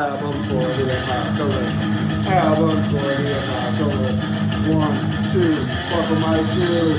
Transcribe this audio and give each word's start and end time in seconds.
Albums 0.00 0.46
for 0.46 0.54
the 0.54 1.02
apocalypse. 1.02 1.82
Albums 2.26 2.86
for 2.86 3.02
the 3.02 3.36
apocalypse. 3.36 4.24
One, 4.66 5.30
two, 5.30 5.66
buckle 5.90 6.16
my 6.16 6.42
shoe. 6.54 6.96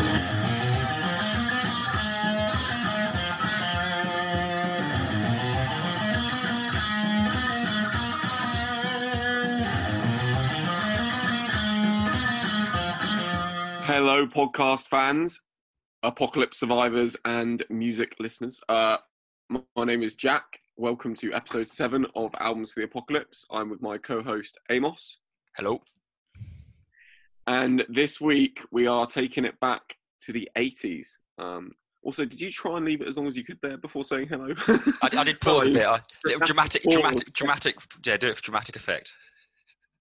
Hello, 13.84 14.28
podcast 14.28 14.88
fans, 14.90 15.42
apocalypse 16.04 16.60
survivors, 16.60 17.18
and 17.26 17.64
music 17.72 18.14
listeners. 18.20 18.62
Uh, 18.70 18.98
my 19.50 19.86
name 19.86 20.04
is 20.04 20.14
Jack. 20.14 20.61
Welcome 20.78 21.16
to 21.16 21.34
episode 21.34 21.68
seven 21.68 22.08
of 22.16 22.34
Albums 22.40 22.72
for 22.72 22.80
the 22.80 22.86
Apocalypse. 22.86 23.46
I'm 23.52 23.70
with 23.70 23.82
my 23.82 23.98
co-host 23.98 24.58
Amos, 24.70 25.20
Hello. 25.58 25.82
and 27.46 27.84
this 27.90 28.22
week 28.22 28.62
we 28.72 28.88
are 28.88 29.06
taking 29.06 29.44
it 29.44 29.60
back 29.60 29.98
to 30.22 30.32
the 30.32 30.50
80s. 30.58 31.18
Um, 31.38 31.74
also, 32.04 32.24
did 32.26 32.40
you 32.40 32.50
try 32.50 32.78
and 32.78 32.86
leave 32.86 33.02
it 33.02 33.08
as 33.08 33.18
long 33.18 33.28
as 33.28 33.38
you 33.38 33.44
could 33.44 33.60
there 33.62 33.78
before 33.78 34.06
saying 34.06 34.30
hello? 34.30 34.56
I, 35.04 35.10
I 35.18 35.24
did 35.26 35.42
pause 35.42 35.68
a 35.68 35.72
bit. 35.72 35.86
I, 35.86 36.00
little 36.26 36.40
dramatic, 36.46 36.84
dramatic, 36.90 37.34
dramatic. 37.34 37.76
Yeah, 38.06 38.18
do 38.18 38.30
it 38.30 38.38
for 38.38 38.42
dramatic 38.42 38.76
effect. 38.78 39.12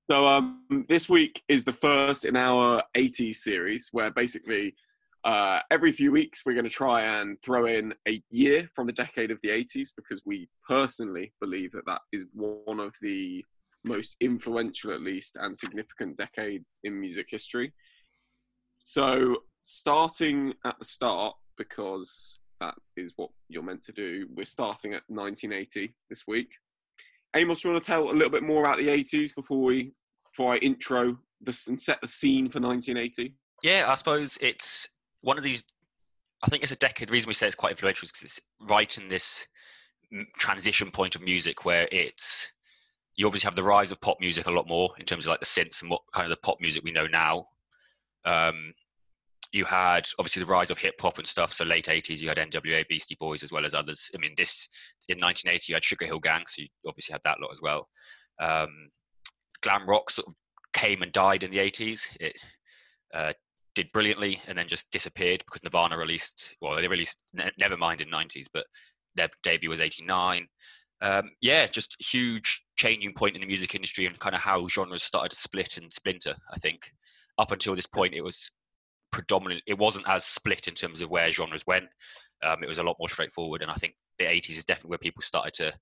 So 0.09 0.25
um, 0.25 0.63
this 0.89 1.09
week 1.09 1.43
is 1.49 1.65
the 1.65 1.73
first 1.73 2.25
in 2.25 2.37
our 2.37 2.83
80s 2.97 3.37
series 3.37 3.89
where 3.93 4.11
basically 4.13 4.75
uh, 5.25 5.61
every 5.71 5.93
few 5.93 6.13
weeks 6.13 6.43
we're 6.45 6.55
going 6.55 6.65
to 6.65 6.71
try 6.71 7.03
and 7.03 7.41
throw 7.43 7.67
in 7.67 7.95
a 8.09 8.23
year 8.31 8.69
from 8.75 8.87
the 8.87 8.93
decade 8.93 9.31
of 9.31 9.41
the 9.43 9.51
80s 9.51 9.89
because 9.95 10.23
we 10.25 10.49
personally 10.67 11.33
believe 11.41 11.73
that 11.73 11.87
that 11.87 12.01
is 12.13 12.25
one 12.33 12.81
of 12.81 12.95
the 13.03 13.45
most 13.85 14.17
influential, 14.21 14.93
at 14.93 15.03
least, 15.03 15.37
and 15.41 15.57
significant 15.57 16.17
decades 16.17 16.81
in 16.85 17.01
music 17.01 17.27
history. 17.31 17.73
So 18.85 19.43
starting 19.63 20.55
at 20.65 20.79
the 20.79 20.85
start, 20.85 21.37
because 21.57 22.39
that 22.61 22.75
is 22.97 23.13
what 23.17 23.31
you're 23.49 23.63
meant 23.63 23.83
to 23.85 23.93
do, 23.93 24.27
we're 24.35 24.45
starting 24.45 24.95
at 24.95 25.03
1980 25.09 25.95
this 26.09 26.25
week. 26.27 26.51
Amos, 27.37 27.63
you 27.63 27.71
want 27.71 27.83
to 27.83 27.87
tell 27.87 28.11
a 28.11 28.13
little 28.13 28.31
bit 28.31 28.43
more 28.43 28.65
about 28.65 28.79
the 28.79 28.89
80s 28.89 29.35
before 29.35 29.63
we 29.63 29.93
before 30.33 30.55
I 30.55 30.59
intro 30.59 31.19
this 31.41 31.67
and 31.67 31.79
set 31.79 32.01
the 32.01 32.09
scene 32.09 32.49
for 32.49 32.61
1980? 32.61 33.35
Yeah, 33.63 33.87
I 33.89 33.95
suppose 33.95 34.39
it's 34.41 34.89
one 35.23 35.39
of 35.39 35.45
these. 35.45 35.63
I 36.43 36.49
think 36.49 36.63
it's 36.63 36.73
a 36.73 36.77
decade. 36.77 37.09
The 37.09 37.13
reason 37.13 37.29
we 37.29 37.35
say 37.35 37.47
it's 37.47 37.55
quite 37.55 37.73
influential 37.73 38.07
is 38.07 38.13
because 38.13 38.23
it's 38.23 38.41
right 38.61 38.97
in 38.97 39.09
this 39.09 39.47
transition 40.39 40.91
point 40.91 41.15
of 41.15 41.23
music 41.23 41.65
where 41.65 41.87
it's 41.93 42.51
you 43.17 43.27
obviously 43.27 43.47
have 43.47 43.57
the 43.57 43.63
rise 43.63 43.93
of 43.93 44.01
pop 44.01 44.19
music 44.21 44.47
a 44.47 44.51
lot 44.51 44.67
more 44.67 44.91
in 44.99 45.05
terms 45.05 45.27
of 45.27 45.31
like 45.31 45.41
the 45.41 45.47
synths 45.47 45.83
and 45.83 45.91
what 45.91 46.01
kind 46.13 46.25
of 46.25 46.31
the 46.31 46.41
pop 46.43 46.59
music 46.61 46.83
we 46.83 46.93
know 46.93 47.07
now. 47.07 47.47
Um, 48.25 48.73
you 49.53 49.65
had 49.65 50.07
obviously 50.19 50.41
the 50.41 50.51
rise 50.51 50.71
of 50.71 50.79
hip 50.79 50.95
hop 51.01 51.19
and 51.19 51.27
stuff. 51.27 51.53
So 51.53 51.65
late 51.65 51.89
eighties, 51.89 52.23
you 52.23 52.29
had 52.29 52.39
NWA, 52.39 52.87
Beastie 52.89 53.17
Boys, 53.19 53.43
as 53.43 53.53
well 53.53 53.67
as 53.67 53.75
others. 53.75 54.11
I 54.15 54.19
mean, 54.19 54.35
this 54.37 54.69
in 55.09 55.19
1980, 55.19 55.65
you 55.69 55.75
had 55.75 55.85
Sugar 55.85 56.07
Hill 56.07 56.21
Gang, 56.21 56.45
so 56.47 56.63
you 56.63 56.69
obviously 56.87 57.13
had 57.13 57.23
that 57.25 57.41
lot 57.41 57.51
as 57.53 57.61
well. 57.61 57.89
Um, 58.41 58.91
glam 59.61 59.89
rock 59.89 60.11
sort 60.11 60.29
of 60.29 60.35
came 60.73 61.03
and 61.03 61.13
died 61.13 61.43
in 61.43 61.51
the 61.51 61.59
80s. 61.59 62.17
It 62.21 62.37
uh, 63.13 63.33
did 63.75 63.93
brilliantly 63.93 64.41
and 64.47 64.57
then 64.57 64.69
just 64.69 64.91
disappeared 64.91 65.43
because 65.47 65.63
Nirvana 65.63 65.97
released, 65.97 66.57
well, 66.61 66.77
they 66.77 66.89
released 66.89 67.23
ne- 67.33 67.51
Nevermind 67.61 68.01
in 68.01 68.09
90s, 68.09 68.47
but 68.53 68.67
their 69.15 69.29
debut 69.43 69.71
was 69.71 69.81
89. 69.81 70.47
Um, 71.03 71.31
yeah, 71.41 71.67
just 71.67 71.97
huge 72.01 72.63
changing 72.77 73.13
point 73.15 73.35
in 73.35 73.41
the 73.41 73.47
music 73.47 73.75
industry 73.75 74.07
and 74.07 74.19
kind 74.19 74.35
of 74.35 74.41
how 74.41 74.69
genres 74.69 75.03
started 75.03 75.31
to 75.31 75.37
split 75.37 75.77
and 75.77 75.93
splinter. 75.93 76.35
I 76.53 76.59
think 76.59 76.93
up 77.39 77.53
until 77.53 77.75
this 77.75 77.87
point, 77.87 78.15
it 78.15 78.23
was 78.23 78.51
predominant. 79.11 79.63
It 79.67 79.79
wasn't 79.79 80.09
as 80.09 80.25
split 80.25 80.69
in 80.69 80.75
terms 80.75 81.01
of 81.01 81.11
where 81.11 81.31
genres 81.33 81.67
went. 81.67 81.87
Um, 82.43 82.63
it 82.63 82.69
was 82.69 82.79
a 82.79 82.83
lot 82.83 82.97
more 82.99 83.09
straightforward, 83.09 83.63
and 83.63 83.71
I 83.71 83.75
think 83.75 83.95
the 84.19 84.25
80s 84.27 84.59
is 84.59 84.65
definitely 84.65 84.91
where 84.91 84.99
people 84.99 85.23
started 85.23 85.55
to 85.55 85.73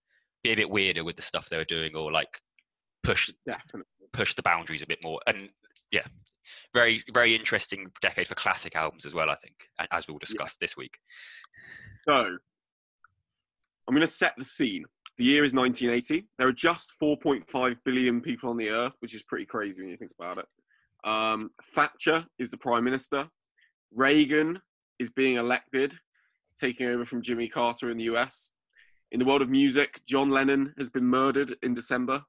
be 0.43 0.53
a 0.53 0.57
bit 0.57 0.71
weirder 0.71 1.05
with 1.05 1.17
the 1.17 1.23
stuff 1.23 1.49
they 1.49 1.57
were 1.57 1.65
doing, 1.65 1.95
or 1.95 2.13
like 2.13 2.29
push 3.03 3.31
Definitely. 3.47 3.85
push 4.13 4.35
the 4.35 4.43
boundaries 4.43 4.83
a 4.83 4.87
bit 4.87 5.03
more. 5.03 5.21
And 5.27 5.51
yeah, 5.93 6.07
very 6.75 7.03
very 7.13 7.35
interesting 7.35 7.91
decade 8.01 8.29
for 8.29 8.35
classic 8.35 8.77
albums 8.77 9.05
as 9.05 9.15
well. 9.15 9.31
I 9.31 9.37
think, 9.37 9.55
as 9.91 10.09
we'll 10.09 10.19
discuss 10.19 10.57
this 10.57 10.77
week. 10.77 10.99
So 12.09 12.37
I'm 13.89 13.95
going 13.95 14.01
to 14.01 14.07
set 14.07 14.35
the 14.37 14.45
scene. 14.45 14.85
The 15.17 15.25
year 15.25 15.45
is 15.45 15.53
1980. 15.53 16.29
There 16.39 16.47
are 16.47 16.53
just 16.53 16.93
4.5 17.03 17.77
billion 17.85 18.21
people 18.21 18.51
on 18.51 18.57
the 18.57 18.71
earth, 18.71 18.93
which 19.01 19.15
is 19.15 19.23
pretty 19.23 19.47
crazy 19.47 19.83
when 19.83 19.91
you 19.91 19.97
think 19.97 20.13
about 20.19 20.39
it. 20.39 20.47
Um, 21.05 21.51
Thatcher 21.75 22.27
is 22.39 22.51
the 22.51 22.57
prime 22.57 22.85
minister. 22.85 23.29
Reagan 23.95 24.61
is 24.99 25.11
being 25.11 25.37
elected, 25.37 25.95
taking 26.61 26.87
over 26.87 27.05
from 27.05 27.23
Jimmy 27.23 27.49
Carter 27.49 27.91
in 27.91 27.97
the 27.97 28.05
US. 28.05 28.51
In 29.11 29.19
the 29.19 29.25
world 29.25 29.43
of 29.43 29.49
music, 29.49 30.01
John 30.07 30.31
Lennon 30.31 30.75
has 30.79 30.91
been 30.91 31.07
murdered 31.07 31.55
in 31.63 31.75
December. 31.75 32.23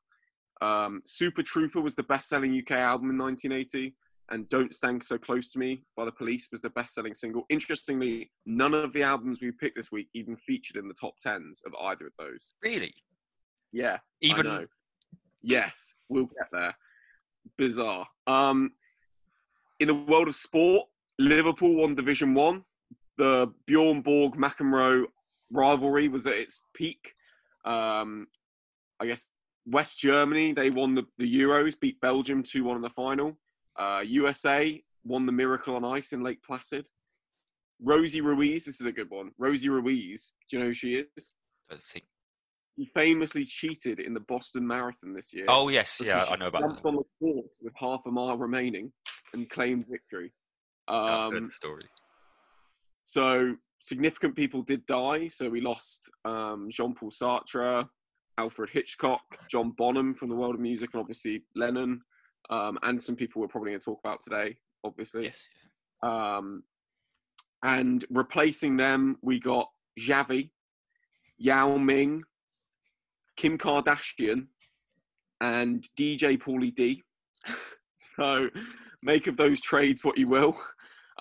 Um, 0.61 1.01
Super 1.05 1.43
Trooper 1.43 1.81
was 1.81 1.95
the 1.95 2.03
best 2.03 2.29
selling 2.29 2.57
UK 2.57 2.71
album 2.71 3.09
in 3.09 3.17
1980, 3.17 3.95
and 4.31 4.47
Don't 4.49 4.73
Stand 4.73 5.03
So 5.03 5.17
Close 5.17 5.51
to 5.51 5.59
Me 5.59 5.83
by 5.97 6.05
the 6.05 6.11
Police 6.11 6.49
was 6.51 6.61
the 6.61 6.69
best 6.69 6.93
selling 6.93 7.13
single. 7.13 7.45
Interestingly, 7.49 8.31
none 8.45 8.73
of 8.73 8.93
the 8.93 9.03
albums 9.03 9.39
we 9.41 9.51
picked 9.51 9.75
this 9.75 9.91
week 9.91 10.07
even 10.13 10.35
featured 10.37 10.77
in 10.77 10.87
the 10.87 10.93
top 10.93 11.13
tens 11.19 11.61
of 11.65 11.73
either 11.81 12.07
of 12.07 12.13
those. 12.17 12.53
Really, 12.63 12.93
Yeah, 13.71 13.97
I 13.97 13.99
even 14.21 14.45
know. 14.45 14.65
Yes, 15.41 15.95
we'll 16.09 16.25
get 16.25 16.47
there. 16.51 16.75
Bizarre. 17.57 18.05
Um, 18.27 18.71
in 19.79 19.87
the 19.87 19.95
world 19.95 20.27
of 20.27 20.35
sport, 20.35 20.87
Liverpool 21.17 21.75
won 21.75 21.95
Division 21.95 22.33
One. 22.33 22.63
The 23.17 23.51
Bjorn 23.65 24.01
Borg 24.01 24.35
McEnroe 24.35 25.05
rivalry 25.51 26.07
was 26.07 26.27
at 26.27 26.35
its 26.35 26.61
peak. 26.73 27.13
Um, 27.65 28.27
I 28.99 29.05
guess 29.07 29.27
West 29.65 29.99
Germany 29.99 30.53
they 30.53 30.69
won 30.69 30.95
the, 30.95 31.05
the 31.17 31.41
Euros, 31.41 31.79
beat 31.79 31.99
Belgium 32.01 32.43
two 32.43 32.63
one 32.63 32.75
in 32.75 32.81
the 32.81 32.89
final. 32.89 33.37
Uh, 33.79 34.03
USA 34.05 34.83
won 35.05 35.25
the 35.25 35.31
Miracle 35.31 35.75
on 35.75 35.85
Ice 35.85 36.11
in 36.13 36.21
Lake 36.21 36.43
Placid. 36.43 36.87
Rosie 37.81 38.19
Ruiz, 38.21 38.65
this 38.65 38.81
is 38.81 38.85
a 38.85 38.91
good 38.91 39.09
one. 39.09 39.31
Rosie 39.37 39.69
Ruiz, 39.69 40.33
do 40.49 40.57
you 40.57 40.61
know 40.61 40.67
who 40.69 40.73
she 40.73 40.95
is? 40.95 41.33
I 41.71 41.75
think. 41.77 42.05
He 42.75 42.85
famously 42.85 43.45
cheated 43.45 43.99
in 43.99 44.13
the 44.13 44.19
Boston 44.19 44.67
Marathon 44.67 45.13
this 45.13 45.33
year. 45.33 45.45
Oh 45.47 45.69
yes, 45.69 46.01
yeah, 46.03 46.25
I 46.29 46.35
know 46.35 46.47
about 46.47 46.61
jumped 46.61 46.83
that. 46.83 46.89
on 46.89 46.95
the 46.95 47.03
course 47.19 47.57
with 47.61 47.73
half 47.77 48.01
a 48.05 48.11
mile 48.11 48.37
remaining 48.37 48.91
and 49.33 49.49
claimed 49.49 49.85
victory. 49.89 50.33
Heard 50.89 50.95
Um, 51.37 51.43
the 51.45 51.51
story. 51.51 51.83
so 53.03 53.55
significant 53.79 54.35
people 54.35 54.61
did 54.61 54.85
die. 54.85 55.27
So 55.29 55.49
we 55.49 55.61
lost 55.61 56.09
um, 56.25 56.67
Jean-Paul 56.69 57.11
Sartre, 57.11 57.87
Alfred 58.37 58.69
Hitchcock, 58.71 59.21
John 59.49 59.71
Bonham 59.71 60.13
from 60.13 60.29
the 60.29 60.35
world 60.35 60.55
of 60.55 60.61
music, 60.61 60.89
and 60.93 60.99
obviously 61.01 61.43
Lennon, 61.55 62.01
um, 62.49 62.77
and 62.83 63.01
some 63.01 63.15
people 63.15 63.41
we're 63.41 63.47
probably 63.47 63.71
going 63.71 63.79
to 63.79 63.85
talk 63.85 63.99
about 64.03 64.21
today. 64.21 64.57
Obviously, 64.83 65.25
Yes. 65.25 65.47
um, 66.03 66.63
and 67.63 68.05
replacing 68.09 68.77
them, 68.77 69.17
we 69.21 69.39
got 69.39 69.69
Xavi, 69.99 70.49
Yao 71.37 71.77
Ming, 71.77 72.23
Kim 73.35 73.57
Kardashian, 73.57 74.47
and 75.41 75.87
DJ 75.97 76.37
Pauly 76.37 76.73
D. 76.73 77.03
so 77.97 78.49
make 79.03 79.27
of 79.27 79.37
those 79.37 79.59
trades 79.59 80.03
what 80.03 80.17
you 80.17 80.27
will. 80.27 80.57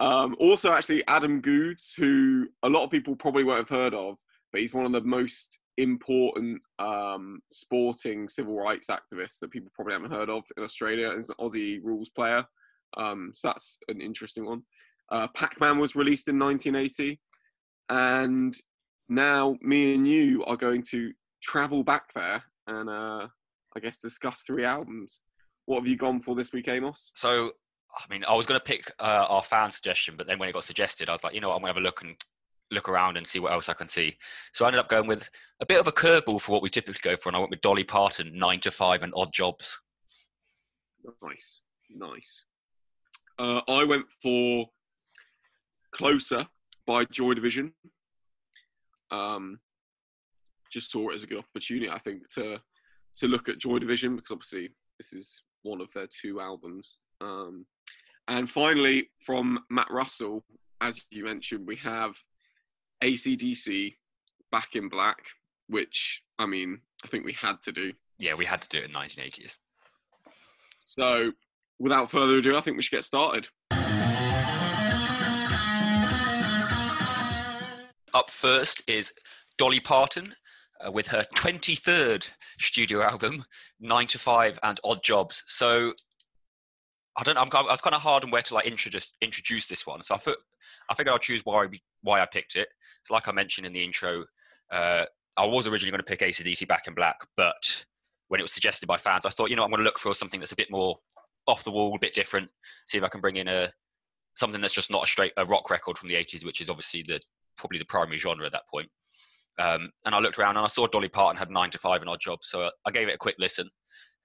Um, 0.01 0.37
also, 0.39 0.73
actually, 0.73 1.03
Adam 1.09 1.41
Goodes, 1.41 1.93
who 1.97 2.47
a 2.63 2.69
lot 2.69 2.85
of 2.85 2.91
people 2.91 3.17
probably 3.17 3.43
won't 3.43 3.69
have 3.69 3.69
heard 3.69 3.95
of, 3.95 4.17
but 4.53 4.61
he's 4.61 4.73
one 4.73 4.87
of 4.87 4.93
the 4.93 5.01
most 5.01 5.59
important 5.79 6.61
um, 6.79 7.41
sporting 7.49 8.29
civil 8.29 8.57
rights 8.57 8.89
activists 8.89 9.39
that 9.39 9.51
people 9.51 9.71
probably 9.75 9.95
haven't 9.95 10.11
heard 10.11 10.29
of 10.29 10.45
in 10.57 10.63
Australia. 10.63 11.13
He's 11.15 11.31
an 11.31 11.37
Aussie 11.41 11.81
rules 11.83 12.11
player. 12.11 12.45
Um, 12.97 13.31
so 13.33 13.49
that's 13.49 13.79
an 13.89 14.01
interesting 14.01 14.45
one. 14.45 14.63
Uh, 15.11 15.29
Pac 15.29 15.59
Man 15.61 15.79
was 15.79 15.97
released 15.97 16.29
in 16.29 16.39
1980. 16.39 17.21
And 17.91 18.55
now 19.09 19.57
me 19.63 19.95
and 19.95 20.07
you 20.07 20.45
are 20.45 20.57
going 20.57 20.83
to 20.91 21.13
travel 21.43 21.83
back 21.83 22.13
there 22.15 22.43
and 22.67 22.91
uh, 22.91 23.29
I 23.77 23.81
guess 23.81 23.99
discuss 23.99 24.43
three 24.43 24.65
albums. 24.65 25.21
What 25.67 25.79
have 25.79 25.87
you 25.87 25.97
gone 25.97 26.21
for 26.21 26.35
this 26.35 26.53
week, 26.53 26.69
Amos? 26.69 27.13
So, 27.15 27.53
I 27.97 28.03
mean, 28.11 28.25
I 28.29 28.35
was 28.35 28.47
going 28.47 28.59
to 28.59 28.65
pick 28.65 28.91
uh, 28.99 29.27
our 29.29 29.43
fan 29.43 29.71
suggestion, 29.71 30.15
but 30.17 30.27
then 30.27 30.39
when 30.39 30.49
it 30.49 30.53
got 30.53 30.65
suggested, 30.65 31.09
I 31.09 31.13
was 31.13 31.23
like, 31.23 31.35
you 31.35 31.41
know 31.41 31.49
what, 31.49 31.55
I'm 31.55 31.61
going 31.61 31.73
to 31.73 31.79
have 31.79 31.83
a 31.83 31.87
look 31.87 32.03
and 32.03 32.17
look 32.71 32.89
around 32.89 33.17
and 33.17 33.27
see 33.27 33.39
what 33.39 33.53
else 33.53 33.69
I 33.69 33.75
can 33.75 33.89
see. 33.89 34.17
So 34.53 34.65
I 34.65 34.69
ended 34.69 34.81
up 34.81 34.89
going 34.89 35.07
with 35.07 35.29
a 35.61 35.67
bit 35.67 35.81
of 35.81 35.87
a 35.87 35.93
curveball 35.93 36.41
for 36.41 36.53
what 36.53 36.63
we 36.63 36.69
typically 36.69 37.01
go 37.03 37.17
for, 37.17 37.29
and 37.29 37.37
I 37.37 37.39
went 37.39 37.51
with 37.51 37.61
Dolly 37.61 37.85
Parton, 37.85 38.39
Nine 38.39 38.61
to 38.61 38.71
Five, 38.71 39.03
and 39.03 39.13
Odd 39.17 39.33
Jobs. 39.33 39.81
Nice, 41.23 41.63
nice. 41.91 42.45
Uh, 43.39 43.63
I 43.69 43.85
went 43.85 44.07
for 44.23 44.67
Closer 45.93 46.47
by 46.87 47.05
Joy 47.07 47.35
Division. 47.35 47.73
Um, 49.11 49.59
just 50.71 50.91
saw 50.91 51.09
it 51.09 51.15
as 51.15 51.23
a 51.23 51.27
good 51.27 51.39
opportunity, 51.39 51.89
I 51.89 51.99
think, 51.99 52.29
to 52.31 52.61
to 53.17 53.27
look 53.27 53.49
at 53.49 53.59
Joy 53.59 53.79
Division 53.79 54.15
because 54.15 54.31
obviously 54.31 54.71
this 54.99 55.13
is 55.13 55.43
one 55.63 55.81
of 55.81 55.93
their 55.93 56.07
two 56.07 56.41
albums. 56.41 56.97
Um, 57.21 57.67
and 58.29 58.49
finally, 58.49 59.11
from 59.25 59.65
Matt 59.71 59.91
Russell, 59.91 60.45
as 60.81 61.03
you 61.11 61.25
mentioned, 61.25 61.67
we 61.67 61.77
have 61.77 62.17
ACDC 63.03 63.95
Back 64.51 64.75
in 64.75 64.89
Black, 64.89 65.19
which 65.69 66.23
I 66.39 66.47
mean, 66.47 66.81
I 67.05 67.09
think 67.09 67.25
we 67.25 67.33
had 67.33 67.61
to 67.63 67.73
do. 67.73 67.93
Yeah, 68.19 68.35
we 68.35 68.47
had 68.47 68.63
to 68.63 68.69
do 68.69 68.79
it 68.79 68.85
in 68.85 68.93
1980s. 68.93 69.57
So, 70.81 71.33
without 71.79 72.11
further 72.11 72.39
ado, 72.39 72.57
I 72.57 72.61
think 72.61 72.77
we 72.77 72.83
should 72.83 72.97
get 72.97 73.05
started. 73.05 73.49
Up 78.15 78.31
first 78.31 78.83
is 78.89 79.13
Dolly 79.59 79.81
Parton 79.81 80.35
uh, 80.85 80.91
with 80.91 81.09
her 81.09 81.25
23rd 81.37 82.31
studio 82.59 83.03
album, 83.03 83.45
Nine 83.81 84.07
to 84.09 84.19
Five 84.19 84.59
and 84.63 84.81
Odd 84.83 85.03
Jobs. 85.03 85.43
So 85.47 85.93
I 87.19 87.25
don't. 87.25 87.37
I'm, 87.37 87.49
I 87.53 87.63
was 87.63 87.81
kind 87.81 87.97
of 87.97 88.01
hard 88.01 88.25
on 88.25 88.31
where 88.31 88.43
to 88.43 88.55
like 88.55 88.67
introduce 88.67 89.13
introduce 89.21 89.67
this 89.67 89.85
one. 89.85 90.03
So 90.05 90.15
I 90.15 90.19
thought 90.19 90.39
I 90.89 90.95
figured 90.95 91.13
I'll 91.13 91.19
choose 91.19 91.43
why 91.45 91.67
why 92.03 92.21
I 92.21 92.27
picked 92.27 92.55
it. 92.55 92.69
So 93.05 93.15
like 93.15 93.27
I 93.27 93.33
mentioned 93.33 93.67
in 93.67 93.73
the 93.73 93.85
intro, 93.85 94.25
uh, 94.71 95.05
I 95.37 95.45
was 95.45 95.67
originally 95.67 95.91
going 95.91 96.05
to 96.05 96.05
pick 96.05 96.21
ACDC 96.21 96.69
Back 96.69 96.87
in 96.87 96.95
Black, 96.95 97.17
but 97.37 97.85
when 98.29 98.39
it 98.41 98.45
was 98.45 98.53
suggested 98.53 98.87
by 98.87 98.99
fans, 98.99 99.27
I 99.27 99.31
thought 99.31 99.51
you 99.51 99.57
know 99.57 99.65
I'm 99.65 99.71
going 99.71 99.79
to 99.79 99.85
look 99.85 99.99
for 99.99 100.15
something 100.15 100.39
that's 100.39 100.53
a 100.53 100.57
bit 100.57 100.71
more 100.71 100.97
off 101.49 101.65
the 101.65 101.73
wall, 101.73 101.95
a 101.97 101.99
bit 101.99 102.15
different. 102.15 102.51
See 102.87 102.99
if 102.99 103.05
I 103.05 103.09
can 103.09 103.21
bring 103.21 103.37
in 103.37 103.49
a 103.49 103.73
something 104.37 104.61
that's 104.61 104.75
just 104.75 104.91
not 104.91 105.03
a 105.03 105.07
straight 105.09 105.33
a 105.37 105.45
rock 105.45 105.71
record 105.71 105.99
from 105.99 106.09
the 106.09 106.15
80s, 106.15 106.45
which 106.45 106.61
is 106.61 106.71
obviously 106.71 107.03
the 107.03 107.19
probably 107.57 107.81
the 107.81 107.85
primary 107.87 108.19
genre 108.19 108.47
at 108.47 108.53
that 108.53 108.69
point. 108.73 108.89
Um, 109.59 109.89
and 110.05 110.15
I 110.15 110.21
looked 110.21 110.39
around 110.39 110.57
and 110.57 110.65
I 110.65 110.69
saw 110.69 110.87
Dolly 110.87 111.09
Parton 111.09 111.37
had 111.37 111.51
nine 111.51 111.71
to 111.71 111.79
five 111.79 112.01
and 112.01 112.09
odd 112.09 112.21
job, 112.21 112.39
so 112.43 112.71
I 112.87 112.93
gave 112.93 113.09
it 113.09 113.15
a 113.15 113.19
quick 113.19 113.35
listen. 113.41 113.69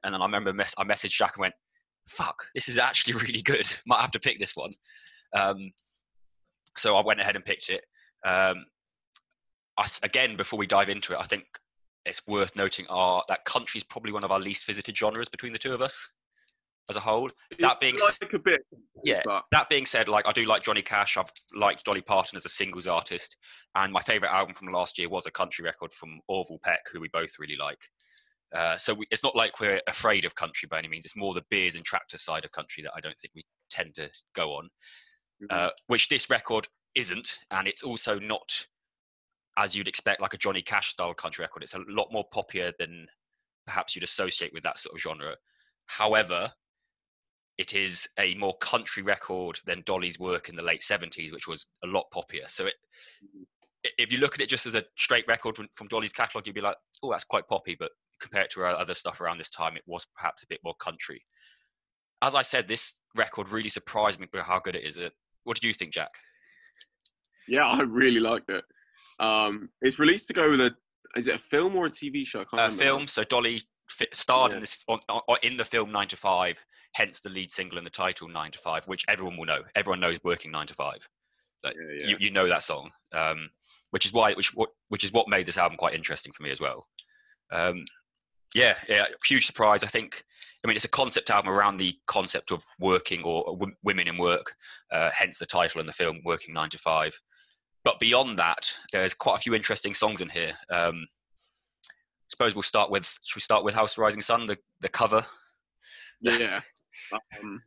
And 0.03 0.13
then 0.13 0.21
I 0.21 0.25
remember 0.25 0.51
I 0.51 0.83
messaged 0.83 1.17
Jack 1.17 1.37
and 1.37 1.41
went, 1.41 1.55
"Fuck, 2.07 2.45
this 2.55 2.67
is 2.69 2.77
actually 2.77 3.13
really 3.21 3.41
good. 3.41 3.73
Might 3.85 4.01
have 4.01 4.11
to 4.11 4.19
pick 4.19 4.39
this 4.39 4.55
one." 4.55 4.71
Um, 5.35 5.71
so 6.77 6.95
I 6.95 7.03
went 7.03 7.19
ahead 7.21 7.35
and 7.35 7.45
picked 7.45 7.69
it. 7.69 7.85
Um, 8.25 8.65
I, 9.77 9.87
again, 10.03 10.35
before 10.37 10.57
we 10.59 10.67
dive 10.67 10.89
into 10.89 11.13
it, 11.13 11.19
I 11.19 11.23
think 11.23 11.45
it's 12.05 12.21
worth 12.27 12.55
noting 12.55 12.85
our 12.89 13.23
that 13.29 13.45
country 13.45 13.77
is 13.79 13.83
probably 13.83 14.11
one 14.11 14.23
of 14.23 14.31
our 14.31 14.39
least 14.39 14.65
visited 14.65 14.97
genres 14.97 15.29
between 15.29 15.53
the 15.53 15.57
two 15.59 15.73
of 15.73 15.81
us 15.81 16.09
as 16.89 16.95
a 16.95 16.99
whole. 16.99 17.29
That 17.59 17.79
being 17.79 17.95
like 17.95 18.33
a 18.33 18.39
bit, 18.39 18.65
Yeah. 19.03 19.21
but 19.23 19.43
that 19.51 19.69
being 19.69 19.85
said, 19.85 20.09
like 20.09 20.27
I 20.27 20.31
do 20.33 20.45
like 20.45 20.63
Johnny 20.63 20.81
Cash. 20.81 21.15
I've 21.17 21.31
liked 21.55 21.85
Dolly 21.85 22.01
Parton 22.01 22.35
as 22.35 22.45
a 22.45 22.49
singles 22.49 22.87
artist, 22.87 23.37
and 23.75 23.93
my 23.93 24.01
favorite 24.01 24.31
album 24.33 24.53
from 24.53 24.67
last 24.67 24.99
year 24.99 25.09
was 25.09 25.25
a 25.25 25.31
country 25.31 25.63
record 25.63 25.93
from 25.93 26.19
Orville 26.27 26.59
Peck, 26.63 26.81
who 26.91 26.99
we 26.99 27.07
both 27.13 27.31
really 27.39 27.57
like. 27.57 27.79
Uh, 28.55 28.77
so 28.77 28.93
we, 28.93 29.05
it's 29.11 29.23
not 29.23 29.35
like 29.35 29.59
we're 29.59 29.81
afraid 29.87 30.25
of 30.25 30.35
country 30.35 30.67
by 30.69 30.77
any 30.79 30.87
means. 30.87 31.05
It's 31.05 31.15
more 31.17 31.33
the 31.33 31.45
beers 31.49 31.75
and 31.75 31.83
tractor 31.83 32.17
side 32.17 32.45
of 32.45 32.51
country 32.51 32.83
that 32.83 32.91
I 32.95 32.99
don't 33.01 33.17
think 33.17 33.33
we 33.35 33.43
tend 33.71 33.95
to 33.95 34.09
go 34.35 34.51
on, 34.53 34.69
uh, 35.49 35.69
which 35.87 36.07
this 36.09 36.29
record 36.29 36.67
isn't, 36.95 37.39
and 37.51 37.67
it's 37.67 37.81
also 37.83 38.19
not 38.19 38.67
as 39.57 39.75
you'd 39.75 39.87
expect, 39.87 40.19
like 40.19 40.33
a 40.33 40.37
Johnny 40.37 40.61
Cash 40.63 40.89
style 40.89 41.13
country 41.13 41.43
record. 41.43 41.61
It's 41.63 41.75
a 41.75 41.81
lot 41.87 42.07
more 42.11 42.25
poppier 42.33 42.71
than 42.79 43.05
perhaps 43.67 43.95
you'd 43.95 44.03
associate 44.03 44.51
with 44.51 44.63
that 44.63 44.79
sort 44.79 44.95
of 44.95 45.01
genre. 45.01 45.35
However, 45.85 46.51
it 47.59 47.75
is 47.75 48.07
a 48.17 48.33
more 48.35 48.57
country 48.57 49.03
record 49.03 49.59
than 49.65 49.83
Dolly's 49.85 50.17
work 50.19 50.49
in 50.49 50.55
the 50.55 50.63
late 50.63 50.81
70s, 50.81 51.31
which 51.31 51.47
was 51.47 51.67
a 51.83 51.87
lot 51.87 52.05
poppier. 52.11 52.49
So 52.49 52.65
it, 52.65 52.73
i- 53.85 53.89
if 53.99 54.11
you 54.11 54.17
look 54.17 54.33
at 54.33 54.41
it 54.41 54.49
just 54.49 54.65
as 54.65 54.73
a 54.73 54.83
straight 54.97 55.27
record 55.27 55.55
from, 55.55 55.67
from 55.75 55.87
Dolly's 55.87 56.13
catalogue, 56.13 56.47
you'd 56.47 56.55
be 56.55 56.61
like, 56.61 56.77
oh, 57.03 57.11
that's 57.11 57.23
quite 57.23 57.47
poppy. 57.47 57.75
But 57.79 57.91
compared 58.23 58.49
to 58.51 58.61
her 58.61 58.67
other 58.67 58.93
stuff 58.95 59.21
around 59.21 59.37
this 59.37 59.49
time, 59.51 59.75
it 59.77 59.83
was 59.85 60.07
perhaps 60.15 60.41
a 60.43 60.47
bit 60.47 60.59
more 60.63 60.73
country. 60.79 61.23
As 62.21 62.33
I 62.35 62.41
said, 62.41 62.67
this 62.67 62.93
record 63.15 63.49
really 63.49 63.69
surprised 63.69 64.19
me 64.19 64.27
with 64.33 64.43
how 64.43 64.59
good 64.59 64.75
it 64.75 64.83
is. 64.85 64.97
Uh, 64.97 65.09
What 65.43 65.55
did 65.59 65.65
you 65.67 65.73
think, 65.73 65.93
Jack? 65.93 66.11
yeah, 67.47 67.65
I 67.67 67.81
really 67.83 68.19
liked 68.21 68.49
it. 68.49 68.63
Um, 69.19 69.69
it's 69.81 69.99
released 69.99 70.27
to 70.27 70.33
go 70.33 70.49
with 70.49 70.61
a. 70.61 70.75
Is 71.15 71.27
it 71.27 71.35
a 71.35 71.39
film 71.39 71.75
or 71.75 71.85
a 71.85 71.89
TV 71.91 72.25
show? 72.25 72.43
Can't 72.45 72.61
Uh, 72.61 72.71
film. 72.71 73.07
So 73.07 73.23
Dolly 73.23 73.61
starred 74.13 74.51
Yeah. 74.51 74.57
in 74.57 74.61
this 74.61 74.83
on, 74.87 74.99
on, 75.09 75.37
in 75.43 75.57
the 75.57 75.65
film 75.65 75.91
Nine 75.91 76.07
to 76.07 76.15
Five, 76.17 76.63
hence 76.93 77.19
the 77.19 77.29
lead 77.29 77.51
single 77.51 77.77
and 77.77 77.85
the 77.85 77.91
title 77.91 78.27
Nine 78.29 78.51
to 78.51 78.59
Five, 78.59 78.87
which 78.87 79.03
everyone 79.07 79.37
will 79.37 79.45
know. 79.45 79.63
Everyone 79.75 79.99
knows 79.99 80.17
"Working 80.23 80.51
Nine 80.51 80.67
to 80.67 80.73
Five. 80.73 81.07
Like, 81.63 81.75
Yeah, 81.75 81.97
yeah. 81.99 82.07
You, 82.11 82.17
you 82.19 82.31
know 82.31 82.47
that 82.47 82.63
song, 82.63 82.91
um, 83.11 83.49
which 83.91 84.05
is 84.05 84.13
why 84.13 84.33
which 84.33 84.53
what 84.55 84.69
which 84.87 85.03
is 85.03 85.11
what 85.11 85.27
made 85.27 85.45
this 85.45 85.57
album 85.57 85.77
quite 85.77 85.93
interesting 85.93 86.31
for 86.33 86.43
me 86.43 86.51
as 86.51 86.61
well. 86.61 86.87
Um, 87.51 87.83
yeah, 88.53 88.75
yeah, 88.87 89.05
huge 89.25 89.45
surprise. 89.45 89.83
I 89.83 89.87
think. 89.87 90.23
I 90.63 90.69
mean, 90.69 90.77
it's 90.77 90.85
a 90.85 90.89
concept 90.89 91.29
album 91.29 91.51
around 91.51 91.75
the 91.75 91.93
concept 92.07 92.49
of 92.49 92.63
working 92.79 93.21
or 93.23 93.43
w- 93.59 93.75
women 93.83 94.07
in 94.07 94.17
work, 94.17 94.55
uh, 94.93 95.09
hence 95.13 95.37
the 95.37 95.45
title 95.45 95.81
in 95.81 95.87
the 95.87 95.93
film, 95.93 96.21
"Working 96.23 96.53
Nine 96.53 96.69
to 96.69 96.77
Five. 96.77 97.19
But 97.83 97.99
beyond 97.99 98.39
that, 98.39 98.77
there's 98.93 99.13
quite 99.13 99.35
a 99.35 99.39
few 99.39 99.53
interesting 99.53 99.93
songs 99.93 100.21
in 100.21 100.29
here. 100.29 100.53
Um, 100.71 101.05
suppose 102.29 102.55
we'll 102.55 102.63
start 102.63 102.89
with. 102.89 103.17
Should 103.23 103.37
we 103.37 103.41
start 103.41 103.63
with 103.63 103.75
House 103.75 103.97
Rising 103.97 104.21
Sun, 104.21 104.47
the 104.47 104.57
the 104.81 104.89
cover? 104.89 105.25
Yeah. 106.21 106.61
um, 107.41 107.61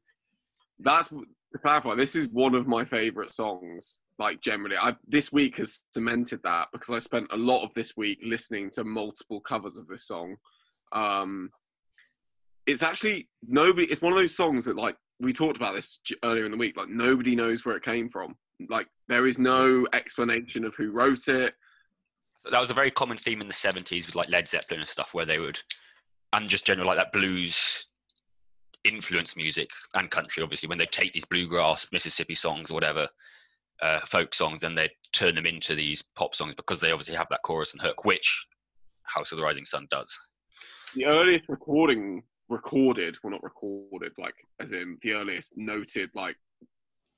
that's 0.78 1.08
to 1.08 1.58
clarify. 1.60 1.94
This 1.94 2.14
is 2.14 2.28
one 2.28 2.54
of 2.54 2.66
my 2.66 2.84
favorite 2.84 3.32
songs. 3.32 4.00
Like 4.18 4.40
generally, 4.40 4.76
I 4.76 4.96
this 5.06 5.32
week 5.32 5.58
has 5.58 5.82
cemented 5.92 6.40
that 6.44 6.68
because 6.72 6.94
I 6.94 6.98
spent 6.98 7.26
a 7.32 7.36
lot 7.36 7.62
of 7.64 7.74
this 7.74 7.96
week 7.96 8.18
listening 8.24 8.70
to 8.70 8.84
multiple 8.84 9.40
covers 9.40 9.76
of 9.76 9.86
this 9.86 10.06
song. 10.06 10.36
Um, 10.92 11.50
it's 12.66 12.82
actually 12.82 13.28
nobody. 13.46 13.86
It's 13.86 14.02
one 14.02 14.12
of 14.12 14.18
those 14.18 14.36
songs 14.36 14.64
that 14.64 14.76
like 14.76 14.96
we 15.20 15.32
talked 15.32 15.56
about 15.56 15.74
this 15.74 16.00
earlier 16.24 16.44
in 16.44 16.50
the 16.50 16.56
week. 16.56 16.76
Like 16.76 16.88
nobody 16.88 17.36
knows 17.36 17.64
where 17.64 17.76
it 17.76 17.84
came 17.84 18.08
from. 18.08 18.36
Like 18.68 18.88
there 19.08 19.26
is 19.26 19.38
no 19.38 19.86
explanation 19.92 20.64
of 20.64 20.74
who 20.74 20.90
wrote 20.90 21.28
it. 21.28 21.54
That 22.50 22.60
was 22.60 22.70
a 22.70 22.74
very 22.74 22.90
common 22.90 23.16
theme 23.16 23.40
in 23.40 23.46
the 23.46 23.52
'70s 23.52 24.06
with 24.06 24.14
like 24.14 24.30
Led 24.30 24.48
Zeppelin 24.48 24.80
and 24.80 24.88
stuff, 24.88 25.14
where 25.14 25.26
they 25.26 25.38
would, 25.38 25.58
and 26.32 26.48
just 26.48 26.66
general 26.66 26.86
like 26.86 26.98
that 26.98 27.12
blues 27.12 27.86
influence 28.84 29.36
music 29.36 29.68
and 29.94 30.10
country. 30.10 30.42
Obviously, 30.42 30.68
when 30.68 30.78
they 30.78 30.86
take 30.86 31.12
these 31.12 31.24
bluegrass 31.24 31.86
Mississippi 31.92 32.34
songs 32.34 32.70
or 32.70 32.74
whatever 32.74 33.08
uh, 33.82 34.00
folk 34.00 34.34
songs, 34.34 34.64
and 34.64 34.76
they 34.76 34.90
turn 35.12 35.34
them 35.34 35.46
into 35.46 35.74
these 35.74 36.02
pop 36.02 36.34
songs 36.34 36.54
because 36.54 36.80
they 36.80 36.92
obviously 36.92 37.14
have 37.14 37.28
that 37.30 37.42
chorus 37.42 37.72
and 37.72 37.82
hook, 37.82 38.04
which 38.04 38.46
House 39.02 39.32
of 39.32 39.38
the 39.38 39.44
Rising 39.44 39.64
Sun 39.64 39.86
does. 39.90 40.18
The 40.94 41.06
earliest 41.06 41.48
recording 41.48 42.22
recorded 42.48 43.16
well 43.22 43.32
not 43.32 43.42
recorded 43.42 44.12
like 44.18 44.34
as 44.60 44.72
in 44.72 44.98
the 45.02 45.12
earliest 45.12 45.52
noted 45.56 46.10
like 46.14 46.36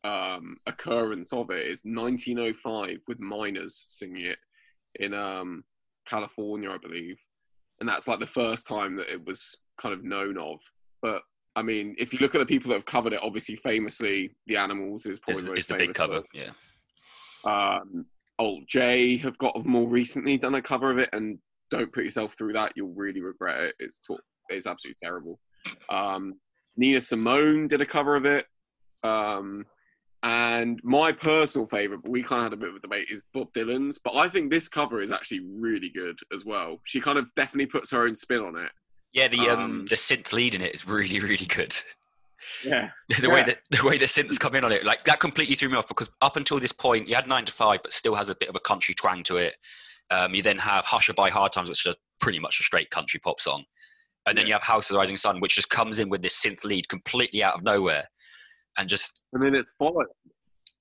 um 0.04 0.56
occurrence 0.66 1.32
of 1.32 1.50
it 1.50 1.66
is 1.66 1.82
1905 1.84 2.98
with 3.06 3.20
miners 3.20 3.86
singing 3.88 4.24
it 4.24 4.38
in 4.94 5.12
um 5.12 5.64
california 6.06 6.70
i 6.70 6.78
believe 6.78 7.18
and 7.80 7.88
that's 7.88 8.08
like 8.08 8.20
the 8.20 8.26
first 8.26 8.66
time 8.66 8.96
that 8.96 9.12
it 9.12 9.24
was 9.26 9.54
kind 9.76 9.92
of 9.92 10.02
known 10.02 10.38
of 10.38 10.60
but 11.02 11.20
i 11.56 11.60
mean 11.60 11.94
if 11.98 12.12
you 12.12 12.18
look 12.20 12.34
at 12.34 12.38
the 12.38 12.46
people 12.46 12.70
that 12.70 12.76
have 12.76 12.86
covered 12.86 13.12
it 13.12 13.20
obviously 13.22 13.56
famously 13.56 14.30
the 14.46 14.56
animals 14.56 15.04
is 15.04 15.18
probably 15.18 15.42
most 15.42 15.58
is 15.58 15.66
the 15.66 15.74
big 15.74 15.92
cover? 15.92 16.14
one. 16.14 16.24
Yeah. 16.32 16.50
um, 17.44 18.06
Alt-J 18.38 19.16
have 19.18 19.36
got 19.38 19.66
more 19.66 19.88
recently 19.88 20.38
done 20.38 20.54
a 20.54 20.62
cover 20.62 20.92
of 20.92 20.98
it, 20.98 21.08
and 21.12 21.40
don't 21.70 21.92
put 21.92 22.04
yourself 22.04 22.34
through 22.36 22.52
that. 22.54 22.72
You'll 22.76 22.94
really 22.94 23.20
regret 23.20 23.60
it. 23.60 23.74
It's 23.78 23.98
to- 24.00 24.18
it's 24.48 24.66
absolutely 24.66 24.98
terrible. 25.02 25.38
Um, 25.90 26.34
Nina 26.76 27.00
Simone 27.00 27.68
did 27.68 27.80
a 27.80 27.86
cover 27.86 28.16
of 28.16 28.24
it, 28.24 28.46
um, 29.02 29.66
and 30.22 30.80
my 30.82 31.12
personal 31.12 31.66
favorite, 31.68 32.02
but 32.02 32.10
we 32.10 32.22
kind 32.22 32.40
of 32.40 32.44
had 32.44 32.52
a 32.54 32.56
bit 32.56 32.70
of 32.70 32.76
a 32.76 32.80
debate, 32.80 33.08
is 33.10 33.24
Bob 33.32 33.52
Dylan's. 33.52 33.98
But 33.98 34.16
I 34.16 34.28
think 34.28 34.50
this 34.50 34.68
cover 34.68 35.00
is 35.00 35.12
actually 35.12 35.40
really 35.40 35.90
good 35.90 36.18
as 36.34 36.44
well. 36.44 36.78
She 36.84 37.00
kind 37.00 37.18
of 37.18 37.32
definitely 37.34 37.66
puts 37.66 37.90
her 37.90 38.04
own 38.04 38.14
spin 38.14 38.40
on 38.40 38.56
it. 38.56 38.70
Yeah, 39.12 39.28
the 39.28 39.48
um, 39.48 39.58
Um, 39.58 39.86
the 39.88 39.94
synth 39.96 40.32
lead 40.32 40.54
in 40.54 40.62
it 40.62 40.74
is 40.74 40.86
really 40.86 41.20
really 41.20 41.46
good. 41.46 41.76
Yeah, 42.64 42.90
the 43.20 43.30
way 43.30 43.42
that 43.42 43.58
the 43.70 43.84
way 43.86 43.98
the 43.98 44.06
synths 44.06 44.38
come 44.38 44.54
in 44.54 44.64
on 44.64 44.72
it, 44.72 44.84
like 44.84 45.04
that 45.04 45.20
completely 45.20 45.54
threw 45.54 45.68
me 45.68 45.76
off 45.76 45.88
because 45.88 46.10
up 46.20 46.36
until 46.36 46.60
this 46.60 46.72
point, 46.72 47.08
you 47.08 47.14
had 47.14 47.26
nine 47.28 47.44
to 47.44 47.52
five, 47.52 47.82
but 47.82 47.92
still 47.92 48.14
has 48.14 48.28
a 48.28 48.34
bit 48.34 48.48
of 48.48 48.54
a 48.56 48.60
country 48.60 48.94
twang 48.94 49.22
to 49.24 49.36
it. 49.36 49.56
Um, 50.10 50.34
you 50.34 50.42
then 50.42 50.58
have 50.58 50.84
Hush-a-Bye 50.84 51.30
Hard 51.30 51.52
Times, 51.52 51.68
which 51.68 51.86
is 51.86 51.94
pretty 52.20 52.38
much 52.38 52.60
a 52.60 52.62
straight 52.62 52.90
country 52.90 53.20
pop 53.20 53.40
song, 53.40 53.64
and 54.26 54.36
then 54.36 54.44
Yeah. 54.44 54.48
you 54.48 54.52
have 54.54 54.62
House 54.62 54.88
of 54.90 54.94
the 54.94 54.98
Rising 54.98 55.16
Sun, 55.16 55.40
which 55.40 55.54
just 55.54 55.70
comes 55.70 56.00
in 56.00 56.08
with 56.08 56.22
this 56.22 56.40
synth 56.40 56.64
lead 56.64 56.88
completely 56.88 57.42
out 57.42 57.54
of 57.54 57.62
nowhere, 57.62 58.08
and 58.76 58.88
just 58.88 59.22
and 59.32 59.42
then 59.42 59.54
it's 59.54 59.72
followed 59.78 60.06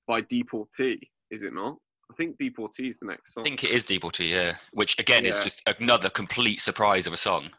by 0.08 0.22
Deportee, 0.22 1.12
is 1.30 1.44
it 1.44 1.54
not? 1.54 1.78
I 2.10 2.14
think 2.16 2.38
Deportee 2.38 2.88
is 2.90 2.98
the 3.00 3.08
next 3.08 3.34
song. 3.34 3.42
I 3.42 3.50
think 3.50 3.66
it 3.66 3.72
is 3.72 3.86
Deportee, 3.86 4.30
yeah. 4.30 4.56
Which 4.72 4.98
again 4.98 5.26
is 5.26 5.40
just 5.40 5.62
another 5.80 6.10
complete 6.10 6.62
surprise 6.62 7.06
of 7.06 7.12
a 7.12 7.18
song, 7.18 7.52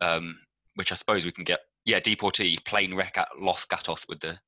um, 0.00 0.40
which 0.74 0.90
I 0.90 0.96
suppose 0.96 1.24
we 1.24 1.30
can 1.32 1.44
get. 1.44 1.60
Yeah, 1.84 2.00
Deportee, 2.00 2.58
plane 2.64 2.94
wreck 2.94 3.16
at 3.16 3.28
Los 3.38 3.64
Gatos 3.64 4.06
with 4.08 4.18
the. 4.20 4.40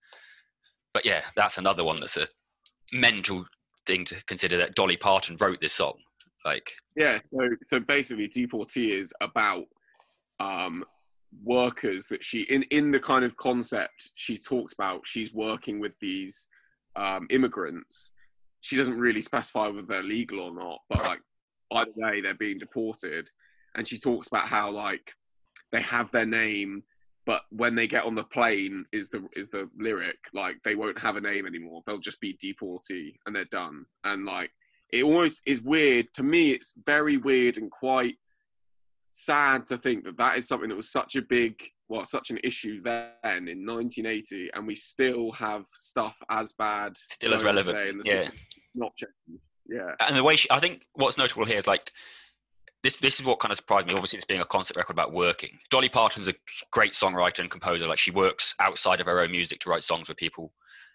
But 0.92 1.06
yeah, 1.06 1.22
that's 1.36 1.58
another 1.58 1.84
one 1.84 1.96
that's 2.00 2.16
a 2.16 2.26
mental 2.92 3.46
thing 3.86 4.04
to 4.06 4.22
consider 4.24 4.56
that 4.56 4.74
Dolly 4.74 4.96
Parton 4.96 5.36
wrote 5.40 5.60
this 5.60 5.74
song. 5.74 5.94
Like, 6.44 6.72
Yeah, 6.96 7.18
so 7.32 7.48
so 7.66 7.80
basically, 7.80 8.28
Deportee 8.28 8.92
is 8.92 9.12
about 9.20 9.64
um, 10.38 10.84
workers 11.44 12.06
that 12.06 12.24
she 12.24 12.42
in 12.42 12.62
in 12.64 12.90
the 12.90 13.00
kind 13.00 13.24
of 13.24 13.36
concept 13.36 14.10
she 14.14 14.38
talks 14.38 14.72
about. 14.72 15.06
She's 15.06 15.34
working 15.34 15.80
with 15.80 15.92
these 16.00 16.48
um, 16.96 17.26
immigrants. 17.30 18.10
She 18.62 18.76
doesn't 18.76 18.98
really 18.98 19.22
specify 19.22 19.68
whether 19.68 19.82
they're 19.82 20.02
legal 20.02 20.40
or 20.40 20.54
not, 20.54 20.80
but 20.88 21.02
like 21.02 21.20
either 21.72 21.92
way, 21.96 22.20
they're 22.20 22.34
being 22.34 22.58
deported. 22.58 23.28
And 23.74 23.86
she 23.86 23.98
talks 23.98 24.28
about 24.28 24.48
how 24.48 24.70
like 24.70 25.12
they 25.72 25.80
have 25.82 26.10
their 26.10 26.26
name 26.26 26.82
but 27.26 27.42
when 27.50 27.74
they 27.74 27.86
get 27.86 28.04
on 28.04 28.14
the 28.14 28.24
plane 28.24 28.84
is 28.92 29.08
the 29.10 29.24
is 29.36 29.48
the 29.50 29.68
lyric 29.78 30.18
like 30.32 30.56
they 30.64 30.74
won't 30.74 30.98
have 30.98 31.16
a 31.16 31.20
name 31.20 31.46
anymore 31.46 31.82
they'll 31.86 31.98
just 31.98 32.20
be 32.20 32.36
deportee 32.42 33.14
and 33.24 33.36
they're 33.36 33.44
done 33.46 33.84
and 34.04 34.24
like 34.24 34.50
it 34.92 35.04
almost 35.04 35.42
is 35.46 35.62
weird 35.62 36.06
to 36.14 36.22
me 36.22 36.50
it's 36.50 36.74
very 36.84 37.16
weird 37.16 37.58
and 37.58 37.70
quite 37.70 38.14
sad 39.10 39.66
to 39.66 39.76
think 39.76 40.04
that 40.04 40.16
that 40.16 40.36
is 40.36 40.46
something 40.46 40.68
that 40.68 40.76
was 40.76 40.90
such 40.90 41.16
a 41.16 41.22
big 41.22 41.60
well 41.88 42.04
such 42.04 42.30
an 42.30 42.38
issue 42.44 42.80
then 42.82 43.48
in 43.48 43.66
1980 43.66 44.50
and 44.54 44.66
we 44.66 44.74
still 44.74 45.32
have 45.32 45.64
stuff 45.72 46.16
as 46.30 46.52
bad 46.52 46.96
Still 46.96 47.34
as 47.34 47.42
relevant, 47.42 48.02
yeah. 48.04 48.28
not 48.74 48.94
changed 48.96 49.42
yeah 49.68 49.94
and 50.00 50.16
the 50.16 50.22
way 50.22 50.36
she, 50.36 50.48
I 50.50 50.60
think 50.60 50.82
what's 50.94 51.18
notable 51.18 51.44
here 51.44 51.58
is 51.58 51.66
like 51.66 51.90
this. 52.82 52.96
This 52.96 53.20
is 53.20 53.26
what 53.26 53.40
kind 53.40 53.52
of 53.52 53.58
surprised 53.58 53.86
me. 53.86 53.94
Obviously, 53.94 54.16
it's 54.16 54.26
being 54.26 54.40
a 54.40 54.44
concept 54.44 54.76
record 54.76 54.94
about 54.94 55.12
working. 55.12 55.58
Dolly 55.70 55.88
Parton's 55.88 56.28
a 56.28 56.34
great 56.70 56.92
songwriter 56.92 57.40
and 57.40 57.50
composer. 57.50 57.86
Like 57.86 57.98
she 57.98 58.10
works 58.10 58.54
outside 58.58 59.00
of 59.00 59.06
her 59.06 59.20
own 59.20 59.30
music 59.30 59.60
to 59.60 59.70
write 59.70 59.82
songs 59.82 60.08
for 60.08 60.14
people 60.14 60.52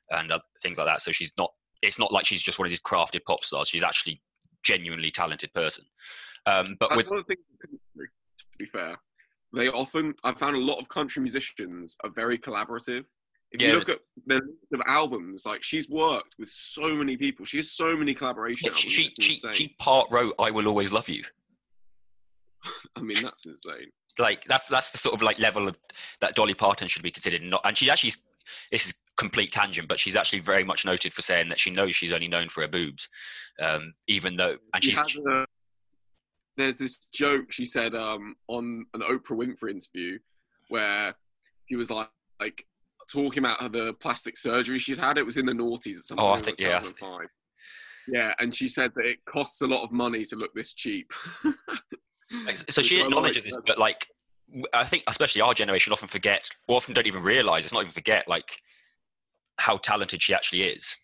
and 0.10 0.32
things 0.62 0.78
like 0.78 0.88
that. 0.88 1.02
So 1.02 1.12
she's 1.12 1.34
not. 1.38 1.52
It's 1.82 2.00
not 2.00 2.12
like 2.12 2.26
she's 2.26 2.42
just 2.42 2.58
one 2.60 2.66
of 2.68 2.72
these 2.72 2.82
crafted 2.82 3.24
pop 3.26 3.44
stars. 3.44 3.70
She's 3.70 3.84
actually 3.84 4.22
genuinely 4.64 5.12
talented 5.12 5.54
person. 5.54 5.86
Um, 6.46 6.66
but 6.80 6.90
That's 6.90 6.98
with 6.98 7.10
one 7.10 7.20
of 7.20 7.26
the 7.28 7.36
things 7.36 7.46
to 7.62 8.08
be 8.60 8.66
fair. 8.66 8.98
They 9.54 9.68
often, 9.70 10.16
I 10.24 10.34
found 10.34 10.56
a 10.56 10.60
lot 10.60 10.80
of 10.80 10.90
country 10.90 11.22
musicians 11.22 11.96
are 12.04 12.10
very 12.10 12.38
collaborative. 12.38 13.06
If 13.52 13.62
Yeah. 13.62 13.70
you 13.74 13.80
look 13.80 13.90
at 13.90 14.00
the 14.26 14.36
list 14.36 14.74
of 14.74 14.82
albums, 14.88 15.46
like 15.46 15.64
she's 15.64 15.90
worked 15.90 16.36
with 16.38 16.50
so 16.50 16.96
many 16.96 17.16
people. 17.16 17.46
She 17.46 17.58
has 17.58 17.72
so 17.72 17.96
many 17.96 18.14
collaboration 18.14 18.66
she 18.66 18.70
albums. 18.70 18.94
she, 18.94 19.04
it's 19.06 19.24
she, 19.24 19.34
insane. 19.34 19.54
she 19.54 19.76
part 19.80 20.08
wrote 20.12 20.34
"I 20.40 20.52
Will 20.52 20.68
Always 20.68 20.92
Love 20.92 21.08
You." 21.08 21.24
I 22.96 23.02
mean, 23.02 23.22
that's 23.22 23.46
insane. 23.46 23.92
like 24.20 24.44
that's 24.46 24.68
that's 24.68 24.92
the 24.92 24.98
sort 24.98 25.16
of 25.16 25.22
like 25.22 25.40
level 25.40 25.68
of, 25.68 25.78
that 26.22 26.36
Dolly 26.36 26.54
Parton 26.54 26.88
should 26.88 27.04
be 27.04 27.12
considered. 27.12 27.44
Not, 27.44 27.62
and 27.64 27.78
she 27.78 27.90
actually, 27.90 28.12
this 28.72 28.88
is 28.88 28.94
complete 29.18 29.52
tangent, 29.52 29.88
but 29.88 30.00
she's 30.00 30.16
actually 30.16 30.40
very 30.40 30.64
much 30.64 30.86
noted 30.86 31.14
for 31.14 31.22
saying 31.22 31.50
that 31.50 31.60
she 31.60 31.72
knows 31.72 31.96
she's 31.96 32.14
only 32.14 32.28
known 32.28 32.50
for 32.50 32.62
her 32.62 32.68
boobs, 32.68 33.08
um, 33.62 33.94
even 34.08 34.36
though 34.36 34.58
and 34.74 34.84
She 34.84 34.92
she's 34.92 35.18
a, 35.18 35.46
there's 36.58 36.78
this 36.78 37.00
joke 37.14 37.52
she 37.52 37.66
said 37.66 37.96
um, 37.96 38.36
on 38.48 38.86
an 38.94 39.02
Oprah 39.02 39.32
Winfrey 39.32 39.72
interview 39.72 40.20
where 40.70 41.14
he 41.66 41.76
was 41.76 41.90
like, 41.90 42.10
like 42.40 42.66
talking 43.12 43.40
about 43.40 43.62
her, 43.62 43.70
the 43.70 43.94
plastic 44.00 44.38
surgery 44.38 44.80
she'd 44.80 44.98
had. 44.98 45.18
It 45.18 45.26
was 45.26 45.38
in 45.38 45.46
the 45.46 45.54
noughties 45.54 45.98
at 45.98 46.04
some 46.04 46.20
Oh, 46.20 46.30
I 46.30 46.42
think- 46.42 46.60
yeah. 46.60 46.80
2005. 46.80 47.28
Yeah, 48.08 48.34
and 48.40 48.54
she 48.54 48.68
said 48.68 48.92
that 48.96 49.06
it 49.06 49.26
costs 49.26 49.62
a 49.62 49.68
lot 49.68 49.84
of 49.84 49.92
money 49.92 50.24
to 50.26 50.36
look 50.36 50.54
this 50.54 50.74
cheap. 50.74 51.12
so 52.54 52.82
she 52.84 53.02
acknowledges 53.02 53.46
this, 53.46 53.58
but 53.66 53.80
like 53.80 54.08
I 54.74 54.84
think 54.84 55.04
especially 55.08 55.42
our 55.42 55.56
generation 55.56 55.92
often 55.92 56.08
forget, 56.08 56.48
or 56.68 56.78
often 56.78 56.94
don't 56.94 57.08
even 57.08 57.24
realize. 57.24 57.64
It's 57.64 57.74
not 57.74 57.82
even 57.82 57.92
forget 57.92 58.28
like 58.28 58.62
how 59.58 59.78
talented 59.78 60.22
she 60.22 60.34
actually 60.34 60.64
is, 60.64 60.98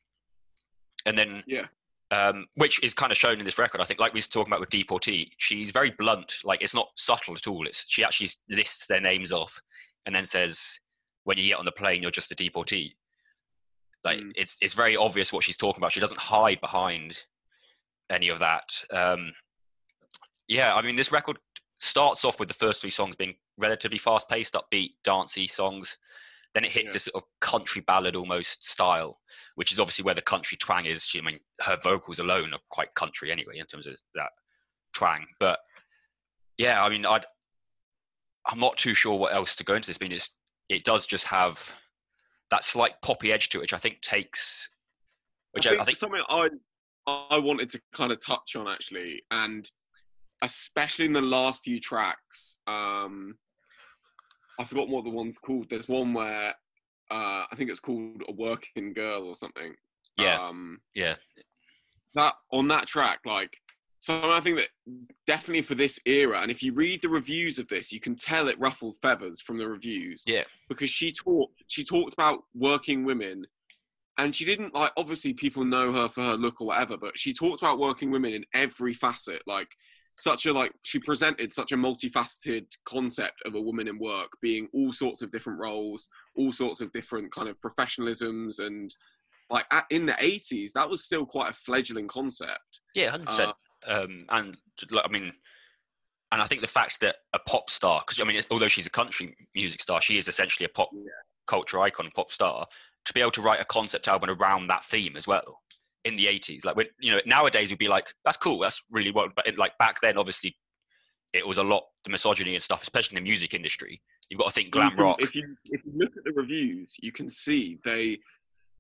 and 1.05 1.17
then 1.17 1.43
Yeah. 1.47 1.67
um, 2.11 2.47
which 2.55 2.83
is 2.83 2.93
kind 2.93 3.11
of 3.11 3.17
shown 3.17 3.39
in 3.39 3.45
this 3.45 3.57
record. 3.57 3.79
I 3.81 3.85
think, 3.85 3.99
like 3.99 4.13
we 4.13 4.17
was 4.17 4.27
talking 4.27 4.51
about 4.51 4.59
with 4.59 4.69
Deportee, 4.69 5.31
she's 5.37 5.71
very 5.71 5.91
blunt. 5.91 6.35
Like 6.43 6.61
it's 6.61 6.75
not 6.75 6.91
subtle 6.95 7.35
at 7.35 7.47
all. 7.47 7.65
It's 7.67 7.89
she 7.89 8.03
actually 8.03 8.29
lists 8.49 8.85
their 8.87 8.99
names 9.01 9.31
off 9.31 9.61
and 10.05 10.13
then 10.13 10.25
says, 10.25 10.79
"When 11.23 11.37
you 11.37 11.49
get 11.49 11.57
on 11.59 11.65
the 11.65 11.71
plane, 11.71 12.01
you're 12.01 12.11
just 12.11 12.31
a 12.31 12.35
deportee." 12.35 12.95
Like 14.03 14.19
Mm. 14.19 14.31
it's 14.35 14.57
it's 14.61 14.73
very 14.73 14.97
obvious 14.97 15.31
what 15.31 15.43
she's 15.43 15.57
talking 15.57 15.79
about. 15.81 15.91
She 15.93 15.99
doesn't 15.99 16.19
hide 16.19 16.59
behind 16.59 17.23
any 18.09 18.29
of 18.29 18.39
that. 18.39 18.83
Um, 18.91 19.33
yeah, 20.47 20.73
I 20.75 20.81
mean, 20.81 20.97
this 20.97 21.11
record 21.13 21.37
starts 21.79 22.25
off 22.25 22.39
with 22.39 22.47
the 22.49 22.53
first 22.53 22.81
three 22.81 22.89
songs 22.89 23.15
being 23.15 23.35
relatively 23.57 23.97
fast-paced, 23.97 24.53
upbeat, 24.53 24.95
dancey 25.03 25.47
songs. 25.47 25.97
Then 26.53 26.65
it 26.65 26.71
hits 26.71 26.91
Yeah. 26.91 26.93
this 26.93 27.03
sort 27.05 27.23
of 27.23 27.29
country 27.39 27.81
ballad 27.81 28.15
almost 28.15 28.65
style, 28.65 29.21
which 29.55 29.71
is 29.71 29.79
obviously 29.79 30.03
where 30.03 30.15
the 30.15 30.21
country 30.21 30.57
twang 30.57 30.85
is. 30.85 31.05
She, 31.05 31.19
I 31.19 31.21
mean, 31.21 31.39
her 31.61 31.77
vocals 31.77 32.19
alone 32.19 32.53
are 32.53 32.59
quite 32.69 32.93
country 32.95 33.31
anyway 33.31 33.57
in 33.57 33.65
terms 33.65 33.87
of 33.87 33.95
that 34.15 34.31
twang. 34.93 35.25
But 35.39 35.59
yeah, 36.57 36.83
I 36.83 36.89
mean, 36.89 37.05
I'd, 37.05 37.25
I'm 38.45 38.59
not 38.59 38.77
too 38.77 38.93
sure 38.93 39.17
what 39.17 39.33
else 39.33 39.55
to 39.57 39.63
go 39.63 39.75
into 39.75 39.87
this. 39.87 39.97
I 40.01 40.03
mean, 40.03 40.11
it's, 40.11 40.35
it 40.67 40.83
does 40.83 41.05
just 41.05 41.27
have 41.27 41.75
that 42.49 42.63
slight 42.63 42.93
poppy 43.01 43.31
edge 43.31 43.49
to 43.49 43.59
it, 43.59 43.61
which 43.61 43.73
I 43.73 43.77
think 43.77 44.01
takes, 44.01 44.69
which 45.53 45.67
I, 45.67 45.77
I 45.79 45.85
think, 45.85 45.97
something 45.97 46.21
I 46.27 46.49
I 47.07 47.39
wanted 47.39 47.69
to 47.71 47.81
kind 47.93 48.11
of 48.11 48.23
touch 48.23 48.55
on 48.55 48.67
actually, 48.67 49.23
and 49.31 49.69
especially 50.43 51.05
in 51.05 51.13
the 51.13 51.21
last 51.21 51.63
few 51.63 51.79
tracks. 51.79 52.57
Um, 52.67 53.37
I 54.61 54.65
forgot 54.65 54.89
what 54.89 55.03
the 55.03 55.09
one's 55.09 55.37
called. 55.37 55.67
There's 55.69 55.89
one 55.89 56.13
where 56.13 56.53
uh, 57.09 57.45
I 57.51 57.55
think 57.55 57.69
it's 57.69 57.79
called 57.79 58.23
"A 58.27 58.31
Working 58.31 58.93
Girl" 58.93 59.27
or 59.27 59.35
something. 59.35 59.73
yeah, 60.17 60.47
Um, 60.47 60.79
yeah, 60.93 61.15
that 62.13 62.35
on 62.51 62.67
that 62.67 62.85
track, 62.87 63.19
like 63.25 63.57
so 64.01 64.31
I 64.31 64.39
think 64.39 64.57
that 64.57 64.69
definitely 65.27 65.61
for 65.61 65.75
this 65.75 65.99
era, 66.07 66.39
and 66.41 66.49
if 66.49 66.63
you 66.63 66.73
read 66.73 67.03
the 67.03 67.09
reviews 67.09 67.59
of 67.59 67.67
this, 67.67 67.91
you 67.91 67.99
can 67.99 68.15
tell 68.15 68.47
it 68.47 68.59
ruffled 68.59 68.95
feathers 68.99 69.39
from 69.39 69.59
the 69.59 69.67
reviews. 69.67 70.23
Yeah. 70.25 70.43
Because 70.69 70.89
she 70.89 71.11
talked 71.11 71.63
she 71.67 71.83
talked 71.83 72.13
about 72.13 72.43
working 72.55 73.05
women 73.05 73.45
and 74.17 74.33
she 74.33 74.43
didn't 74.43 74.73
like 74.73 74.91
obviously 74.97 75.33
people 75.33 75.63
know 75.63 75.93
her 75.93 76.07
for 76.07 76.23
her 76.23 76.35
look 76.35 76.61
or 76.61 76.67
whatever, 76.67 76.97
but 76.97 77.17
she 77.17 77.31
talked 77.31 77.61
about 77.61 77.77
working 77.77 78.09
women 78.09 78.33
in 78.33 78.43
every 78.55 78.95
facet, 78.95 79.43
like 79.45 79.69
such 80.21 80.45
a 80.45 80.53
like 80.53 80.71
she 80.83 80.99
presented 80.99 81.51
such 81.51 81.71
a 81.71 81.75
multifaceted 81.75 82.65
concept 82.85 83.41
of 83.45 83.55
a 83.55 83.61
woman 83.61 83.87
in 83.87 83.97
work 83.97 84.29
being 84.41 84.67
all 84.71 84.93
sorts 84.93 85.23
of 85.23 85.31
different 85.31 85.59
roles, 85.59 86.07
all 86.35 86.51
sorts 86.51 86.79
of 86.79 86.91
different 86.91 87.31
kind 87.33 87.49
of 87.49 87.57
professionalisms 87.59 88.59
and 88.59 88.95
like 89.49 89.65
at, 89.71 89.85
in 89.89 90.05
the 90.05 90.13
80s 90.13 90.71
that 90.73 90.89
was 90.89 91.03
still 91.05 91.25
quite 91.25 91.49
a 91.49 91.53
fledgling 91.53 92.07
concept 92.07 92.79
yeah, 92.95 93.09
hundred 93.09 93.25
percent. 93.27 93.51
Uh, 93.87 94.01
Um, 94.03 94.25
and 94.29 94.57
I 95.03 95.07
mean, 95.09 95.31
and 96.31 96.41
I 96.41 96.45
think 96.45 96.61
the 96.61 96.67
fact 96.67 96.99
that 97.01 97.17
a 97.33 97.39
pop 97.39 97.69
star, 97.69 98.01
because 98.05 98.21
I 98.21 98.23
mean, 98.23 98.35
it's, 98.37 98.47
although 98.51 98.67
she's 98.67 98.85
a 98.85 98.91
country 98.91 99.35
music 99.55 99.81
star, 99.81 100.01
she 100.01 100.17
is 100.17 100.27
essentially 100.27 100.65
a 100.65 100.69
pop 100.69 100.89
Yeah. 100.93 101.09
culture 101.47 101.79
icon, 101.79 102.11
pop 102.15 102.31
star. 102.31 102.67
To 103.05 103.13
be 103.13 103.21
able 103.21 103.31
to 103.31 103.41
write 103.41 103.59
a 103.59 103.65
concept 103.65 104.07
album 104.07 104.29
around 104.29 104.67
that 104.67 104.85
theme 104.85 105.17
as 105.17 105.25
well 105.25 105.60
in 106.05 106.15
the 106.15 106.25
'80s, 106.25 106.65
like 106.65 106.75
when 106.75 106.87
you 106.99 107.11
know 107.11 107.21
nowadays 107.25 107.69
we'd 107.69 107.79
be 107.79 107.87
like, 107.87 108.13
that's 108.25 108.37
cool, 108.37 108.59
that's 108.59 108.83
really 108.89 109.11
what. 109.11 109.35
But 109.35 109.45
like 109.57 109.77
back 109.77 110.01
then, 110.01 110.17
obviously, 110.17 110.57
it 111.33 111.45
was 111.45 111.57
a 111.57 111.63
lot 111.63 111.83
the 112.03 112.09
misogyny 112.09 112.53
and 112.55 112.63
stuff, 112.63 112.81
especially 112.83 113.17
in 113.17 113.23
the 113.23 113.29
music 113.29 113.53
industry. 113.53 114.01
You've 114.29 114.39
got 114.39 114.47
to 114.47 114.53
think 114.53 114.71
glam 114.71 114.97
rock. 114.97 115.21
If 115.21 115.35
you 115.35 115.55
if 115.71 115.81
you 115.85 115.91
look 115.95 116.11
at 116.17 116.23
the 116.23 116.31
reviews, 116.31 116.95
you 117.01 117.11
can 117.11 117.29
see 117.29 117.77
they 117.83 118.17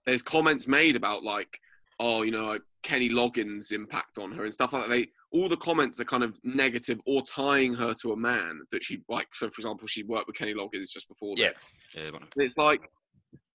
there's 0.05 0.21
comments 0.21 0.67
made 0.67 0.95
about 0.95 1.23
like, 1.23 1.59
oh, 1.99 2.23
you 2.23 2.31
know, 2.31 2.45
like 2.45 2.61
Kenny 2.81 3.09
Loggins' 3.09 3.71
impact 3.71 4.17
on 4.17 4.31
her 4.31 4.45
and 4.45 4.53
stuff 4.53 4.73
like 4.73 4.83
that. 4.83 4.89
They 4.89 5.07
all 5.31 5.47
the 5.47 5.57
comments 5.57 5.99
are 5.99 6.05
kind 6.05 6.23
of 6.23 6.39
negative 6.43 6.99
or 7.05 7.21
tying 7.21 7.73
her 7.75 7.93
to 8.01 8.13
a 8.13 8.17
man 8.17 8.61
that 8.71 8.83
she 8.83 9.01
like. 9.07 9.27
So, 9.33 9.49
for 9.49 9.59
example, 9.59 9.87
she 9.87 10.03
worked 10.03 10.27
with 10.27 10.35
Kenny 10.35 10.53
Loggins 10.53 10.91
just 10.91 11.07
before 11.07 11.35
Yeah. 11.37 11.49
this. 11.49 11.73
Yeah, 11.95 12.09
It's 12.37 12.57
like 12.57 12.81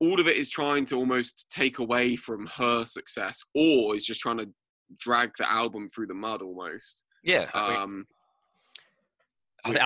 all 0.01 0.21
of 0.21 0.27
it 0.29 0.37
is 0.37 0.51
trying 0.51 0.85
to 0.87 0.97
almost 0.97 1.51
take 1.51 1.79
away 1.79 2.17
from 2.17 2.47
her 2.47 2.85
success, 2.85 3.43
or 3.55 3.95
is 3.97 4.05
just 4.05 4.21
trying 4.21 4.39
to 4.39 4.49
drag 4.99 5.33
the 5.39 5.51
album 5.51 5.89
through 5.95 6.07
the 6.07 6.15
mud 6.15 6.43
almost. 6.43 7.05
yeah, 7.25 7.51
I 7.55 7.75
Um, 7.77 8.07
I 9.65 9.73
think- 9.73 9.85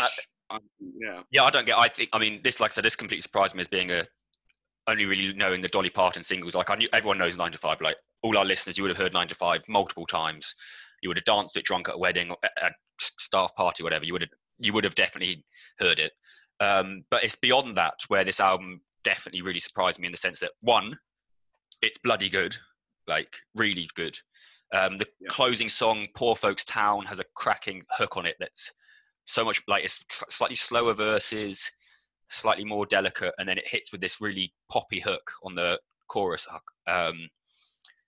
I, 0.51 0.59
yeah, 1.01 1.23
Yeah, 1.31 1.45
I 1.45 1.51
don't 1.51 1.65
get. 1.65 1.79
I 1.79 1.89
think. 1.89 2.11
I 2.13 2.19
mean, 2.19 2.41
this, 2.43 2.59
like 2.61 2.73
I 2.73 2.75
said, 2.75 2.85
this 2.85 2.97
completely 2.97 3.23
surprised 3.23 3.55
me 3.55 3.61
as 3.61 3.69
being 3.69 3.91
a 3.93 4.05
only 4.89 5.07
really 5.07 5.33
knowing 5.35 5.61
the 5.61 5.69
Dolly 5.69 5.91
Parton 5.91 6.23
singles. 6.25 6.55
Like 6.57 6.71
I 6.71 6.75
knew 6.75 6.89
everyone 6.93 7.19
knows 7.19 7.37
Nine 7.37 7.53
to 7.53 7.59
Five. 7.59 7.81
Like 7.81 7.97
all 8.23 8.37
our 8.37 8.45
listeners, 8.45 8.77
you 8.77 8.83
would 8.83 8.91
have 8.91 8.99
heard 8.99 9.13
Nine 9.15 9.29
to 9.29 9.35
Five 9.37 9.63
multiple 9.69 10.07
times. 10.07 10.55
You 11.03 11.09
would 11.09 11.19
have 11.19 11.25
danced 11.25 11.57
it 11.57 11.65
drunk 11.65 11.89
at 11.89 11.95
a 11.95 11.99
wedding, 11.99 12.31
or 12.31 12.37
a 12.43 12.67
a 12.67 12.71
staff 12.99 13.55
party, 13.55 13.83
whatever. 13.85 14.05
You 14.05 14.13
would 14.15 14.23
have. 14.23 14.31
You 14.59 14.73
would 14.73 14.85
have 14.85 14.97
definitely 14.97 15.45
heard 15.79 15.99
it. 16.01 16.13
Um, 16.59 17.05
but 17.11 17.23
it's 17.25 17.37
beyond 17.37 17.77
that 17.79 17.95
where 18.09 18.25
this 18.25 18.41
album 18.41 18.83
definitely 19.05 19.43
really 19.43 19.59
surprised 19.59 19.99
me 19.99 20.07
in 20.07 20.13
the 20.13 20.19
sense 20.19 20.41
that 20.41 20.53
one, 20.61 20.99
it's 21.83 21.99
bloody 21.99 22.29
good, 22.29 22.57
like 23.07 23.37
really 23.55 23.89
good. 23.95 24.19
Um, 24.73 24.99
the 24.99 25.09
Yeah. 25.21 25.29
closing 25.29 25.69
song, 25.69 26.07
"Poor 26.15 26.37
Folks 26.37 26.65
Town," 26.65 27.07
has 27.07 27.19
a 27.19 27.25
cracking 27.35 27.85
hook 27.91 28.17
on 28.17 28.27
it 28.27 28.37
that's 28.39 28.73
so 29.25 29.45
much 29.45 29.63
like 29.67 29.85
it's 29.85 30.05
slightly 30.29 30.57
slower 30.57 30.95
verses, 30.95 31.71
slightly 32.29 32.65
more 32.65 32.87
delicate, 32.87 33.35
and 33.39 33.49
then 33.49 33.59
it 33.59 33.69
hits 33.69 33.91
with 33.93 34.01
this 34.01 34.21
really 34.21 34.55
poppy 34.69 35.01
hook 35.01 35.33
on 35.43 35.55
the 35.55 35.81
chorus, 36.07 36.47
hook, 36.51 36.73
um, 36.87 37.31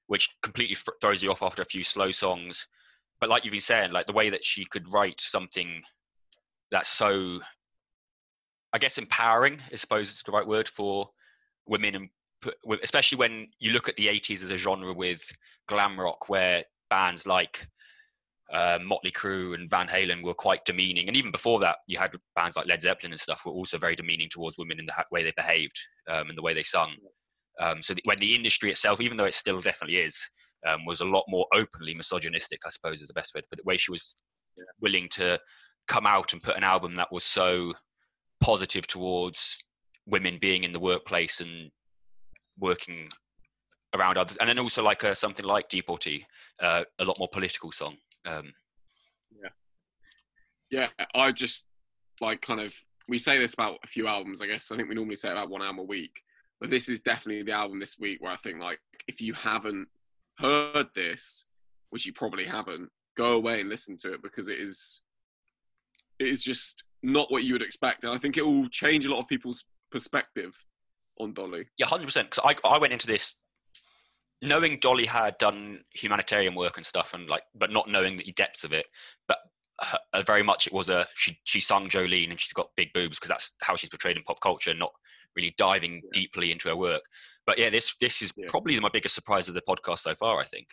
which 0.06 0.28
completely 0.42 0.76
f- 0.76 0.94
throws 1.00 1.22
you 1.22 1.30
off 1.30 1.42
after 1.42 1.62
a 1.62 1.66
few 1.66 1.82
slow 1.82 2.11
songs. 2.11 2.68
But 3.20 3.28
like 3.28 3.44
you've 3.44 3.52
been 3.52 3.61
saying, 3.61 3.90
like 3.92 4.06
the 4.06 4.12
way 4.12 4.30
that 4.30 4.44
she 4.44 4.64
could 4.64 4.92
write 4.92 5.20
something 5.20 5.82
that's 6.70 6.88
so 6.88 7.40
I 8.73 8.79
guess 8.79 8.99
empowering, 8.99 9.61
I 9.73 9.76
suppose 9.76 10.11
is 10.11 10.23
the 10.25 10.33
right 10.33 10.47
word 10.47 10.69
for 10.69 11.11
women, 11.67 11.95
and 11.95 12.09
especially 12.83 13.19
when 13.19 13.49
you 13.59 13.73
look 13.73 13.88
at 13.88 13.97
the 13.97 14.09
'80s 14.09 14.43
as 14.43 14.50
a 14.50 14.57
genre 14.57 14.93
with 14.93 15.31
glam 15.69 15.99
rock, 15.99 16.29
where 16.29 16.64
bands 16.91 17.26
like 17.26 17.67
uh, 18.52 18.79
Motley 18.83 19.12
Crue 19.12 19.55
and 19.55 19.69
Van 19.69 19.88
Halen 19.88 20.23
were 20.23 20.35
quite 20.35 20.64
demeaning, 20.64 21.09
and 21.09 21.17
even 21.17 21.31
before 21.31 21.61
that, 21.61 21.76
you 21.87 21.99
had 21.99 22.14
bands 22.35 22.57
like 22.57 22.67
Led 22.67 22.81
Zeppelin 22.81 23.12
and 23.12 23.21
stuff 23.21 23.45
were 23.45 23.52
also 23.52 23.79
very 23.79 23.97
demeaning 23.97 24.29
towards 24.31 24.59
women 24.59 24.79
in 24.79 24.87
the 24.87 24.93
way 25.11 25.23
they 25.23 25.33
behaved 25.37 25.79
um, 26.11 26.29
and 26.29 26.38
the 26.38 26.43
way 26.43 26.55
they 26.55 26.62
sung. 26.62 26.91
Um, 27.61 27.83
so 27.83 27.95
the, 27.95 28.02
when 28.05 28.19
the 28.19 28.35
industry 28.35 28.71
itself, 28.71 29.00
even 29.00 29.17
though 29.17 29.25
it 29.25 29.35
still 29.35 29.61
definitely 29.61 29.99
is, 29.99 30.29
um, 30.67 30.85
was 30.87 31.00
a 31.00 31.05
lot 31.05 31.25
more 31.29 31.47
openly 31.55 31.95
misogynistic, 31.95 32.61
I 32.64 32.71
suppose 32.71 33.02
is 33.02 33.09
the 33.09 33.14
best 33.14 33.35
way 33.35 33.41
to 33.41 33.47
put 33.49 33.59
it. 33.59 33.62
The 33.64 33.69
way 33.69 33.76
she 33.76 33.91
was 33.91 34.14
yeah. 34.57 34.64
willing 34.81 35.09
to 35.12 35.38
come 35.88 36.07
out 36.07 36.33
and 36.33 36.43
put 36.43 36.57
an 36.57 36.64
album 36.64 36.95
that 36.95 37.12
was 37.12 37.25
so 37.25 37.75
positive 38.42 38.87
towards 38.87 39.64
women 40.06 40.38
being 40.40 40.64
in 40.64 40.72
the 40.72 40.80
workplace 40.80 41.40
and 41.40 41.70
working 42.58 43.08
around 43.94 44.18
others, 44.18 44.37
and 44.38 44.49
then 44.49 44.58
also 44.58 44.82
like 44.82 45.02
a, 45.04 45.11
uh, 45.11 45.14
something 45.14 45.44
like 45.44 45.68
Deportee, 45.68 46.25
uh, 46.61 46.82
a 46.99 47.04
lot 47.04 47.18
more 47.18 47.28
political 47.28 47.72
song. 47.72 47.96
Um, 48.26 48.52
yeah, 49.42 49.49
yeah. 50.70 51.06
I 51.14 51.32
just 51.32 51.64
like 52.20 52.42
kind 52.42 52.61
of 52.61 52.75
we 53.08 53.18
say 53.18 53.38
this 53.38 53.54
about 53.54 53.78
a 53.84 53.88
few 53.88 54.06
albums. 54.06 54.42
I 54.42 54.46
guess 54.46 54.70
I 54.70 54.76
think 54.76 54.88
we 54.88 54.94
normally 54.94 55.16
say 55.16 55.30
about 55.30 55.50
one 55.50 55.62
album 55.62 55.80
a 55.80 55.84
week, 55.84 56.20
but 56.61 56.70
this 56.70 56.88
is 56.88 57.00
definitely 57.00 57.42
the 57.42 57.52
album 57.52 57.80
this 57.80 57.99
week 57.99 58.22
where 58.22 58.32
I 58.32 58.37
think 58.37 58.58
like 58.61 58.80
if 59.08 59.20
you 59.20 59.34
haven't 59.34 59.88
heard 60.38 60.88
this, 60.94 61.44
which 61.90 62.06
you 62.06 62.12
probably 62.12 62.44
haven't, 62.44 62.90
go 63.16 63.32
away 63.34 63.61
and 63.61 63.68
listen 63.68 63.96
to 63.99 64.14
it 64.14 64.22
because 64.22 64.49
it 64.49 64.58
is 64.58 65.00
it 66.18 66.28
is 66.28 66.42
just 66.42 66.84
not 67.02 67.30
what 67.30 67.44
you 67.44 67.54
would 67.54 67.62
expect, 67.62 68.04
and 68.04 68.12
I 68.12 68.18
think 68.18 68.37
it 68.37 68.47
will 68.47 68.68
change 68.68 69.06
a 69.06 69.11
lot 69.11 69.21
of 69.21 69.28
people's 69.28 69.64
perspective 69.90 70.54
on 71.18 71.32
Dolly. 71.35 71.66
Yeah, 71.78 71.87
hundred 71.87 72.06
percent. 72.06 72.30
Because 72.30 72.56
I 72.64 72.68
I 72.68 72.78
went 72.78 72.92
into 72.92 73.06
this 73.06 73.35
knowing 74.42 74.78
Dolly 74.80 75.06
had 75.06 75.38
done 75.38 75.85
humanitarian 75.94 76.54
work 76.54 76.76
and 76.76 76.85
stuff, 76.85 77.14
and 77.14 77.28
like, 77.28 77.42
but 77.54 77.73
not 77.73 77.88
knowing 77.88 78.16
the 78.16 78.32
depths 78.32 78.64
of 78.64 78.73
it. 78.73 78.87
But 79.28 79.38
uh, 80.12 80.23
very 80.23 80.42
much 80.42 80.66
it 80.66 80.73
was 80.73 80.90
a 80.90 81.06
she 81.14 81.38
she 81.44 81.61
sung 81.61 81.88
Jolene 81.88 82.30
and 82.30 82.40
she's 82.40 82.52
got 82.52 82.71
big 82.76 82.92
boobs 82.92 83.18
because 83.18 83.28
that's 83.28 83.54
how 83.62 83.76
she's 83.76 83.90
portrayed 83.90 84.16
in 84.16 84.23
pop 84.23 84.40
culture, 84.40 84.75
not 84.75 84.92
really 85.37 85.54
diving 85.56 85.94
yeah. 85.94 86.11
deeply 86.12 86.52
into 86.52 86.68
her 86.68 86.76
work. 86.76 87.02
But 87.47 87.59
yeah, 87.59 87.71
this 87.71 87.94
this 88.00 88.23
is 88.23 88.32
yeah. 88.37 88.47
probably 88.49 88.78
my 88.80 88.90
biggest 88.92 89.14
surprise 89.14 89.49
of 89.49 89.54
the 89.54 89.62
podcast 89.62 90.00
so 90.00 90.14
far. 90.14 90.40
I 90.40 90.44
think. 90.44 90.68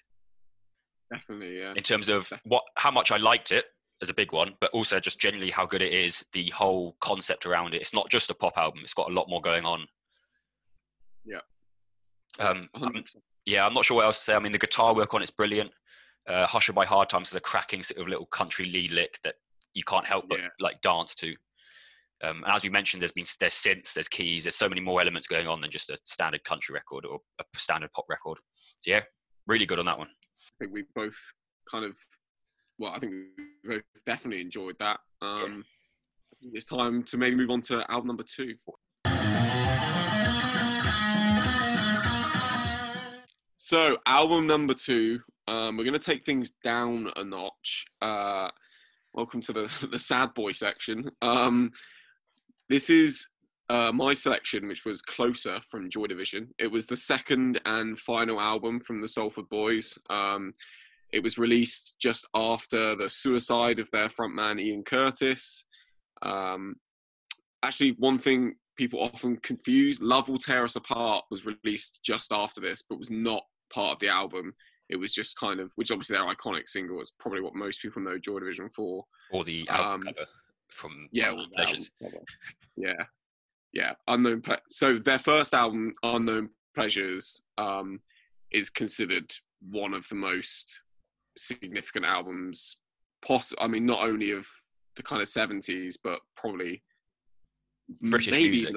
Definitely, 1.12 1.58
yeah. 1.58 1.74
In 1.76 1.84
terms 1.84 2.10
of 2.10 2.32
what 2.44 2.64
how 2.76 2.92
much 2.92 3.12
I 3.12 3.18
liked 3.18 3.52
it 3.52 3.66
as 4.02 4.10
a 4.10 4.14
big 4.14 4.32
one, 4.32 4.54
but 4.62 4.70
also 4.72 5.00
just 5.00 5.20
generally 5.20 5.52
how 5.52 5.66
good 5.66 5.82
it 5.82 5.94
is. 5.94 6.26
The 6.34 6.50
whole 6.50 6.96
concept 7.02 7.46
around 7.46 7.74
it. 7.74 7.82
It's 7.82 7.94
not 7.94 8.10
just 8.10 8.30
a 8.30 8.34
pop 8.34 8.58
album. 8.58 8.82
It's 8.84 8.94
got 8.94 9.10
a 9.10 9.14
lot 9.14 9.30
more 9.30 9.42
going 9.42 9.66
on. 9.66 9.86
Yeah. 11.26 11.42
Um, 12.40 12.70
I'm, 12.76 13.04
yeah, 13.46 13.66
I'm 13.66 13.74
not 13.74 13.86
sure 13.86 13.98
what 13.98 14.06
else 14.06 14.20
to 14.20 14.24
say. 14.24 14.36
I 14.36 14.40
mean, 14.40 14.52
the 14.52 14.58
guitar 14.58 14.96
work 14.96 15.14
on 15.14 15.22
it's 15.22 15.32
brilliant. 15.32 15.72
Uh, 16.28 16.46
Hush-a-Bye 16.48 16.86
Hard 16.86 17.10
Times 17.10 17.30
is 17.30 17.36
a 17.36 17.42
cracking 17.42 17.84
sort 17.84 18.00
of 18.00 18.08
little 18.08 18.28
country 18.28 18.66
lead 18.66 18.92
lick 18.92 19.20
that 19.24 19.36
you 19.74 19.84
can't 19.84 20.06
help 20.06 20.30
but 20.30 20.40
yeah. 20.40 20.48
like 20.60 20.82
dance 20.82 21.16
to. 21.16 21.36
Um, 22.24 22.44
and 22.44 22.54
as 22.54 22.64
we 22.64 22.70
mentioned, 22.70 23.02
there's 23.02 23.14
been 23.14 23.26
there's 23.40 23.54
synths, 23.54 23.94
there's 23.94 24.10
keys, 24.10 24.44
there's 24.44 24.56
so 24.56 24.68
many 24.70 24.82
more 24.82 25.00
elements 25.02 25.28
going 25.28 25.48
on 25.48 25.62
than 25.62 25.72
just 25.72 25.90
a 25.90 25.98
standard 26.04 26.44
country 26.44 26.74
record 26.74 27.06
or 27.06 27.20
a 27.40 27.44
standard 27.58 27.92
pop 27.94 28.06
record. 28.10 28.38
So 28.82 28.92
yeah, 28.92 29.04
really 29.48 29.66
good 29.66 29.80
on 29.80 29.86
that 29.86 29.98
one. 29.98 30.08
I 30.08 30.52
think 30.60 30.74
we 30.74 30.84
both 30.94 31.18
kind 31.72 31.86
of, 31.86 31.96
well, 32.80 32.94
I 32.94 33.00
think 33.00 33.12
we 33.12 33.76
both 33.76 33.84
definitely 34.06 34.42
enjoyed 34.42 34.78
that. 34.80 35.02
Um, 35.22 35.66
yeah. 36.40 36.52
It's 36.54 36.66
time 36.66 37.04
to 37.04 37.18
maybe 37.18 37.36
move 37.36 37.50
on 37.50 37.62
to 37.64 37.84
album 37.92 38.08
number 38.08 38.24
two. 38.24 38.56
So, 43.58 43.98
album 44.06 44.48
number 44.48 44.74
two, 44.74 45.20
um, 45.50 45.76
we're 45.76 45.84
going 45.84 45.94
to 45.94 46.00
take 46.00 46.26
things 46.26 46.54
down 46.64 47.12
a 47.18 47.24
notch. 47.26 47.86
Uh, 48.02 48.50
welcome 49.14 49.42
to 49.42 49.54
the 49.54 49.88
the 49.92 50.00
sad 50.00 50.34
boy 50.34 50.54
section. 50.54 51.12
Um, 51.22 51.72
this 52.70 52.90
is 52.90 53.28
uh, 53.70 53.92
my 53.92 54.14
selection, 54.14 54.70
which 54.70 54.86
was 54.86 55.02
Closer 55.02 55.60
from 55.70 55.90
Joy 55.90 56.08
Division. 56.08 56.48
It 56.58 56.72
was 56.72 56.86
the 56.86 56.96
second 56.96 57.60
and 57.66 58.00
final 58.00 58.40
album 58.40 58.80
from 58.80 59.02
the 59.02 59.08
Salford 59.10 59.50
Boys. 59.50 59.98
Um, 60.10 60.54
it 61.12 61.24
was 61.24 61.38
released 61.38 61.96
just 62.00 62.28
after 62.36 62.96
the 62.96 63.10
suicide 63.10 63.80
of 63.80 63.90
their 63.92 64.10
frontman 64.10 64.62
Ian 64.62 64.84
Curtis. 64.84 65.66
Um, 66.22 66.76
actually, 67.64 67.96
one 67.98 68.18
thing 68.18 68.56
people 68.78 69.02
often 69.02 69.38
confuse 69.38 70.02
Love 70.02 70.30
Will 70.30 70.38
Tear 70.38 70.66
Us 70.66 70.76
Apart 70.76 71.26
was 71.32 71.46
released 71.46 72.00
just 72.04 72.32
after 72.32 72.62
this, 72.62 72.84
but 72.88 73.00
was 73.00 73.12
not 73.12 73.44
part 73.74 73.94
of 73.94 74.00
the 74.00 74.08
album. 74.08 74.54
It 74.90 74.96
was 74.96 75.14
just 75.14 75.38
kind 75.38 75.60
of, 75.60 75.72
which 75.76 75.92
obviously 75.92 76.16
their 76.16 76.26
iconic 76.26 76.68
single 76.68 77.02
is 77.02 77.12
probably 77.20 77.42
what 77.42 77.56
most 77.56 77.82
people 77.82 78.02
know 78.02 78.18
Joy 78.18 78.40
Division 78.40 78.70
for. 78.76 79.04
Or 79.32 79.44
the 79.44 79.68
album 79.70 79.94
um, 79.94 80.02
cover 80.02 80.28
from 80.70 81.10
yeah, 81.12 81.34
Pleasures. 81.56 81.92
Yeah, 82.76 83.04
yeah. 83.74 83.94
Unknown. 84.08 84.42
Ple- 84.42 84.58
so 84.70 84.98
their 84.98 85.20
first 85.20 85.54
album, 85.54 85.94
Unknown 86.04 86.50
Pleasures, 86.76 87.42
um, 87.58 88.00
is 88.52 88.70
considered 88.70 89.32
one 89.62 89.94
of 89.94 90.08
the 90.10 90.16
most 90.16 90.82
significant 91.40 92.06
albums. 92.06 92.78
Poss- 93.22 93.54
I 93.60 93.68
mean, 93.68 93.86
not 93.86 94.08
only 94.08 94.32
of 94.32 94.48
the 94.96 95.04
kind 95.04 95.22
of 95.22 95.30
seventies, 95.30 95.98
but 95.98 96.20
probably 96.36 96.84
British 98.02 98.34
music. 98.34 98.76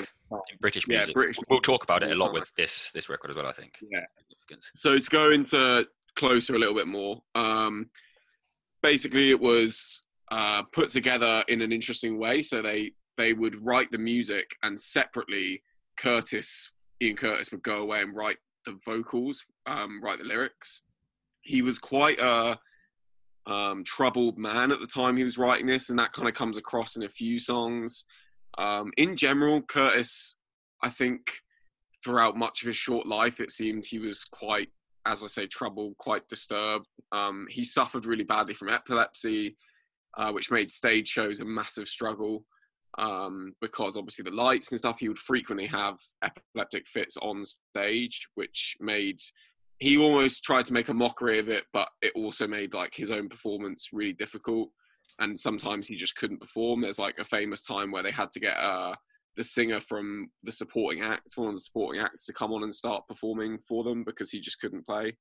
British 0.61 0.88
music. 0.88 1.09
Yeah, 1.09 1.12
British 1.12 1.37
we'll 1.48 1.61
talk 1.61 1.85
about 1.85 2.03
it 2.03 2.11
a 2.11 2.14
lot 2.14 2.33
with 2.33 2.51
this 2.57 2.90
this 2.92 3.09
record 3.09 3.31
as 3.31 3.37
well. 3.37 3.46
I 3.46 3.53
think. 3.53 3.75
Yeah. 3.90 4.05
So 4.75 4.98
to 4.98 5.11
go 5.11 5.31
into 5.31 5.87
closer 6.16 6.55
a 6.55 6.59
little 6.59 6.75
bit 6.75 6.87
more, 6.87 7.22
um, 7.35 7.90
basically 8.83 9.31
it 9.31 9.40
was 9.40 10.05
uh, 10.31 10.62
put 10.72 10.90
together 10.90 11.44
in 11.48 11.62
an 11.62 11.72
interesting 11.72 12.18
way. 12.18 12.42
So 12.42 12.62
they 12.62 12.92
they 13.16 13.33
would 13.33 13.64
write 13.66 13.90
the 13.90 13.98
music 13.98 14.51
and 14.62 14.79
separately 14.79 15.62
Curtis 15.98 16.70
Ian 17.03 17.16
Curtis 17.16 17.51
would 17.51 17.62
go 17.62 17.79
away 17.79 18.01
and 18.01 18.16
write 18.16 18.38
the 18.64 18.79
vocals, 18.85 19.44
um, 19.66 20.01
write 20.03 20.18
the 20.18 20.25
lyrics. 20.25 20.83
He 21.42 21.62
was 21.62 21.78
quite 21.78 22.20
a 22.20 22.59
um, 23.46 23.85
troubled 23.85 24.38
man 24.38 24.70
at 24.70 24.81
the 24.81 24.87
time 24.87 25.16
he 25.16 25.24
was 25.24 25.38
writing 25.38 25.66
this, 25.66 25.90
and 25.90 25.98
that 25.98 26.12
kind 26.12 26.28
of 26.28 26.35
comes 26.35 26.57
across 26.57 26.96
in 26.96 27.02
a 27.02 27.09
few 27.09 27.38
songs. 27.38 28.05
Um, 28.59 28.92
in 28.96 29.16
general, 29.16 29.62
Curtis, 29.62 30.38
I 30.83 30.90
think 30.90 31.33
throughout 32.05 32.37
much 32.37 32.62
of 32.62 32.66
his 32.66 32.76
short 32.76 33.07
life, 33.07 33.40
it 33.40 33.50
seemed 33.50 33.85
he 33.85 33.98
was 33.98 34.24
quite, 34.24 34.68
as 35.07 35.22
I 35.22 35.26
say, 35.26 35.46
troubled, 35.46 35.96
quite 35.98 36.28
disturbed. 36.28 36.87
Um, 37.12 37.46
he 37.50 37.64
suffered 37.64 38.07
really 38.07 38.24
badly 38.24 38.55
from 38.55 38.68
epilepsy, 38.68 39.57
uh, 40.16 40.33
which 40.33 40.50
made 40.50 40.70
stage 40.70 41.09
shows 41.09 41.40
a 41.40 41.44
massive 41.44 41.88
struggle 41.88 42.44
um, 42.98 43.55
because 43.61 43.96
obviously 43.96 44.24
the 44.24 44.31
lights 44.31 44.70
and 44.70 44.78
stuff, 44.78 44.98
he 44.98 45.09
would 45.09 45.18
frequently 45.18 45.66
have 45.66 45.98
epileptic 46.22 46.87
fits 46.87 47.16
on 47.16 47.44
stage, 47.44 48.28
which 48.35 48.76
made 48.81 49.20
he 49.83 49.99
almost 49.99 50.45
tried 50.45 50.64
to 50.66 50.73
make 50.73 50.88
a 50.88 50.95
mockery 50.95 51.38
of 51.38 51.49
it, 51.49 51.64
but 51.73 51.88
it 52.01 52.12
also 52.14 52.47
made 52.47 52.73
like 52.73 52.95
his 52.95 53.11
own 53.11 53.29
performance 53.29 53.88
really 53.92 54.12
difficult 54.12 54.71
and 55.18 55.40
sometimes 55.40 55.87
he 55.87 55.97
just 55.97 56.16
couldn't 56.16 56.40
perform. 56.40 56.81
There's 56.81 56.99
like 56.99 57.18
a 57.18 57.25
famous 57.25 57.62
time 57.62 57.90
where 57.90 58.03
they 58.03 58.11
had 58.11 58.31
to 58.33 58.40
get 58.40 58.57
uh, 58.57 58.95
the 59.37 59.45
singer 59.45 59.81
from 59.81 60.31
the 60.42 60.53
supporting 60.53 61.03
act, 61.03 61.33
one 61.37 61.49
of 61.49 61.55
the 61.55 61.61
supporting 61.61 62.01
acts, 62.01 62.27
to 62.27 62.33
come 62.33 62.53
on 62.53 62.62
and 62.62 62.75
start 62.75 63.07
performing 63.09 63.59
for 63.68 63.85
them 63.85 64.05
because 64.05 64.31
he 64.31 64.40
just 64.40 64.61
couldn't 64.61 64.87
play. 64.87 65.16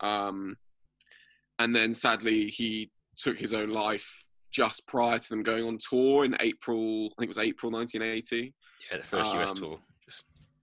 Um, 0.00 0.56
and 1.58 1.74
then 1.74 1.94
sadly, 1.94 2.48
he 2.48 2.90
took 3.16 3.36
his 3.36 3.54
own 3.54 3.70
life 3.70 4.26
just 4.50 4.86
prior 4.86 5.18
to 5.18 5.28
them 5.28 5.42
going 5.42 5.64
on 5.64 5.78
tour 5.78 6.24
in 6.24 6.36
April. 6.40 7.06
I 7.06 7.20
think 7.20 7.28
it 7.28 7.36
was 7.36 7.46
April 7.46 7.72
1980. 7.72 8.54
Yeah, 8.90 8.98
the 8.98 9.04
first 9.04 9.32
um, 9.32 9.42
US 9.42 9.52
tour. 9.52 9.78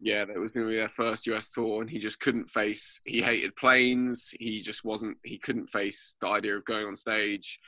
Yeah, 0.02 0.26
that 0.26 0.38
was 0.38 0.52
going 0.52 0.66
to 0.66 0.72
be 0.72 0.78
their 0.78 0.90
first 0.90 1.26
US 1.28 1.52
tour, 1.52 1.82
and 1.82 1.90
he 1.90 2.00
just 2.00 2.20
couldn't 2.20 2.50
face. 2.50 3.00
He 3.06 3.22
hated 3.22 3.56
planes. 3.56 4.34
He 4.40 4.62
just 4.62 4.84
wasn't. 4.84 5.18
He 5.24 5.38
couldn't 5.38 5.68
face 5.68 6.16
the 6.22 6.28
idea 6.28 6.56
of 6.56 6.66
going 6.66 6.86
on 6.86 6.96
stage. 6.96 7.60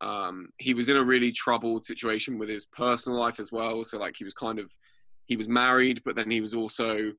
Um, 0.00 0.48
he 0.58 0.74
was 0.74 0.88
in 0.88 0.96
a 0.96 1.04
really 1.04 1.32
troubled 1.32 1.84
situation 1.84 2.38
with 2.38 2.48
his 2.48 2.66
personal 2.66 3.18
life 3.18 3.38
as 3.38 3.52
well. 3.52 3.84
So 3.84 3.98
like 3.98 4.16
he 4.16 4.24
was 4.24 4.34
kind 4.34 4.58
of 4.58 4.70
he 5.26 5.36
was 5.36 5.48
married, 5.48 6.02
but 6.04 6.16
then 6.16 6.30
he 6.30 6.40
was 6.40 6.54
also 6.54 7.12